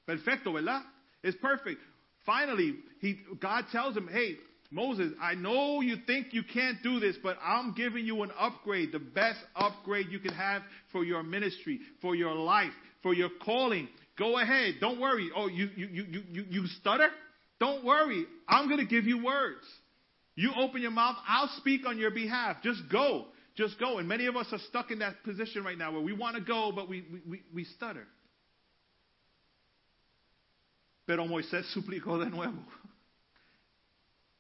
Perfecto, 0.05 0.53
¿verdad? 0.53 0.85
It's 1.23 1.37
perfect. 1.39 1.81
Finally, 2.25 2.83
he, 3.01 3.15
God 3.41 3.67
tells 3.71 3.97
him, 3.97 4.09
hey, 4.11 4.39
Moses, 4.77 5.15
I 5.23 5.35
know 5.35 5.81
you 5.81 5.97
think 6.07 6.35
you 6.35 6.43
can't 6.43 6.83
do 6.83 7.01
this, 7.01 7.17
but 7.23 7.39
I'm 7.43 7.73
giving 7.73 8.05
you 8.05 8.23
an 8.23 8.31
upgrade, 8.39 8.93
the 8.93 8.99
best 8.99 9.39
upgrade 9.57 10.09
you 10.11 10.19
can 10.19 10.35
have 10.35 10.61
for 10.93 11.03
your 11.03 11.23
ministry, 11.23 11.81
for 12.03 12.15
your 12.15 12.35
life, 12.35 12.75
for 13.03 13.15
your 13.15 13.31
calling. 13.43 13.89
Go 14.19 14.39
ahead. 14.39 14.75
Don't 14.79 15.01
worry. 15.01 15.31
Oh, 15.35 15.49
you, 15.49 15.71
you, 15.75 15.87
you, 15.87 16.23
you, 16.31 16.45
you 16.51 16.67
stutter? 16.67 17.09
Don't 17.59 17.87
worry. 17.87 18.27
I'm 18.47 18.69
going 18.69 18.81
to 18.81 18.87
give 18.87 19.05
you 19.05 19.25
words. 19.25 19.65
You 20.35 20.53
open 20.55 20.83
your 20.83 20.91
mouth, 20.91 21.17
I'll 21.27 21.51
speak 21.57 21.87
on 21.87 21.97
your 21.97 22.11
behalf. 22.11 22.59
Just 22.63 22.83
go. 22.93 23.29
Just 23.57 23.81
go. 23.81 23.97
And 23.97 24.07
many 24.07 24.27
of 24.27 24.37
us 24.37 24.47
are 24.53 24.61
stuck 24.69 24.91
in 24.91 24.99
that 24.99 25.25
position 25.25 25.65
right 25.65 25.79
now 25.79 25.91
where 25.91 26.03
we 26.03 26.13
want 26.13 26.37
to 26.37 26.43
go, 26.43 26.71
but 26.77 26.87
we, 26.87 27.03
we, 27.27 27.41
we 27.55 27.65
stutter. 27.65 28.07
Pero 31.07 31.27
Moisés 31.27 31.65
suplicó 31.75 32.23
de 32.23 32.29
nuevo. 32.29 32.63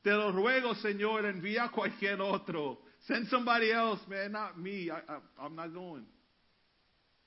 Te 0.06 0.12
lo 0.12 0.30
ruego, 0.30 0.72
Señor, 0.76 1.26
envía 1.26 1.64
a 1.64 1.68
cualquier 1.72 2.20
otro. 2.20 2.80
Send 3.08 3.28
somebody 3.28 3.72
else, 3.72 4.06
man, 4.06 4.30
not 4.30 4.56
me. 4.56 4.84
I, 4.84 4.90
I, 4.90 5.18
I'm 5.36 5.56
not 5.56 5.72
going. 5.74 6.06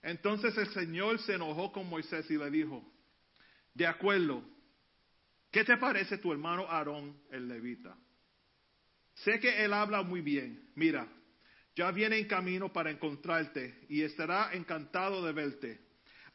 Entonces 0.02 0.58
el 0.58 0.70
Señor 0.70 1.20
se 1.20 1.34
enojó 1.34 1.74
con 1.74 1.90
Moisés 1.90 2.32
y 2.32 2.38
le 2.38 2.50
dijo, 2.50 2.82
de 3.74 3.86
acuerdo, 3.86 4.46
¿qué 5.52 5.66
te 5.66 5.76
parece 5.76 6.20
tu 6.20 6.32
hermano 6.32 6.68
Aarón, 6.70 7.22
el 7.32 7.50
levita? 7.50 7.98
Sé 9.14 9.42
que 9.42 9.62
él 9.62 9.74
habla 9.74 10.02
muy 10.02 10.22
bien. 10.22 10.72
Mira, 10.76 11.06
ya 11.76 11.92
viene 11.92 12.18
en 12.18 12.30
camino 12.30 12.72
para 12.72 12.92
encontrarte 12.92 13.88
y 13.90 14.04
estará 14.04 14.54
encantado 14.54 15.22
de 15.26 15.34
verte. 15.34 15.82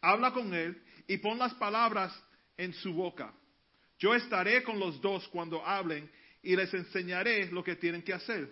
Habla 0.03 0.35
con 0.35 0.53
él 0.53 0.79
y 1.09 1.17
pon 1.17 1.39
las 1.39 1.55
palabras 1.55 2.13
en 2.59 2.75
su 2.75 2.93
boca. 2.93 3.33
Yo 3.99 4.15
estaré 4.15 4.63
con 4.63 4.79
los 4.79 5.01
dos 5.01 5.27
cuando 5.29 5.65
hablen 5.65 6.11
y 6.45 6.57
les 6.57 6.73
enseñaré 6.75 7.51
lo 7.51 7.65
que 7.65 7.77
tienen 7.77 8.03
que 8.03 8.13
hacer. 8.13 8.49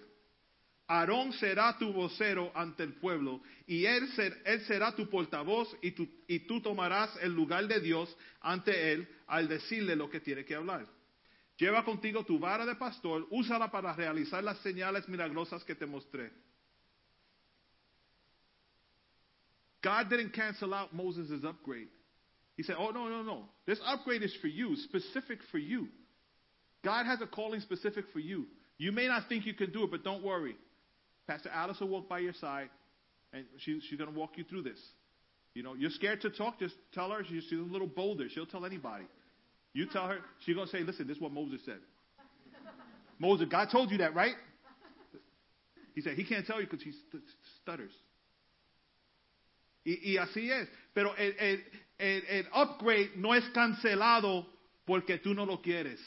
Aarón 0.89 1.33
será 1.35 1.79
tu 1.79 1.93
vocero 1.93 2.53
ante 2.55 2.83
el 2.83 2.95
pueblo 2.95 3.41
y 3.67 3.87
él, 3.87 4.09
será 4.67 4.95
tu 4.95 5.09
portavoz 5.09 5.75
y 5.81 5.93
tú, 5.93 6.09
y 6.27 6.41
tú 6.41 6.61
tomarás 6.61 7.17
el 7.23 7.33
lugar 7.33 7.67
de 7.67 7.81
Dios 7.81 8.15
ante 8.41 8.93
él 8.93 9.09
al 9.27 9.49
decirle 9.49 9.97
lo 9.97 10.11
que 10.11 10.21
tiene 10.21 10.45
que 10.45 10.55
hablar. 10.55 10.87
Lleva 11.57 11.85
contigo 11.85 12.25
tu 12.25 12.39
vara 12.39 12.67
de 12.67 12.75
pastor, 12.75 13.27
úsala 13.31 13.71
para 13.71 13.93
realizar 13.93 14.43
las 14.43 14.59
señales 14.59 15.09
milagrosas 15.09 15.63
que 15.65 15.75
te 15.75 15.87
mostré. 15.87 16.31
God 19.83 20.09
didn't 20.09 20.33
cancel 20.33 20.75
out 20.75 20.93
Moses' 20.93 21.45
upgrade. 21.45 21.89
He 22.57 22.63
said, 22.63 22.77
Oh, 22.79 22.91
no, 22.91 23.09
no, 23.09 23.23
no. 23.23 23.49
This 23.67 23.81
upgrade 23.85 24.23
is 24.23 24.35
for 24.41 24.49
you, 24.49 24.77
specific 24.77 25.41
for 25.51 25.59
you. 25.59 25.89
God 26.85 27.07
has 27.07 27.21
a 27.21 27.27
calling 27.27 27.61
specific 27.61 28.07
for 28.13 28.19
you. 28.19 28.47
You 28.79 28.93
may 28.93 29.07
not 29.07 29.29
think 29.29 29.47
you 29.47 29.55
can 29.55 29.73
do 29.73 29.85
it, 29.85 29.91
but 29.91 30.03
don't 30.03 30.25
worry. 30.25 30.57
Pastor 31.27 31.51
Alice 31.51 31.79
will 31.81 31.89
walk 31.89 32.09
by 32.09 32.19
your 32.19 32.33
side, 32.35 32.69
and 33.33 33.45
she, 33.59 33.81
she's 33.89 33.99
going 33.99 34.13
to 34.13 34.19
walk 34.19 34.33
you 34.37 34.45
through 34.45 34.63
this. 34.63 34.79
You 35.55 35.63
know, 35.63 35.75
you're 35.75 35.91
scared 35.91 36.21
to 36.23 36.31
talk, 36.31 36.59
just 36.59 36.75
tell 36.93 37.11
her. 37.11 37.23
She's, 37.29 37.45
she's 37.45 37.59
a 37.59 37.63
little 37.63 37.87
bolder. 37.87 38.25
She'll 38.29 38.47
tell 38.47 38.65
anybody. 38.65 39.05
You 39.75 39.87
tell 39.87 40.09
her, 40.09 40.19
she's 40.45 40.55
going 40.55 40.67
to 40.67 40.73
say, 40.73 40.83
listen, 40.83 41.07
this 41.07 41.17
is 41.17 41.23
what 41.23 41.33
Moses 41.33 41.61
said. 41.65 41.79
Moses, 43.19 43.47
God 43.51 43.69
told 43.71 43.91
you 43.91 43.99
that, 43.99 44.15
right? 44.15 44.35
He 45.95 46.01
said, 46.01 46.15
he 46.17 46.25
can't 46.25 46.47
tell 46.47 46.61
you 46.61 46.67
because 46.67 46.83
he 46.83 46.93
stutters. 47.61 47.93
Y, 49.85 49.99
y, 50.05 50.19
así 50.19 50.51
es. 50.51 50.69
Pero 50.95 51.13
el, 51.13 51.33
el, 51.39 51.59
el, 51.99 52.23
el 52.29 52.45
upgrade 52.55 53.11
no 53.17 53.33
es 53.33 53.45
cancelado 53.55 54.47
porque 54.87 55.19
tú 55.19 55.35
no 55.35 55.45
lo 55.45 55.59
quieres. 55.59 56.01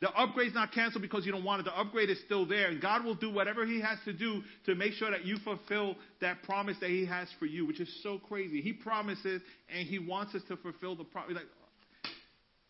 The 0.00 0.10
upgrade 0.10 0.48
is 0.48 0.54
not 0.54 0.72
canceled 0.72 1.00
because 1.00 1.24
you 1.24 1.32
don't 1.32 1.44
want 1.44 1.60
it. 1.60 1.64
The 1.64 1.78
upgrade 1.78 2.10
is 2.10 2.20
still 2.26 2.44
there. 2.44 2.68
And 2.68 2.82
God 2.82 3.04
will 3.04 3.14
do 3.14 3.30
whatever 3.30 3.64
He 3.64 3.80
has 3.80 3.98
to 4.04 4.12
do 4.12 4.42
to 4.66 4.74
make 4.74 4.92
sure 4.92 5.10
that 5.10 5.24
you 5.24 5.38
fulfill 5.38 5.96
that 6.20 6.42
promise 6.42 6.76
that 6.80 6.90
He 6.90 7.06
has 7.06 7.28
for 7.38 7.46
you, 7.46 7.66
which 7.66 7.80
is 7.80 7.88
so 8.02 8.18
crazy. 8.18 8.60
He 8.60 8.74
promises 8.74 9.40
and 9.74 9.88
He 9.88 9.98
wants 9.98 10.34
us 10.34 10.42
to 10.48 10.56
fulfill 10.58 10.96
the 10.96 11.04
promise. 11.04 11.36
Like, 11.36 11.46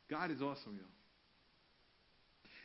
God 0.08 0.30
is 0.30 0.40
awesome, 0.40 0.76
yo. 0.76 0.84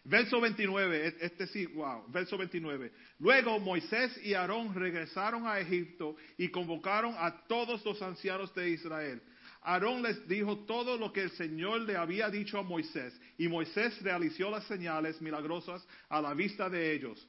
Verso 0.03 0.39
29, 0.39 1.13
este 1.21 1.45
sí, 1.53 1.67
wow, 1.75 2.03
verso 2.11 2.35
29. 2.35 2.91
Luego 3.19 3.59
Moisés 3.59 4.11
y 4.23 4.33
Aarón 4.33 4.73
regresaron 4.73 5.45
a 5.45 5.59
Egipto 5.59 6.15
y 6.39 6.49
convocaron 6.49 7.13
a 7.15 7.45
todos 7.47 7.85
los 7.85 8.01
ancianos 8.01 8.53
de 8.55 8.71
Israel. 8.71 9.21
Aarón 9.61 10.01
les 10.01 10.27
dijo 10.27 10.59
todo 10.65 10.97
lo 10.97 11.13
que 11.13 11.21
el 11.23 11.31
Señor 11.31 11.81
le 11.81 11.95
había 11.95 12.29
dicho 12.29 12.57
a 12.57 12.63
Moisés, 12.63 13.19
y 13.37 13.47
Moisés 13.47 14.01
realizó 14.01 14.49
las 14.49 14.65
señales 14.65 15.21
milagrosas 15.21 15.85
a 16.09 16.21
la 16.21 16.33
vista 16.33 16.69
de 16.69 16.93
ellos. 16.93 17.27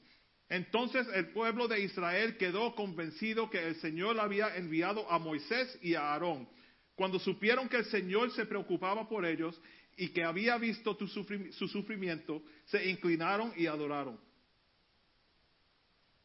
Entonces 0.49 1.07
el 1.15 1.29
pueblo 1.29 1.69
de 1.69 1.81
Israel 1.81 2.37
quedó 2.37 2.75
convencido 2.75 3.49
que 3.49 3.67
el 3.67 3.77
Señor 3.77 4.19
había 4.21 4.57
enviado 4.57 5.11
a 5.11 5.19
Moisés 5.19 5.79
y 5.83 5.95
a 5.95 6.13
Aarón. 6.13 6.49
Cuando 6.95 7.19
supieron 7.19 7.69
que 7.69 7.79
el 7.79 7.87
Señor 7.87 8.31
se 8.33 8.47
preocupaba 8.47 9.09
por 9.09 9.25
ellos 9.25 9.59
y 9.97 10.09
que 10.09 10.25
había 10.25 10.59
visto 10.59 10.97
su 11.07 11.69
sufrimiento, 11.69 12.43
se 12.67 12.89
inclinaron 12.89 13.53
y 13.57 13.67
adoraron. 13.67 14.19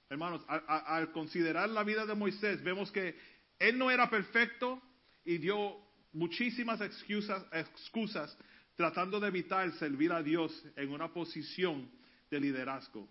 Hermanos, 0.10 0.42
al 0.48 1.12
considerar 1.12 1.70
la 1.70 1.84
vida 1.84 2.06
de 2.06 2.16
Moisés, 2.16 2.64
vemos 2.64 2.92
que 2.92 3.18
él 3.60 3.78
no 3.78 3.92
era 3.92 4.10
perfecto 4.10 4.82
y 5.26 5.38
dio 5.38 5.87
muchísimas 6.18 6.82
excusas, 6.82 7.44
excusas 7.52 8.36
tratando 8.76 9.20
de 9.20 9.28
evitar 9.28 9.72
servir 9.74 10.12
a 10.12 10.22
Dios 10.22 10.52
en 10.76 10.92
una 10.92 11.08
posición 11.08 11.88
de 12.30 12.40
liderazgo. 12.40 13.08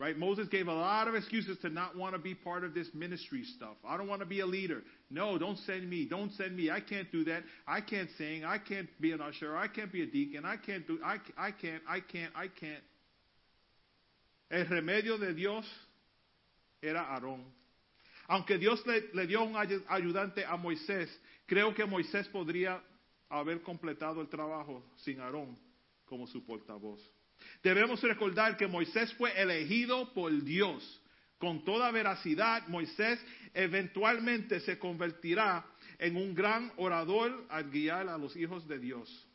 Right? 0.00 0.18
Moses 0.18 0.48
gave 0.48 0.66
a 0.66 0.72
lot 0.72 1.06
of 1.06 1.14
excuses 1.14 1.56
to 1.58 1.70
not 1.70 1.96
want 1.96 2.14
to 2.14 2.18
be 2.18 2.34
part 2.34 2.64
of 2.64 2.74
this 2.74 2.88
ministry 2.94 3.44
stuff. 3.44 3.76
I 3.86 3.96
don't 3.96 4.08
want 4.08 4.20
to 4.20 4.26
be 4.26 4.40
a 4.40 4.46
leader. 4.46 4.82
No, 5.08 5.38
don't 5.38 5.58
send 5.58 5.88
me. 5.88 6.04
Don't 6.04 6.32
send 6.32 6.56
me. 6.56 6.68
I 6.68 6.80
can't 6.80 7.10
do 7.12 7.24
that. 7.24 7.44
I 7.66 7.80
can't 7.80 8.08
sing. 8.18 8.44
I 8.44 8.58
can't 8.58 8.88
be 9.00 9.12
an 9.12 9.20
usher. 9.20 9.56
I 9.56 9.68
can't 9.68 9.92
be 9.92 10.02
a 10.02 10.06
deacon. 10.06 10.44
I 10.44 10.56
can't 10.56 10.84
do 10.88 10.98
I, 11.04 11.18
I 11.38 11.52
can't. 11.52 11.82
I 11.88 12.00
can't. 12.00 12.32
I 12.34 12.48
can't. 12.48 12.82
El 14.50 14.66
remedio 14.66 15.16
de 15.16 15.32
Dios 15.32 15.64
era 16.82 17.00
Aarón. 17.00 17.44
Aunque 18.28 18.58
Dios 18.58 18.84
le, 18.86 19.00
le 19.12 19.26
dio 19.26 19.44
un 19.44 19.54
ayudante 19.54 20.44
a 20.44 20.56
Moisés, 20.56 21.08
Creo 21.46 21.74
que 21.74 21.84
Moisés 21.84 22.26
podría 22.28 22.82
haber 23.28 23.62
completado 23.62 24.20
el 24.20 24.28
trabajo 24.28 24.84
sin 24.96 25.20
Aarón 25.20 25.58
como 26.04 26.26
su 26.26 26.44
portavoz. 26.44 27.00
Debemos 27.62 28.00
recordar 28.02 28.56
que 28.56 28.66
Moisés 28.66 29.12
fue 29.14 29.38
elegido 29.40 30.12
por 30.12 30.32
Dios. 30.42 31.02
Con 31.38 31.64
toda 31.64 31.90
veracidad, 31.90 32.66
Moisés 32.68 33.20
eventualmente 33.52 34.60
se 34.60 34.78
convertirá 34.78 35.66
en 35.98 36.16
un 36.16 36.34
gran 36.34 36.72
orador 36.76 37.46
al 37.50 37.70
guiar 37.70 38.08
a 38.08 38.16
los 38.16 38.34
hijos 38.36 38.66
de 38.66 38.78
Dios. 38.78 39.28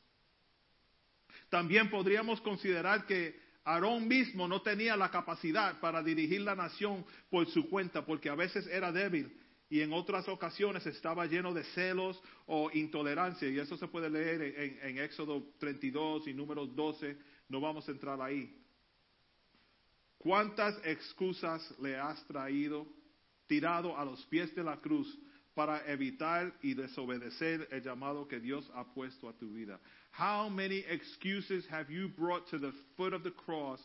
También 1.50 1.90
podríamos 1.90 2.42
considerar 2.42 3.06
que 3.06 3.40
Aarón 3.64 4.08
mismo 4.08 4.48
no 4.48 4.62
tenía 4.62 4.96
la 4.96 5.12
capacidad 5.12 5.80
para 5.80 6.02
dirigir 6.02 6.42
la 6.42 6.56
nación 6.56 7.06
por 7.30 7.48
su 7.48 7.70
cuenta, 7.70 8.06
porque 8.06 8.30
a 8.30 8.36
veces 8.36 8.66
era 8.68 8.92
débil 8.92 9.32
y 9.70 9.82
en 9.82 9.94
otras 9.94 10.28
ocasiones 10.28 10.86
estaba 10.88 11.28
lleno 11.28 11.54
de 11.54 11.64
celos 11.64 12.22
o 12.48 12.72
intolerancia. 12.74 13.48
Y 13.48 13.60
eso 13.60 13.78
se 13.78 13.88
puede 13.88 14.10
leer 14.10 14.42
en, 14.42 14.80
en, 14.82 14.98
Éxodo 14.98 15.54
32 15.60 16.28
y 16.28 16.34
Números 16.34 16.76
12. 16.76 17.16
No 17.50 17.62
vamos 17.62 17.88
a 17.88 17.92
entrar 17.92 18.20
ahí. 18.20 18.56
¿Cuántas 20.18 20.76
excusas 20.84 21.74
le 21.80 21.98
has 21.98 22.22
traído, 22.26 22.88
tirado 23.48 23.96
a 23.96 24.04
los 24.04 24.26
pies 24.26 24.54
de 24.56 24.64
la 24.64 24.78
cruz 24.78 25.18
para 25.54 25.86
evitar 25.86 26.52
y 26.64 26.74
desobedecer 26.74 27.68
el 27.72 27.84
llamado 27.84 28.28
que 28.28 28.40
Dios 28.40 28.70
ha 28.74 28.92
puesto 28.92 29.30
a 29.30 29.38
tu 29.38 29.54
vida? 29.54 29.80
How 30.18 30.50
many 30.50 30.80
excuses 30.90 31.68
have 31.70 31.94
you 31.94 32.10
brought 32.10 32.50
to 32.50 32.58
the 32.58 32.74
foot 32.98 33.14
of 33.14 33.24
the 33.24 33.32
cross 33.32 33.80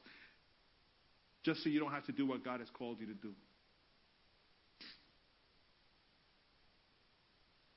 just 1.44 1.62
so 1.62 1.68
you 1.68 1.78
don't 1.78 1.92
have 1.92 2.06
to 2.06 2.12
do 2.12 2.26
what 2.26 2.42
God 2.42 2.60
has 2.60 2.70
called 2.70 3.00
you 3.00 3.06
to 3.06 3.14
do? 3.14 3.34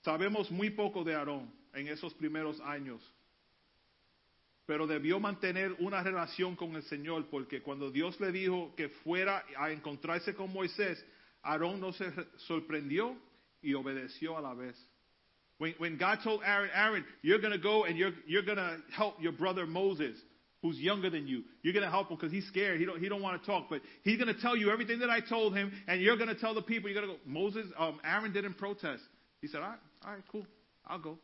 Sabemos 0.08 0.50
muy 0.50 0.70
poco 0.70 1.04
de 1.04 1.16
Aarón 1.16 1.52
en 1.74 1.90
esos 1.90 2.14
primeros 2.14 2.62
años, 2.62 3.02
pero 4.66 4.88
debió 4.88 5.20
mantener 5.20 5.76
una 5.80 6.02
relación 6.02 6.56
con 6.56 6.78
el 6.78 6.84
Señor 6.84 7.26
porque 7.30 7.62
cuando 7.62 7.92
Dios 7.92 8.18
le 8.22 8.32
dijo 8.32 8.74
que 8.78 8.88
fuera 8.88 9.44
a 9.58 9.70
encontrarse 9.70 10.34
con 10.34 10.54
Moisés, 10.54 11.06
Aarón 11.44 11.82
no 11.82 11.92
se 11.92 12.06
sorprendió 12.38 13.18
y 13.62 13.74
obedeció 13.74 14.38
a 14.38 14.42
la 14.42 14.54
vez. 14.54 14.78
When, 15.58 15.76
when 15.78 15.98
God 15.98 16.20
told 16.24 16.42
Aaron, 16.42 16.70
Aaron, 16.74 17.06
you're 17.22 17.42
going 17.42 17.52
to 17.52 17.62
go 17.62 17.84
and 17.84 17.98
you're, 17.98 18.14
you're 18.26 18.46
going 18.46 18.60
to 18.60 18.78
help 18.96 19.22
your 19.22 19.34
brother 19.34 19.66
Moses, 19.66 20.16
who's 20.62 20.80
younger 20.80 21.10
than 21.10 21.28
you. 21.28 21.44
You're 21.64 21.74
going 21.74 21.84
to 21.84 21.92
help 21.92 22.10
him 22.10 22.16
because 22.16 22.32
he's 22.32 22.48
scared. 22.48 22.80
He 22.80 22.86
don't, 22.86 23.02
he 23.02 23.10
don't 23.10 23.22
want 23.22 23.44
to 23.44 23.46
talk, 23.46 23.66
but 23.70 23.82
he's 24.04 24.18
going 24.18 24.34
to 24.34 24.42
tell 24.42 24.56
you 24.56 24.72
everything 24.72 25.00
that 25.00 25.10
I 25.10 25.20
told 25.20 25.54
him, 25.54 25.70
and 25.86 26.02
you're 26.02 26.16
going 26.16 26.30
to 26.30 26.40
tell 26.40 26.54
the 26.54 26.62
people. 26.62 26.90
You're 26.90 27.02
going 27.02 27.14
to 27.14 27.22
go. 27.22 27.30
Moses, 27.30 27.66
um, 27.78 28.00
Aaron 28.06 28.32
didn't 28.32 28.58
protest. 28.58 29.04
He 29.42 29.48
said, 29.48 29.60
right, 29.60 29.78
all 30.04 30.16
right, 30.16 30.28
cool, 30.28 30.46
I'll 30.90 31.00
go. 31.00 31.20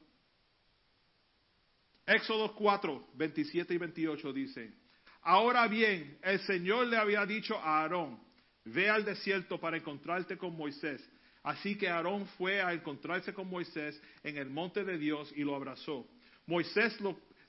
Éxodo 2.05 2.53
4, 2.53 3.07
27 3.15 3.73
y 3.73 3.77
28 3.77 4.33
dice, 4.33 4.73
ahora 5.21 5.67
bien, 5.67 6.17
el 6.21 6.39
Señor 6.41 6.87
le 6.87 6.97
había 6.97 7.25
dicho 7.25 7.57
a 7.57 7.81
Aarón, 7.81 8.19
ve 8.65 8.89
al 8.89 9.05
desierto 9.05 9.59
para 9.59 9.77
encontrarte 9.77 10.37
con 10.37 10.55
Moisés. 10.55 11.01
Así 11.43 11.77
que 11.77 11.89
Aarón 11.89 12.25
fue 12.37 12.61
a 12.61 12.73
encontrarse 12.73 13.33
con 13.33 13.49
Moisés 13.49 14.01
en 14.23 14.37
el 14.37 14.49
monte 14.49 14.83
de 14.83 14.97
Dios 14.97 15.31
y 15.35 15.43
lo 15.43 15.55
abrazó. 15.55 16.07
Moisés 16.45 16.97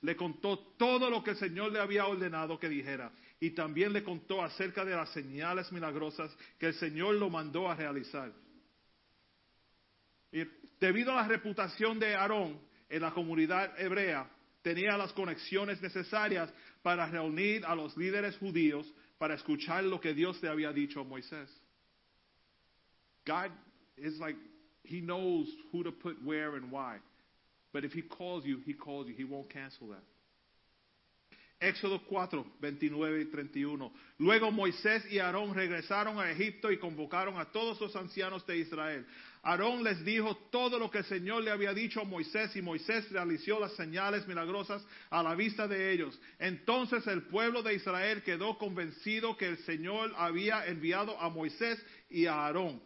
le 0.00 0.16
contó 0.16 0.58
todo 0.76 1.08
lo 1.10 1.22
que 1.22 1.30
el 1.30 1.36
Señor 1.36 1.72
le 1.72 1.80
había 1.80 2.06
ordenado 2.06 2.58
que 2.58 2.68
dijera 2.68 3.12
y 3.40 3.50
también 3.50 3.92
le 3.92 4.02
contó 4.02 4.42
acerca 4.42 4.84
de 4.84 4.96
las 4.96 5.10
señales 5.10 5.70
milagrosas 5.70 6.34
que 6.58 6.66
el 6.66 6.74
Señor 6.74 7.14
lo 7.16 7.30
mandó 7.30 7.70
a 7.70 7.74
realizar. 7.74 8.32
Y 10.32 10.44
debido 10.84 11.12
a 11.12 11.22
la 11.22 11.28
reputación 11.28 11.98
de 11.98 12.14
Aarón 12.14 12.60
en 12.90 13.00
la 13.00 13.10
comunidad 13.12 13.72
hebrea, 13.80 14.28
tenía 14.60 14.98
las 14.98 15.14
conexiones 15.14 15.80
necesarias 15.80 16.52
para 16.82 17.06
reunir 17.06 17.64
a 17.64 17.74
los 17.74 17.96
líderes 17.96 18.36
judíos 18.36 18.86
para 19.16 19.34
escuchar 19.34 19.82
lo 19.84 19.98
que 19.98 20.12
Dios 20.12 20.42
le 20.42 20.50
había 20.50 20.72
dicho 20.72 21.00
a 21.00 21.04
Moisés. 21.04 21.48
God 23.24 23.50
is 23.96 24.18
like, 24.18 24.36
He 24.82 25.00
knows 25.00 25.48
who 25.72 25.82
to 25.82 25.90
put 25.90 26.22
where 26.22 26.56
and 26.56 26.70
why. 26.70 26.98
But 27.72 27.86
if 27.86 27.92
He 27.94 28.02
calls 28.02 28.44
you, 28.44 28.60
He 28.66 28.74
calls 28.74 29.06
you. 29.08 29.14
He 29.14 29.24
won't 29.24 29.48
cancel 29.48 29.88
that. 29.88 30.04
Éxodo 31.60 32.02
4, 32.06 32.44
29 32.60 33.22
y 33.22 33.24
31. 33.30 33.90
Luego 34.18 34.50
Moisés 34.50 35.10
y 35.10 35.18
Aarón 35.18 35.54
regresaron 35.54 36.18
a 36.18 36.30
Egipto 36.30 36.70
y 36.70 36.76
convocaron 36.76 37.38
a 37.38 37.46
todos 37.46 37.80
los 37.80 37.96
ancianos 37.96 38.46
de 38.46 38.58
Israel. 38.58 39.06
Aarón 39.44 39.84
les 39.84 40.02
dijo 40.04 40.34
todo 40.50 40.78
lo 40.78 40.90
que 40.90 40.98
el 40.98 41.04
Señor 41.04 41.42
le 41.42 41.50
había 41.50 41.74
dicho 41.74 42.00
a 42.00 42.04
Moisés 42.04 42.56
y 42.56 42.62
Moisés 42.62 43.10
realizó 43.10 43.60
las 43.60 43.74
señales 43.74 44.26
milagrosas 44.26 44.82
a 45.10 45.22
la 45.22 45.34
vista 45.34 45.68
de 45.68 45.92
ellos. 45.92 46.18
Entonces 46.38 47.06
el 47.06 47.24
pueblo 47.24 47.62
de 47.62 47.74
Israel 47.74 48.22
quedó 48.22 48.56
convencido 48.56 49.36
que 49.36 49.48
el 49.48 49.58
Señor 49.58 50.12
había 50.16 50.66
enviado 50.66 51.20
a 51.20 51.28
Moisés 51.28 51.78
y 52.08 52.24
a 52.24 52.46
Aarón. 52.46 52.82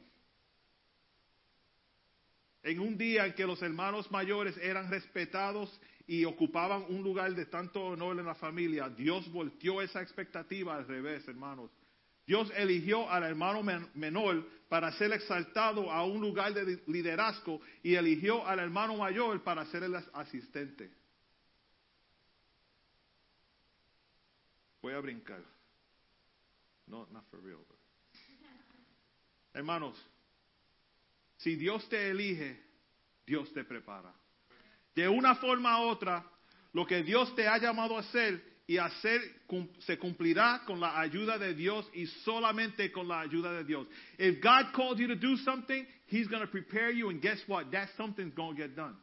En 2.65 2.81
un 2.81 2.99
día 2.99 3.27
en 3.27 3.35
que 3.35 3.47
los 3.47 3.63
hermanos 3.63 4.11
mayores 4.11 4.57
eran 4.59 4.91
respetados 4.91 5.81
y 6.09 6.25
ocupaban 6.25 6.87
un 6.89 7.05
lugar 7.05 7.35
de 7.37 7.47
tanto 7.47 7.85
honor 7.85 8.19
en 8.19 8.27
la 8.27 8.35
familia, 8.35 8.89
Dios 8.89 9.31
volteó 9.31 9.81
esa 9.81 10.03
expectativa 10.03 10.75
al 10.75 10.89
revés, 10.89 11.29
hermanos. 11.29 11.71
Dios 12.29 12.53
eligió 12.55 13.11
al 13.11 13.23
hermano 13.23 13.63
men- 13.63 13.89
menor 13.95 14.47
para 14.69 14.93
ser 14.93 15.11
exaltado 15.15 15.91
a 15.91 16.05
un 16.05 16.21
lugar 16.21 16.53
de 16.53 16.83
liderazgo 16.87 17.59
y 17.83 17.95
eligió 17.95 18.47
al 18.47 18.59
hermano 18.59 18.99
mayor 18.99 19.43
para 19.43 19.65
ser 19.65 19.85
el 19.85 19.95
as- 19.95 20.11
asistente. 20.13 20.91
Voy 24.83 24.93
a 24.93 25.01
brincar. 25.01 25.43
No, 26.87 27.07
not 27.11 27.25
for 27.31 27.43
real. 27.43 27.65
Hermanos, 29.55 29.97
si 31.39 31.57
Dios 31.57 31.89
te 31.89 32.11
elige, 32.11 32.63
Dios 33.27 33.51
te 33.55 33.65
prepara. 33.65 34.13
De 34.95 35.09
una 35.09 35.35
forma 35.37 35.81
u 35.81 35.89
otra, 35.89 36.31
lo 36.75 36.87
que 36.87 37.03
Dios 37.03 37.35
te 37.35 37.49
ha 37.49 37.57
llamado 37.57 37.97
a 37.97 38.01
hacer 38.01 38.45
y 38.69 38.77
hacer 38.77 39.23
se 39.87 39.99
cumplirá 39.99 40.61
con 40.67 40.79
la 40.79 41.01
ayuda 41.01 41.39
de 41.39 41.55
Dios 41.55 41.89
y 41.95 42.05
solamente 42.23 42.93
con 42.93 43.09
la 43.09 43.21
ayuda 43.21 43.51
de 43.55 43.65
Dios. 43.65 43.87
If 44.19 44.43
God 44.43 44.75
called 44.75 44.99
you 44.99 45.09
to 45.09 45.17
do 45.17 45.37
something, 45.39 45.87
He's 46.07 46.29
going 46.29 46.43
to 46.43 46.47
prepare 46.47 46.91
you, 46.91 47.09
and 47.09 47.21
guess 47.21 47.39
what? 47.47 47.73
That 47.73 47.89
something's 47.97 48.35
going 48.35 48.57
to 48.57 48.63
get 48.63 48.77
done. 48.77 48.95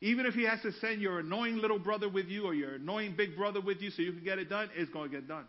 Even 0.00 0.24
if 0.24 0.32
He 0.32 0.44
has 0.44 0.62
to 0.62 0.72
send 0.80 1.02
your 1.02 1.18
annoying 1.18 1.58
little 1.58 1.78
brother 1.78 2.08
with 2.08 2.26
you 2.28 2.46
or 2.46 2.54
your 2.54 2.76
annoying 2.76 3.14
big 3.14 3.36
brother 3.36 3.60
with 3.60 3.82
you 3.82 3.90
so 3.90 4.00
you 4.00 4.12
can 4.12 4.24
get 4.24 4.38
it 4.38 4.48
done, 4.48 4.70
it's 4.74 4.90
going 4.90 5.10
to 5.10 5.16
get 5.16 5.28
done. 5.28 5.44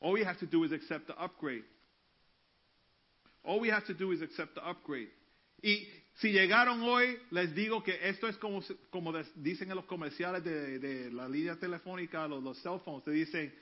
All 0.00 0.16
you 0.16 0.24
have 0.24 0.38
to 0.38 0.46
do 0.46 0.62
is 0.62 0.70
accept 0.70 1.08
the 1.08 1.20
upgrade. 1.20 1.64
All 3.44 3.58
we 3.58 3.68
have 3.68 3.84
to 3.86 3.94
do 3.94 4.12
is 4.12 4.22
accept 4.22 4.54
the 4.54 4.64
upgrade. 4.64 5.08
Si 6.16 6.30
llegaron 6.30 6.82
hoy, 6.82 7.18
les 7.30 7.54
digo 7.54 7.82
que 7.82 7.98
esto 8.08 8.28
es 8.28 8.36
como, 8.36 8.62
como 8.90 9.12
dicen 9.36 9.70
en 9.70 9.76
los 9.76 9.86
comerciales 9.86 10.44
de, 10.44 10.78
de 10.78 11.10
la 11.10 11.28
línea 11.28 11.56
telefónica, 11.56 12.28
los, 12.28 12.42
los 12.42 12.60
cell 12.62 12.78
phones, 12.84 13.04
te 13.04 13.10
dicen, 13.10 13.52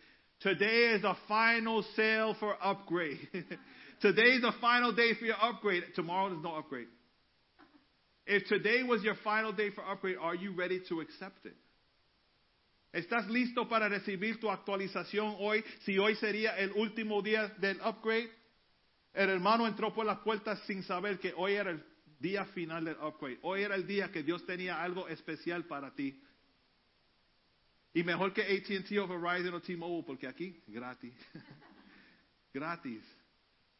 today 0.41 0.95
is 0.97 1.03
the 1.03 1.15
final 1.29 1.83
sale 1.95 2.35
for 2.35 2.57
upgrade. 2.61 3.29
today 4.01 4.35
is 4.35 4.43
the 4.43 4.53
final 4.61 4.93
day 4.93 5.15
for 5.15 5.27
your 5.27 5.37
upgrade. 5.41 5.85
Tomorrow 5.95 6.31
there's 6.31 6.43
no 6.43 6.57
upgrade. 6.57 6.89
If 8.27 8.47
today 8.49 8.83
was 8.83 9.03
your 9.03 9.17
final 9.25 9.53
day 9.53 9.71
for 9.71 9.85
upgrade, 9.85 10.17
are 10.21 10.35
you 10.35 10.53
ready 10.53 10.81
to 10.89 11.01
accept 11.01 11.47
it? 11.47 11.57
¿Estás 12.93 13.29
listo 13.29 13.69
para 13.69 13.89
recibir 13.89 14.41
tu 14.41 14.49
actualización 14.49 15.37
hoy? 15.39 15.63
Si 15.85 15.97
hoy 15.97 16.17
sería 16.17 16.57
el 16.59 16.73
último 16.73 17.23
día 17.23 17.49
del 17.61 17.81
upgrade, 17.81 18.29
el 19.15 19.31
hermano 19.31 19.67
entró 19.67 19.95
por 19.95 20.05
las 20.05 20.19
puertas 20.19 20.61
sin 20.67 20.83
saber 20.83 21.21
que 21.21 21.33
hoy 21.37 21.53
era 21.53 21.71
el 21.71 21.85
día 22.21 22.45
final 22.47 22.85
del 22.85 22.97
upgrade. 23.03 23.39
Hoy 23.43 23.63
era 23.63 23.75
el 23.75 23.87
día 23.87 24.13
que 24.13 24.23
Dios 24.23 24.45
tenía 24.47 24.81
algo 24.83 25.09
especial 25.09 25.65
para 25.65 25.93
ti. 25.95 26.23
Y 27.93 28.05
mejor 28.05 28.33
que 28.33 28.43
AT&T 28.43 28.99
o 29.01 29.09
Verizon 29.09 29.55
o 29.55 29.61
T-Mobile, 29.61 30.05
porque 30.07 30.29
aquí, 30.29 30.63
gratis. 30.69 31.13
gratis. 32.55 33.03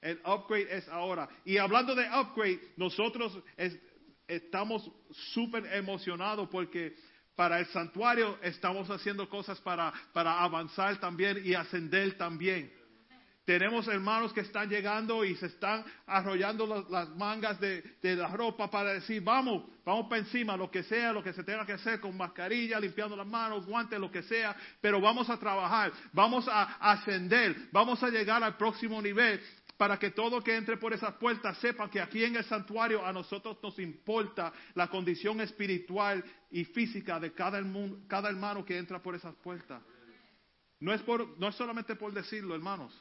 El 0.01 0.19
upgrade 0.25 0.77
es 0.77 0.89
ahora. 0.89 1.29
Y 1.45 1.59
hablando 1.59 1.95
de 1.95 2.07
upgrade, 2.09 2.61
nosotros 2.77 3.39
es- 3.57 3.79
estamos 4.27 4.91
súper 5.35 5.67
emocionados 5.75 6.49
porque 6.49 6.97
para 7.37 7.59
el 7.61 7.67
santuario 7.67 8.39
estamos 8.43 8.89
haciendo 8.91 9.29
cosas 9.29 9.61
para, 9.61 9.93
para 10.13 10.41
avanzar 10.43 10.99
también 10.99 11.41
y 11.45 11.55
ascender 11.55 12.17
también. 12.17 12.73
Tenemos 13.45 13.89
hermanos 13.89 14.33
que 14.33 14.41
están 14.43 14.69
llegando 14.69 15.25
y 15.25 15.35
se 15.35 15.47
están 15.47 15.85
arrollando 16.07 16.87
las, 16.89 17.09
mangas 17.17 17.59
de, 17.59 17.83
de 18.01 18.15
la 18.15 18.29
ropa 18.29 18.71
para 18.71 18.93
decir, 18.93 19.23
vamos, 19.23 19.65
vamos 19.85 20.09
para 20.09 20.21
encima, 20.21 20.57
lo 20.57 20.71
que 20.71 20.83
sea, 20.83 21.13
lo 21.13 21.23
que 21.23 21.33
se 21.33 21.43
tenga 21.43 21.67
que 21.67 21.73
hacer 21.73 22.01
con 22.01 22.17
mascarilla, 22.17 22.79
limpiando 22.79 23.17
las 23.17 23.27
manos, 23.27 23.67
guantes, 23.67 23.99
lo 23.99 24.11
que 24.11 24.23
sea, 24.23 24.55
pero 24.81 25.01
vamos 25.01 25.29
a 25.31 25.39
trabajar, 25.39 25.91
vamos 26.13 26.47
a 26.49 26.77
ascender, 26.93 27.57
vamos 27.73 28.03
a 28.03 28.11
llegar 28.11 28.43
al 28.45 28.57
próximo 28.57 29.01
nivel 29.03 29.41
para 29.81 29.99
que 29.99 30.11
todo 30.11 30.43
que 30.43 30.55
entre 30.55 30.77
por 30.77 30.93
esas 30.93 31.15
puertas 31.15 31.57
sepa 31.57 31.89
que 31.89 32.03
aquí 32.03 32.23
en 32.23 32.37
el 32.37 32.45
santuario 32.45 33.03
a 33.05 33.15
nosotros 33.15 33.57
nos 33.63 33.79
importa 33.79 34.53
la 34.75 34.89
condición 34.89 35.41
espiritual 35.41 36.23
y 36.51 36.67
física 36.67 37.19
de 37.19 37.33
cada, 37.33 37.63
cada 38.07 38.29
hermano 38.29 38.63
que 38.63 38.77
entra 38.77 39.03
por 39.03 39.15
esas 39.15 39.35
puertas. 39.37 39.83
No 40.81 40.93
es, 40.93 41.01
por, 41.01 41.39
no 41.39 41.49
es 41.49 41.55
solamente 41.55 41.97
por 41.97 42.13
decirlo, 42.13 42.55
hermanos. 42.55 42.93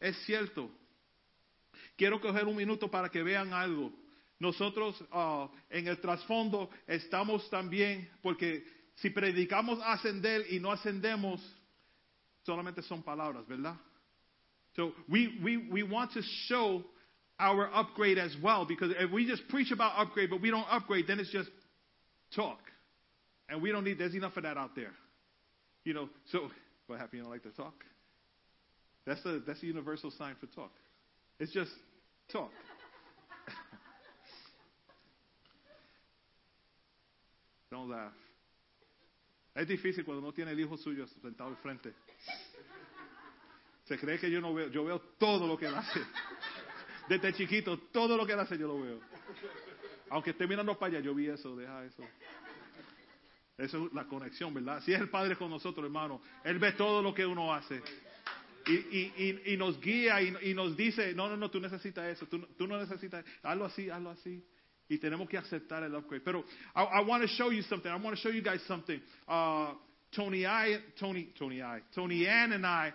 Es 0.00 0.16
cierto. 0.24 0.70
Quiero 1.96 2.20
coger 2.20 2.46
un 2.46 2.56
minuto 2.56 2.90
para 2.90 3.10
que 3.10 3.22
vean 3.22 3.52
algo. 3.52 3.92
Nosotros 4.38 4.96
ah, 5.12 5.50
en 5.68 5.86
el 5.86 6.00
trasfondo 6.00 6.70
estamos 6.86 7.48
también, 7.50 8.08
porque 8.22 8.64
si 8.96 9.10
predicamos 9.10 9.78
ascender 9.84 10.46
y 10.50 10.58
no 10.58 10.72
ascendemos, 10.72 11.40
solamente 12.42 12.82
son 12.82 13.02
palabras, 13.02 13.46
¿verdad? 13.46 13.76
So 14.76 14.94
we, 15.08 15.38
we, 15.42 15.56
we 15.70 15.82
want 15.82 16.12
to 16.12 16.22
show 16.48 16.84
our 17.38 17.70
upgrade 17.74 18.18
as 18.18 18.34
well, 18.42 18.64
because 18.64 18.92
if 18.98 19.10
we 19.10 19.26
just 19.26 19.46
preach 19.48 19.70
about 19.72 19.92
upgrade, 19.96 20.30
but 20.30 20.40
we 20.40 20.50
don't 20.50 20.66
upgrade, 20.70 21.06
then 21.06 21.20
it's 21.20 21.30
just 21.30 21.50
talk. 22.34 22.60
And 23.48 23.60
we 23.60 23.72
don't 23.72 23.84
need, 23.84 23.98
there's 23.98 24.14
enough 24.14 24.36
of 24.36 24.44
that 24.44 24.56
out 24.56 24.74
there. 24.76 24.92
You 25.84 25.94
know, 25.94 26.08
so, 26.30 26.50
what 26.86 26.98
happened? 26.98 27.18
You 27.18 27.22
don't 27.22 27.32
like 27.32 27.42
to 27.42 27.50
talk? 27.50 27.74
That's 29.06 29.22
the, 29.22 29.42
that's 29.46 29.60
the 29.60 29.66
universal 29.66 30.10
sign 30.10 30.36
for 30.40 30.46
talk. 30.46 30.72
It's 31.38 31.52
just 31.52 31.70
talk. 32.32 32.50
Don't 37.70 37.88
laugh. 37.88 38.12
Es 39.54 39.66
difícil 39.66 40.04
cuando 40.04 40.22
no 40.22 40.32
tiene 40.32 40.52
el 40.52 40.60
hijo 40.60 40.76
suyo 40.76 41.06
sentado 41.06 41.50
al 41.50 41.56
frente. 41.56 41.92
Se 43.84 43.98
cree 43.98 44.18
que 44.18 44.30
yo 44.30 44.40
no 44.40 44.54
veo, 44.54 44.68
yo 44.68 44.84
veo 44.84 45.00
todo 45.18 45.46
lo 45.46 45.58
que 45.58 45.66
él 45.66 45.74
hace. 45.74 46.00
Desde 47.08 47.32
chiquito, 47.32 47.76
todo 47.92 48.16
lo 48.16 48.24
que 48.24 48.34
él 48.34 48.40
hace 48.40 48.56
yo 48.56 48.68
lo 48.68 48.80
veo. 48.80 49.00
Aunque 50.10 50.30
esté 50.30 50.46
mirando 50.46 50.78
para 50.78 50.92
allá, 50.92 51.04
yo 51.04 51.14
vi 51.14 51.28
eso, 51.28 51.56
deja 51.56 51.84
eso. 51.84 52.04
Eso 53.58 53.86
es 53.86 53.92
la 53.92 54.04
conexión, 54.04 54.54
¿verdad? 54.54 54.80
Si 54.82 54.92
es 54.92 55.00
el 55.00 55.10
Padre 55.10 55.36
con 55.36 55.50
nosotros, 55.50 55.84
hermano, 55.84 56.22
Él 56.44 56.58
ve 56.58 56.72
todo 56.72 57.02
lo 57.02 57.12
que 57.12 57.26
uno 57.26 57.52
hace. 57.52 57.82
Y, 58.66 58.72
y, 58.72 59.42
y, 59.52 59.56
nos 59.56 59.80
guía 59.80 60.20
y, 60.20 60.34
y, 60.42 60.54
nos 60.54 60.76
dice, 60.76 61.14
no, 61.14 61.28
no, 61.28 61.36
no, 61.36 61.50
tú 61.50 61.60
necesitas 61.60 62.06
eso, 62.08 62.26
tú, 62.26 62.40
tú 62.58 62.66
no 62.66 62.78
necesitas, 62.78 63.24
hazlo 63.42 63.64
así, 63.64 63.88
hazlo 63.88 64.10
así. 64.10 64.44
Y 64.88 64.98
tenemos 64.98 65.28
que 65.28 65.38
aceptar 65.38 65.82
el 65.84 65.94
upgrade. 65.94 66.22
Pero 66.24 66.44
I, 66.74 66.82
I 66.82 67.00
want 67.02 67.22
to 67.22 67.28
show 67.28 67.50
you 67.50 67.62
something. 67.62 67.90
I 67.90 67.96
want 67.96 68.16
to 68.16 68.22
show 68.22 68.30
you 68.30 68.42
guys 68.42 68.60
something. 68.66 69.00
Uh, 69.28 69.74
Tony 70.14 70.44
I, 70.44 70.78
Tony, 70.98 71.28
Tony 71.38 71.62
I, 71.62 71.80
Tony 71.94 72.26
Ann 72.26 72.52
and 72.52 72.66
I 72.66 72.92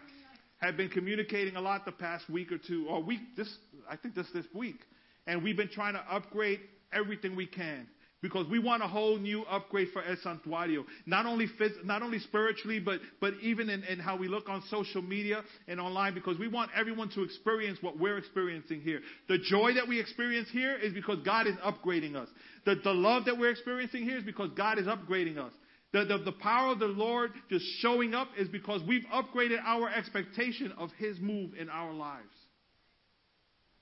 have 0.57 0.75
been 0.75 0.89
communicating 0.89 1.55
a 1.55 1.61
lot 1.61 1.85
the 1.85 1.93
past 1.93 2.29
week 2.29 2.51
or 2.51 2.57
two, 2.57 2.87
or 2.89 3.01
week, 3.01 3.35
this, 3.37 3.47
I 3.89 3.95
think 3.95 4.15
this 4.15 4.27
this 4.33 4.45
week. 4.53 4.79
And 5.25 5.43
we've 5.43 5.57
been 5.57 5.69
trying 5.69 5.93
to 5.93 6.03
upgrade 6.09 6.59
everything 6.91 7.35
we 7.35 7.47
can 7.47 7.87
because 8.25 8.47
we 8.47 8.57
want 8.57 8.81
a 8.81 8.87
whole 8.87 9.19
new 9.19 9.43
upgrade 9.43 9.89
for 9.93 10.01
El 10.03 10.15
Santuario. 10.15 10.83
Not 11.05 11.27
only 11.27 11.45
phys- 11.59 11.85
not 11.85 12.01
only 12.01 12.17
spiritually, 12.17 12.79
but 12.79 12.99
but 13.21 13.35
even 13.39 13.69
in, 13.69 13.83
in 13.83 13.99
how 13.99 14.17
we 14.17 14.27
look 14.27 14.49
on 14.49 14.63
social 14.67 15.03
media 15.03 15.43
and 15.67 15.79
online, 15.79 16.15
because 16.15 16.39
we 16.39 16.47
want 16.47 16.71
everyone 16.75 17.09
to 17.09 17.21
experience 17.21 17.77
what 17.81 17.99
we're 17.99 18.17
experiencing 18.17 18.81
here. 18.81 19.01
The 19.27 19.37
joy 19.37 19.75
that 19.75 19.87
we 19.87 19.99
experience 19.99 20.49
here 20.51 20.75
is 20.75 20.91
because 20.91 21.19
God 21.23 21.45
is 21.45 21.53
upgrading 21.57 22.15
us. 22.15 22.27
The 22.65 22.73
the 22.83 22.93
love 22.93 23.25
that 23.25 23.37
we're 23.37 23.51
experiencing 23.51 24.05
here 24.05 24.17
is 24.17 24.23
because 24.23 24.49
God 24.57 24.79
is 24.79 24.87
upgrading 24.87 25.37
us. 25.37 25.53
The, 25.93 26.03
the, 26.03 26.17
the 26.17 26.31
power 26.31 26.71
of 26.71 26.79
the 26.79 26.87
Lord 26.87 27.31
just 27.47 27.63
showing 27.79 28.15
up 28.15 28.29
is 28.37 28.47
because 28.47 28.81
we've 28.87 29.05
upgraded 29.13 29.59
our 29.63 29.87
expectation 29.87 30.73
of 30.79 30.89
His 30.97 31.19
move 31.19 31.51
in 31.53 31.69
our 31.69 31.93
lives. 31.93 32.33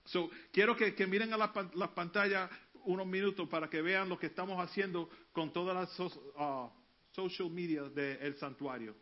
So, 0.07 0.27
quiero 0.53 0.75
que, 0.75 0.91
que 0.91 1.07
miren 1.07 1.31
a 1.31 1.37
la, 1.37 1.49
la 1.75 1.87
pantalla 1.87 2.49
unos 2.85 3.05
minutos 3.07 3.47
para 3.49 3.69
que 3.69 3.81
vean 3.81 4.09
lo 4.09 4.17
que 4.17 4.27
estamos 4.27 4.59
haciendo 4.59 5.09
con 5.31 5.51
todas 5.51 5.75
las 5.75 5.89
so- 5.91 6.33
uh, 6.37 6.69
social 7.13 7.49
media 7.49 7.83
de 7.83 8.13
El 8.15 8.35
Santuario. 8.37 8.95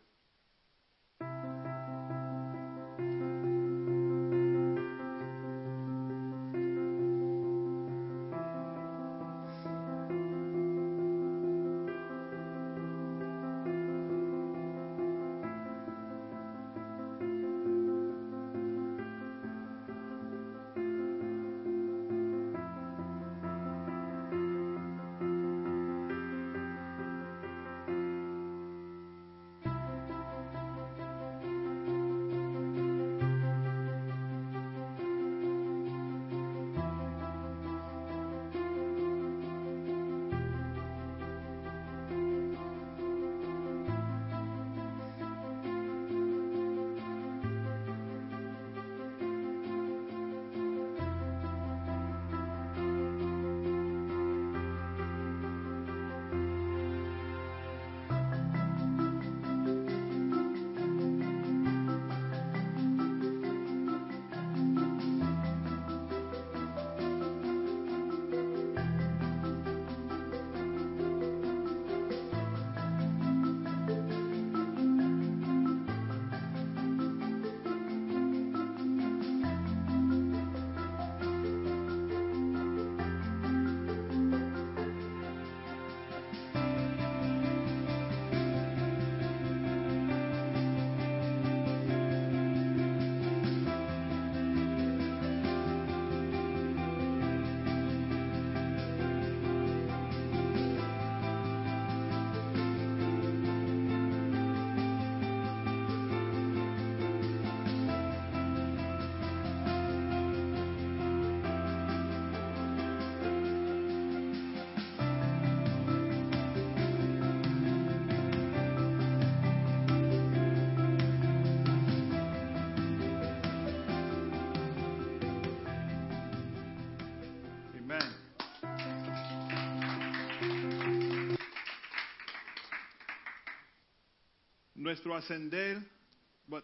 Nuestro 134.92 135.14
ascender 135.14 135.82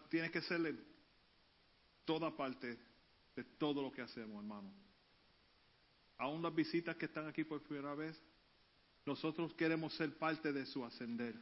tiene 0.07 0.29
que 0.29 0.39
ser 0.43 0.61
toda 2.05 2.29
parte 2.37 2.77
de 3.35 3.43
todo 3.57 3.81
lo 3.81 3.91
que 3.91 4.03
hacemos, 4.03 4.43
hermano. 4.43 4.71
Aún 6.19 6.43
las 6.43 6.53
visitas 6.53 6.95
que 6.95 7.07
están 7.07 7.25
aquí 7.25 7.43
por 7.43 7.63
primera 7.63 7.95
vez, 7.95 8.21
nosotros 9.03 9.51
queremos 9.55 9.95
ser 9.95 10.15
parte 10.15 10.53
de 10.53 10.67
su 10.67 10.85
ascender. 10.85 11.33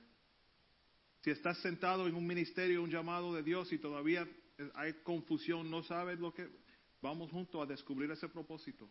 Si 1.25 1.29
estás 1.29 1.57
sentado 1.57 2.07
en 2.07 2.15
un 2.15 2.25
ministerio, 2.25 2.81
un 2.81 2.89
llamado 2.89 3.33
de 3.33 3.43
Dios 3.43 3.73
y 3.73 3.79
todavía 3.79 4.25
eh, 4.57 4.71
hay 4.73 4.93
confusión, 5.03 5.69
no 5.69 5.83
sabes 5.83 6.17
lo 6.17 6.33
que, 6.33 6.47
vamos 7.01 7.29
juntos 7.31 7.61
a 7.61 7.65
descubrir 7.65 8.09
ese 8.11 8.29
propósito 8.29 8.87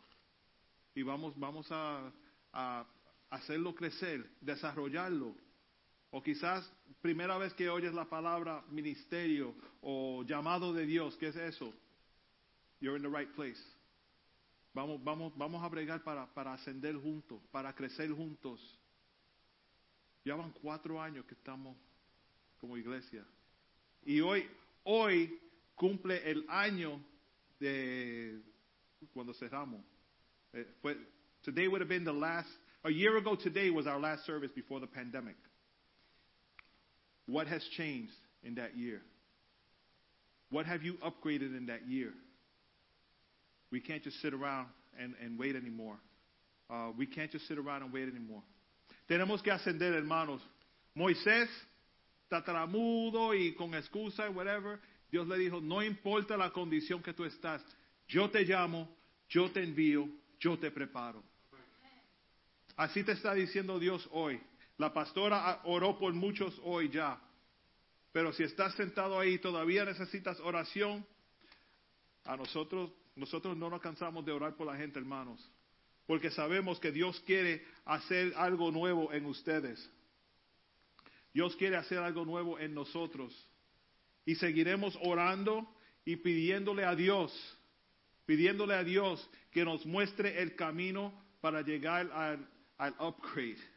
y 0.94 1.02
vamos, 1.02 1.32
vamos 1.39 1.66
a 1.70 2.12
hacerlo 3.31 3.74
crecer, 3.74 4.36
desarrollarlo. 4.43 5.45
O 6.10 6.22
quizás 6.22 6.70
primera 7.02 7.36
vez 7.38 7.52
que 7.54 7.68
oyes 7.68 7.92
la 7.92 8.04
palabra 8.04 8.62
ministerio 8.70 9.54
o 9.80 10.22
llamado 10.24 10.72
de 10.72 10.86
Dios, 10.86 11.16
¿qué 11.16 11.28
es 11.28 11.36
eso? 11.36 11.72
You're 12.80 12.96
in 12.96 13.02
the 13.02 13.08
right 13.08 13.32
place. 13.34 13.62
Vamos, 14.74 15.02
vamos, 15.02 15.32
vamos 15.36 15.64
a 15.64 15.68
bregar 15.68 16.02
para, 16.02 16.26
para 16.34 16.52
ascender 16.52 16.94
juntos, 16.96 17.40
para 17.50 17.74
crecer 17.74 18.10
juntos. 18.10 18.60
Ya 20.24 20.34
van 20.34 20.52
cuatro 20.52 21.00
años 21.00 21.24
que 21.24 21.34
estamos 21.34 21.76
como 22.60 22.76
iglesia. 22.76 23.24
Y 24.04 24.20
hoy, 24.20 24.48
hoy 24.84 25.40
cumple 25.74 26.30
el 26.30 26.44
año 26.48 27.00
de 27.58 28.42
cuando 29.12 29.32
cerramos. 29.34 29.82
Eh, 30.52 30.66
today 31.42 31.68
would 31.68 31.80
have 31.80 31.88
been 31.88 32.04
the 32.04 32.12
last, 32.12 32.48
a 32.84 32.90
year 32.90 33.16
ago 33.16 33.36
today 33.36 33.70
was 33.70 33.86
our 33.86 34.00
last 34.00 34.24
service 34.26 34.52
before 34.54 34.80
the 34.80 34.86
pandemic. 34.86 35.36
What 37.27 37.47
has 37.48 37.62
changed 37.77 38.12
in 38.43 38.55
that 38.57 38.77
year? 38.77 39.01
What 40.51 40.66
have 40.66 40.82
you 40.82 40.94
upgraded 40.94 41.57
in 41.57 41.66
that 41.66 41.89
year? 41.89 42.12
We 43.70 43.81
can't 43.81 44.03
just 44.03 44.20
sit 44.23 44.32
around 44.32 44.69
and, 44.98 45.15
and 45.23 45.39
wait 45.39 45.57
anymore. 45.57 45.97
Uh, 46.70 46.90
we 46.97 47.07
can't 47.07 47.31
just 47.31 47.47
sit 47.48 47.59
around 47.59 47.82
and 47.82 47.93
wait 47.93 48.09
anymore. 48.09 48.43
Tenemos 49.09 49.43
que 49.43 49.53
ascender, 49.53 49.93
hermanos. 49.93 50.40
Moisés, 50.97 51.48
tataramudo 52.31 53.35
y 53.35 53.55
con 53.57 53.74
excusa, 53.74 54.31
whatever. 54.31 54.78
Dios 55.11 55.27
le 55.27 55.39
dijo, 55.39 55.61
no 55.61 55.82
importa 55.82 56.36
la 56.36 56.51
condición 56.51 57.03
que 57.03 57.12
tú 57.12 57.24
estás, 57.24 57.62
yo 58.09 58.28
te 58.28 58.44
llamo, 58.44 58.89
yo 59.28 59.51
te 59.51 59.62
envío, 59.62 60.09
yo 60.40 60.59
te 60.59 60.70
preparo. 60.70 61.23
Así 62.77 63.03
te 63.05 63.12
está 63.12 63.35
diciendo 63.35 63.78
Dios 63.78 64.09
hoy. 64.12 64.40
La 64.78 64.93
pastora 64.93 65.61
oró 65.65 65.98
por 65.98 66.12
muchos 66.12 66.59
hoy 66.62 66.89
ya. 66.90 67.20
Pero 68.12 68.32
si 68.32 68.43
estás 68.43 68.74
sentado 68.74 69.19
ahí 69.19 69.35
y 69.35 69.39
todavía 69.39 69.85
necesitas 69.85 70.40
oración, 70.40 71.05
a 72.27 72.36
nosotros, 72.36 72.90
nosotros 73.15 73.57
no 73.57 73.70
nos 73.70 73.81
cansamos 73.81 74.24
de 74.24 74.32
orar 74.32 74.57
por 74.57 74.66
la 74.66 74.77
gente, 74.77 74.98
hermanos. 74.98 75.40
Porque 76.07 76.31
sabemos 76.31 76.78
que 76.78 76.93
Dios 76.93 77.20
quiere 77.27 77.65
hacer 77.85 78.32
algo 78.36 78.70
nuevo 78.70 79.12
en 79.12 79.27
ustedes. 79.27 79.90
Dios 81.32 81.57
quiere 81.57 81.77
hacer 81.77 81.98
algo 81.98 82.24
nuevo 82.24 82.59
en 82.59 82.74
nosotros. 82.74 83.32
Y 84.24 84.35
seguiremos 84.36 84.97
orando 85.03 85.69
y 86.05 86.16
pidiéndole 86.16 86.85
a 86.85 86.94
Dios, 86.94 87.32
pidiéndole 88.24 88.74
a 88.74 88.85
Dios 88.85 89.28
que 89.51 89.65
nos 89.65 89.85
muestre 89.86 90.40
el 90.43 90.55
camino 90.57 91.12
para 91.40 91.62
llegar 91.62 92.11
al, 92.12 92.48
al 92.78 92.94
upgrade. 93.01 93.76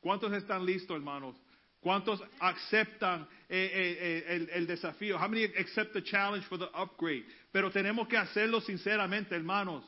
¿Cuántos 0.00 0.32
están 0.32 0.64
listos, 0.64 0.96
hermanos? 0.96 1.36
¿Cuántos 1.80 2.22
aceptan 2.40 3.22
eh, 3.48 3.70
eh, 3.72 4.24
eh, 4.26 4.48
el, 4.54 4.66
desafío? 4.66 5.16
How 5.16 5.28
many 5.28 5.44
accept 5.44 5.92
the 5.92 6.02
challenge 6.02 6.44
for 6.46 6.58
the 6.58 6.68
upgrade? 6.74 7.24
Pero 7.52 7.70
tenemos 7.70 8.08
que 8.08 8.16
hacerlo 8.16 8.60
sinceramente, 8.60 9.34
hermanos. 9.34 9.84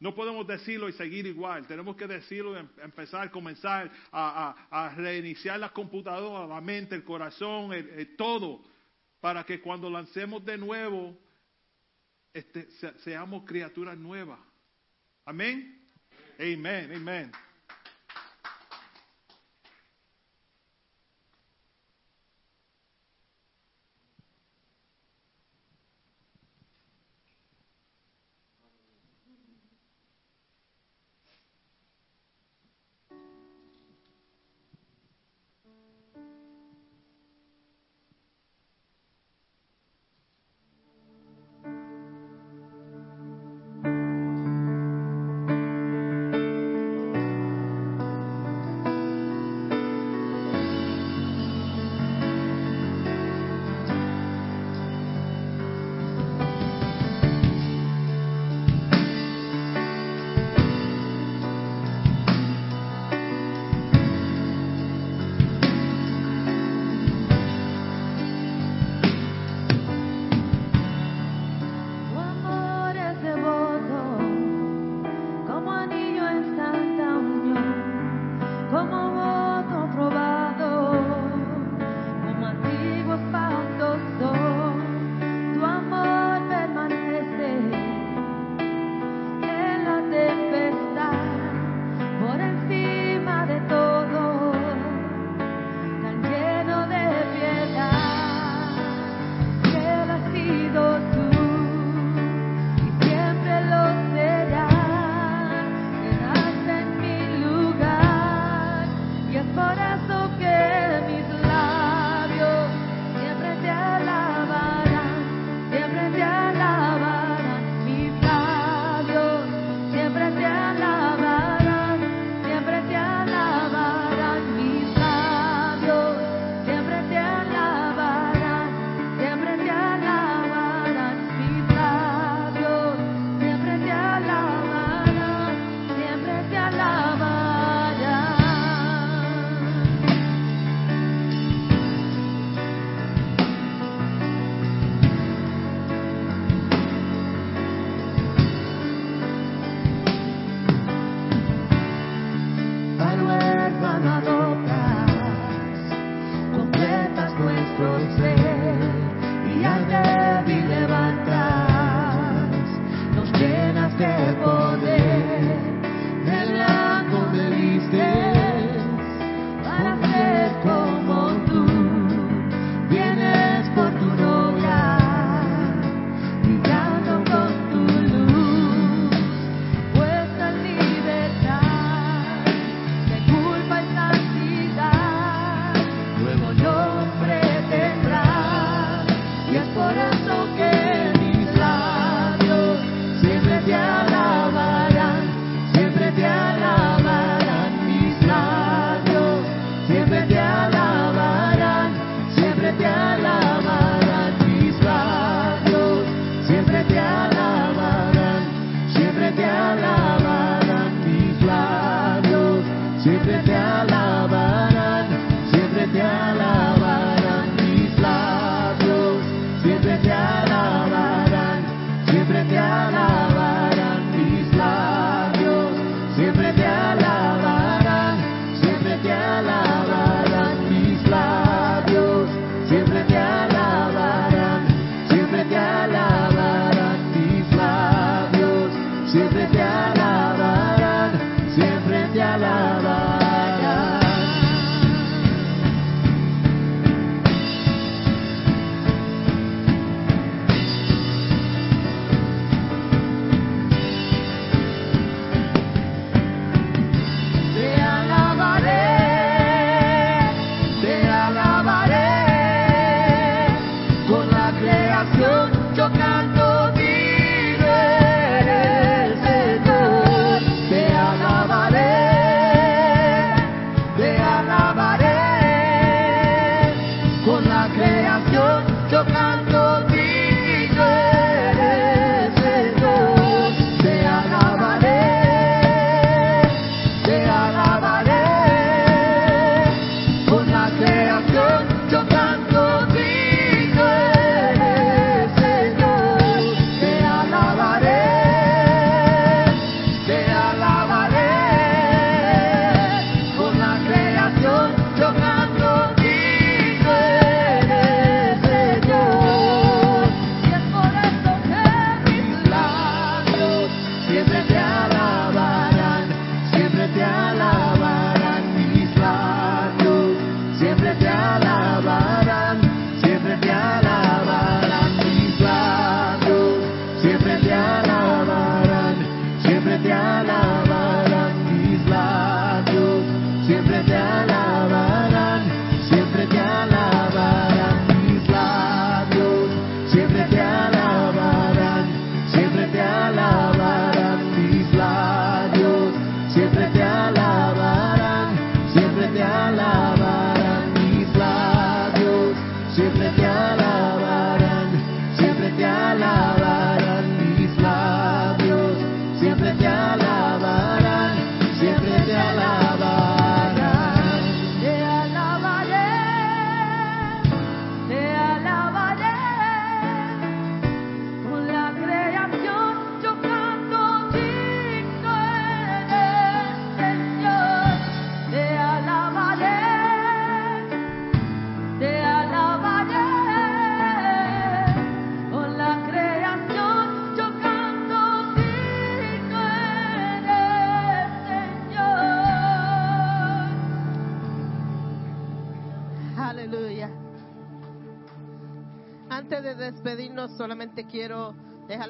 No 0.00 0.16
podemos 0.16 0.44
decirlo 0.48 0.88
y 0.88 0.92
seguir 0.94 1.26
igual. 1.26 1.64
Tenemos 1.68 1.94
que 1.94 2.08
decirlo 2.08 2.56
y 2.56 2.82
empezar, 2.82 3.30
comenzar 3.30 3.88
a, 4.10 4.56
a, 4.68 4.86
a 4.86 4.94
reiniciar 4.96 5.60
la 5.60 5.68
computadora, 5.68 6.44
la 6.52 6.60
mente, 6.60 6.96
el 6.96 7.04
corazón, 7.04 7.72
el, 7.72 8.16
todo, 8.16 8.64
para 9.20 9.44
que 9.44 9.60
cuando 9.60 9.88
lancemos 9.88 10.44
de 10.44 10.58
nuevo, 10.58 11.16
este, 12.34 12.68
se, 12.72 12.98
seamos 12.98 13.44
criaturas 13.44 13.96
nuevas. 13.96 14.40
Amén. 15.24 15.86
Amén. 16.36 16.92
Amén. 16.96 17.32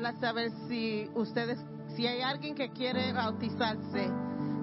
Dejarla 0.03 0.21
saber 0.21 0.51
si 0.69 1.09
ustedes, 1.15 1.59
si 1.95 2.07
hay 2.07 2.23
alguien 2.23 2.55
que 2.55 2.71
quiere 2.71 3.13
bautizarse, 3.13 4.11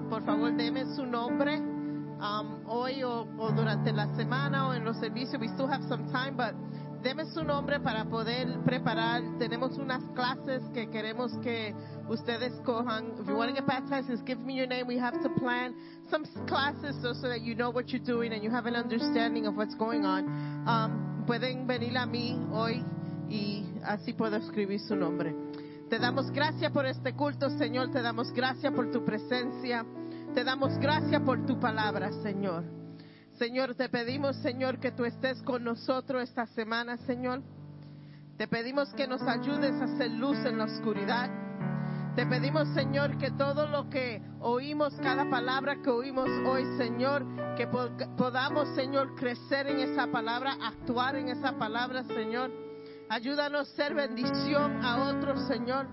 por 0.08 0.22
favor 0.24 0.52
deme 0.56 0.84
su 0.94 1.06
nombre 1.06 1.58
um, 1.58 2.66
hoy 2.66 3.02
o, 3.02 3.24
durante 3.56 3.92
la 3.92 4.14
semana 4.16 4.68
o 4.68 4.74
en 4.74 4.84
los 4.84 4.98
servicios. 4.98 5.40
We 5.40 5.48
still 5.48 5.68
have 5.68 5.82
some 5.88 6.10
time, 6.12 6.36
but 6.36 6.54
deme 7.02 7.24
su 7.32 7.42
nombre 7.42 7.80
para 7.80 8.04
poder 8.04 8.60
preparar. 8.64 9.22
Tenemos 9.38 9.78
unas 9.78 10.02
clases 10.14 10.62
que 10.74 10.90
queremos 10.90 11.32
que 11.38 11.74
ustedes 12.08 12.52
cojan. 12.64 13.14
If 13.18 13.26
you 13.26 13.36
want 13.36 13.50
to 13.50 13.54
get 13.54 13.66
baptized, 13.66 14.10
give 14.26 14.40
me 14.40 14.56
your 14.56 14.66
name. 14.66 14.86
We 14.86 14.98
have 14.98 15.22
to 15.22 15.30
plan 15.38 15.74
some 16.10 16.24
classes 16.46 16.96
so, 17.00 17.14
so 17.14 17.28
that 17.28 17.40
you 17.40 17.54
know 17.54 17.70
what 17.70 17.88
you're 17.88 18.04
doing 18.04 18.32
and 18.32 18.42
you 18.42 18.50
have 18.50 18.66
an 18.66 18.74
understanding 18.74 19.46
of 19.46 19.56
what's 19.56 19.74
going 19.76 20.04
on. 20.04 20.26
Um, 20.66 21.24
pueden 21.26 21.66
venir 21.66 21.96
a 21.96 22.06
mí 22.06 22.36
hoy 22.50 22.84
y 23.28 23.69
así 23.84 24.12
puedo 24.12 24.36
escribir 24.36 24.80
su 24.80 24.96
nombre. 24.96 25.34
Te 25.88 25.98
damos 25.98 26.30
gracias 26.30 26.70
por 26.72 26.86
este 26.86 27.14
culto, 27.14 27.50
Señor. 27.58 27.90
Te 27.90 28.00
damos 28.02 28.32
gracias 28.32 28.72
por 28.72 28.90
tu 28.90 29.04
presencia. 29.04 29.84
Te 30.34 30.44
damos 30.44 30.78
gracias 30.78 31.20
por 31.22 31.44
tu 31.46 31.58
palabra, 31.58 32.12
Señor. 32.22 32.64
Señor, 33.38 33.74
te 33.74 33.88
pedimos, 33.88 34.36
Señor, 34.36 34.78
que 34.78 34.92
tú 34.92 35.04
estés 35.04 35.42
con 35.42 35.64
nosotros 35.64 36.22
esta 36.22 36.46
semana, 36.46 36.96
Señor. 36.98 37.42
Te 38.36 38.46
pedimos 38.46 38.92
que 38.94 39.06
nos 39.08 39.22
ayudes 39.22 39.72
a 39.80 39.84
hacer 39.84 40.10
luz 40.10 40.36
en 40.44 40.58
la 40.58 40.64
oscuridad. 40.64 41.30
Te 42.14 42.26
pedimos, 42.26 42.68
Señor, 42.74 43.18
que 43.18 43.30
todo 43.32 43.66
lo 43.66 43.88
que 43.88 44.20
oímos, 44.40 44.94
cada 45.02 45.28
palabra 45.30 45.80
que 45.82 45.90
oímos 45.90 46.28
hoy, 46.46 46.64
Señor, 46.76 47.24
que 47.56 47.66
po- 47.66 47.88
podamos, 48.16 48.68
Señor, 48.74 49.14
crecer 49.14 49.68
en 49.68 49.78
esa 49.80 50.06
palabra, 50.08 50.56
actuar 50.62 51.16
en 51.16 51.28
esa 51.28 51.56
palabra, 51.58 52.04
Señor. 52.04 52.50
Ayúdanos 53.10 53.68
a 53.68 53.74
ser 53.74 53.92
bendición 53.92 54.84
a 54.84 55.10
otros, 55.10 55.44
Señor. 55.48 55.88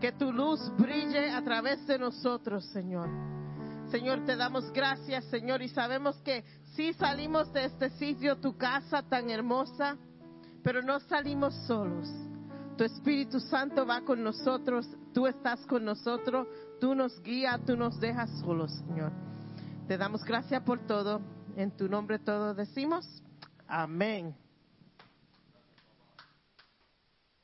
Que 0.00 0.10
tu 0.10 0.32
luz 0.32 0.60
brille 0.76 1.30
a 1.30 1.44
través 1.44 1.86
de 1.86 1.96
nosotros, 1.96 2.64
Señor. 2.72 3.08
Señor, 3.88 4.24
te 4.24 4.34
damos 4.34 4.72
gracias, 4.72 5.24
Señor, 5.26 5.62
y 5.62 5.68
sabemos 5.68 6.16
que 6.22 6.44
sí 6.74 6.92
salimos 6.94 7.52
de 7.52 7.66
este 7.66 7.90
sitio, 7.90 8.36
tu 8.38 8.56
casa 8.56 9.00
tan 9.04 9.30
hermosa, 9.30 9.96
pero 10.64 10.82
no 10.82 10.98
salimos 10.98 11.54
solos. 11.68 12.08
Tu 12.76 12.82
Espíritu 12.82 13.38
Santo 13.38 13.86
va 13.86 14.00
con 14.00 14.20
nosotros, 14.24 14.88
tú 15.14 15.28
estás 15.28 15.64
con 15.66 15.84
nosotros, 15.84 16.48
tú 16.80 16.96
nos 16.96 17.22
guías, 17.22 17.64
tú 17.64 17.76
nos 17.76 18.00
dejas 18.00 18.28
solos, 18.40 18.72
Señor. 18.88 19.12
Te 19.86 19.96
damos 19.96 20.24
gracias 20.24 20.64
por 20.64 20.84
todo. 20.84 21.20
En 21.54 21.70
tu 21.76 21.88
nombre 21.88 22.18
todo 22.18 22.54
decimos. 22.54 23.06
Amén. 23.68 24.34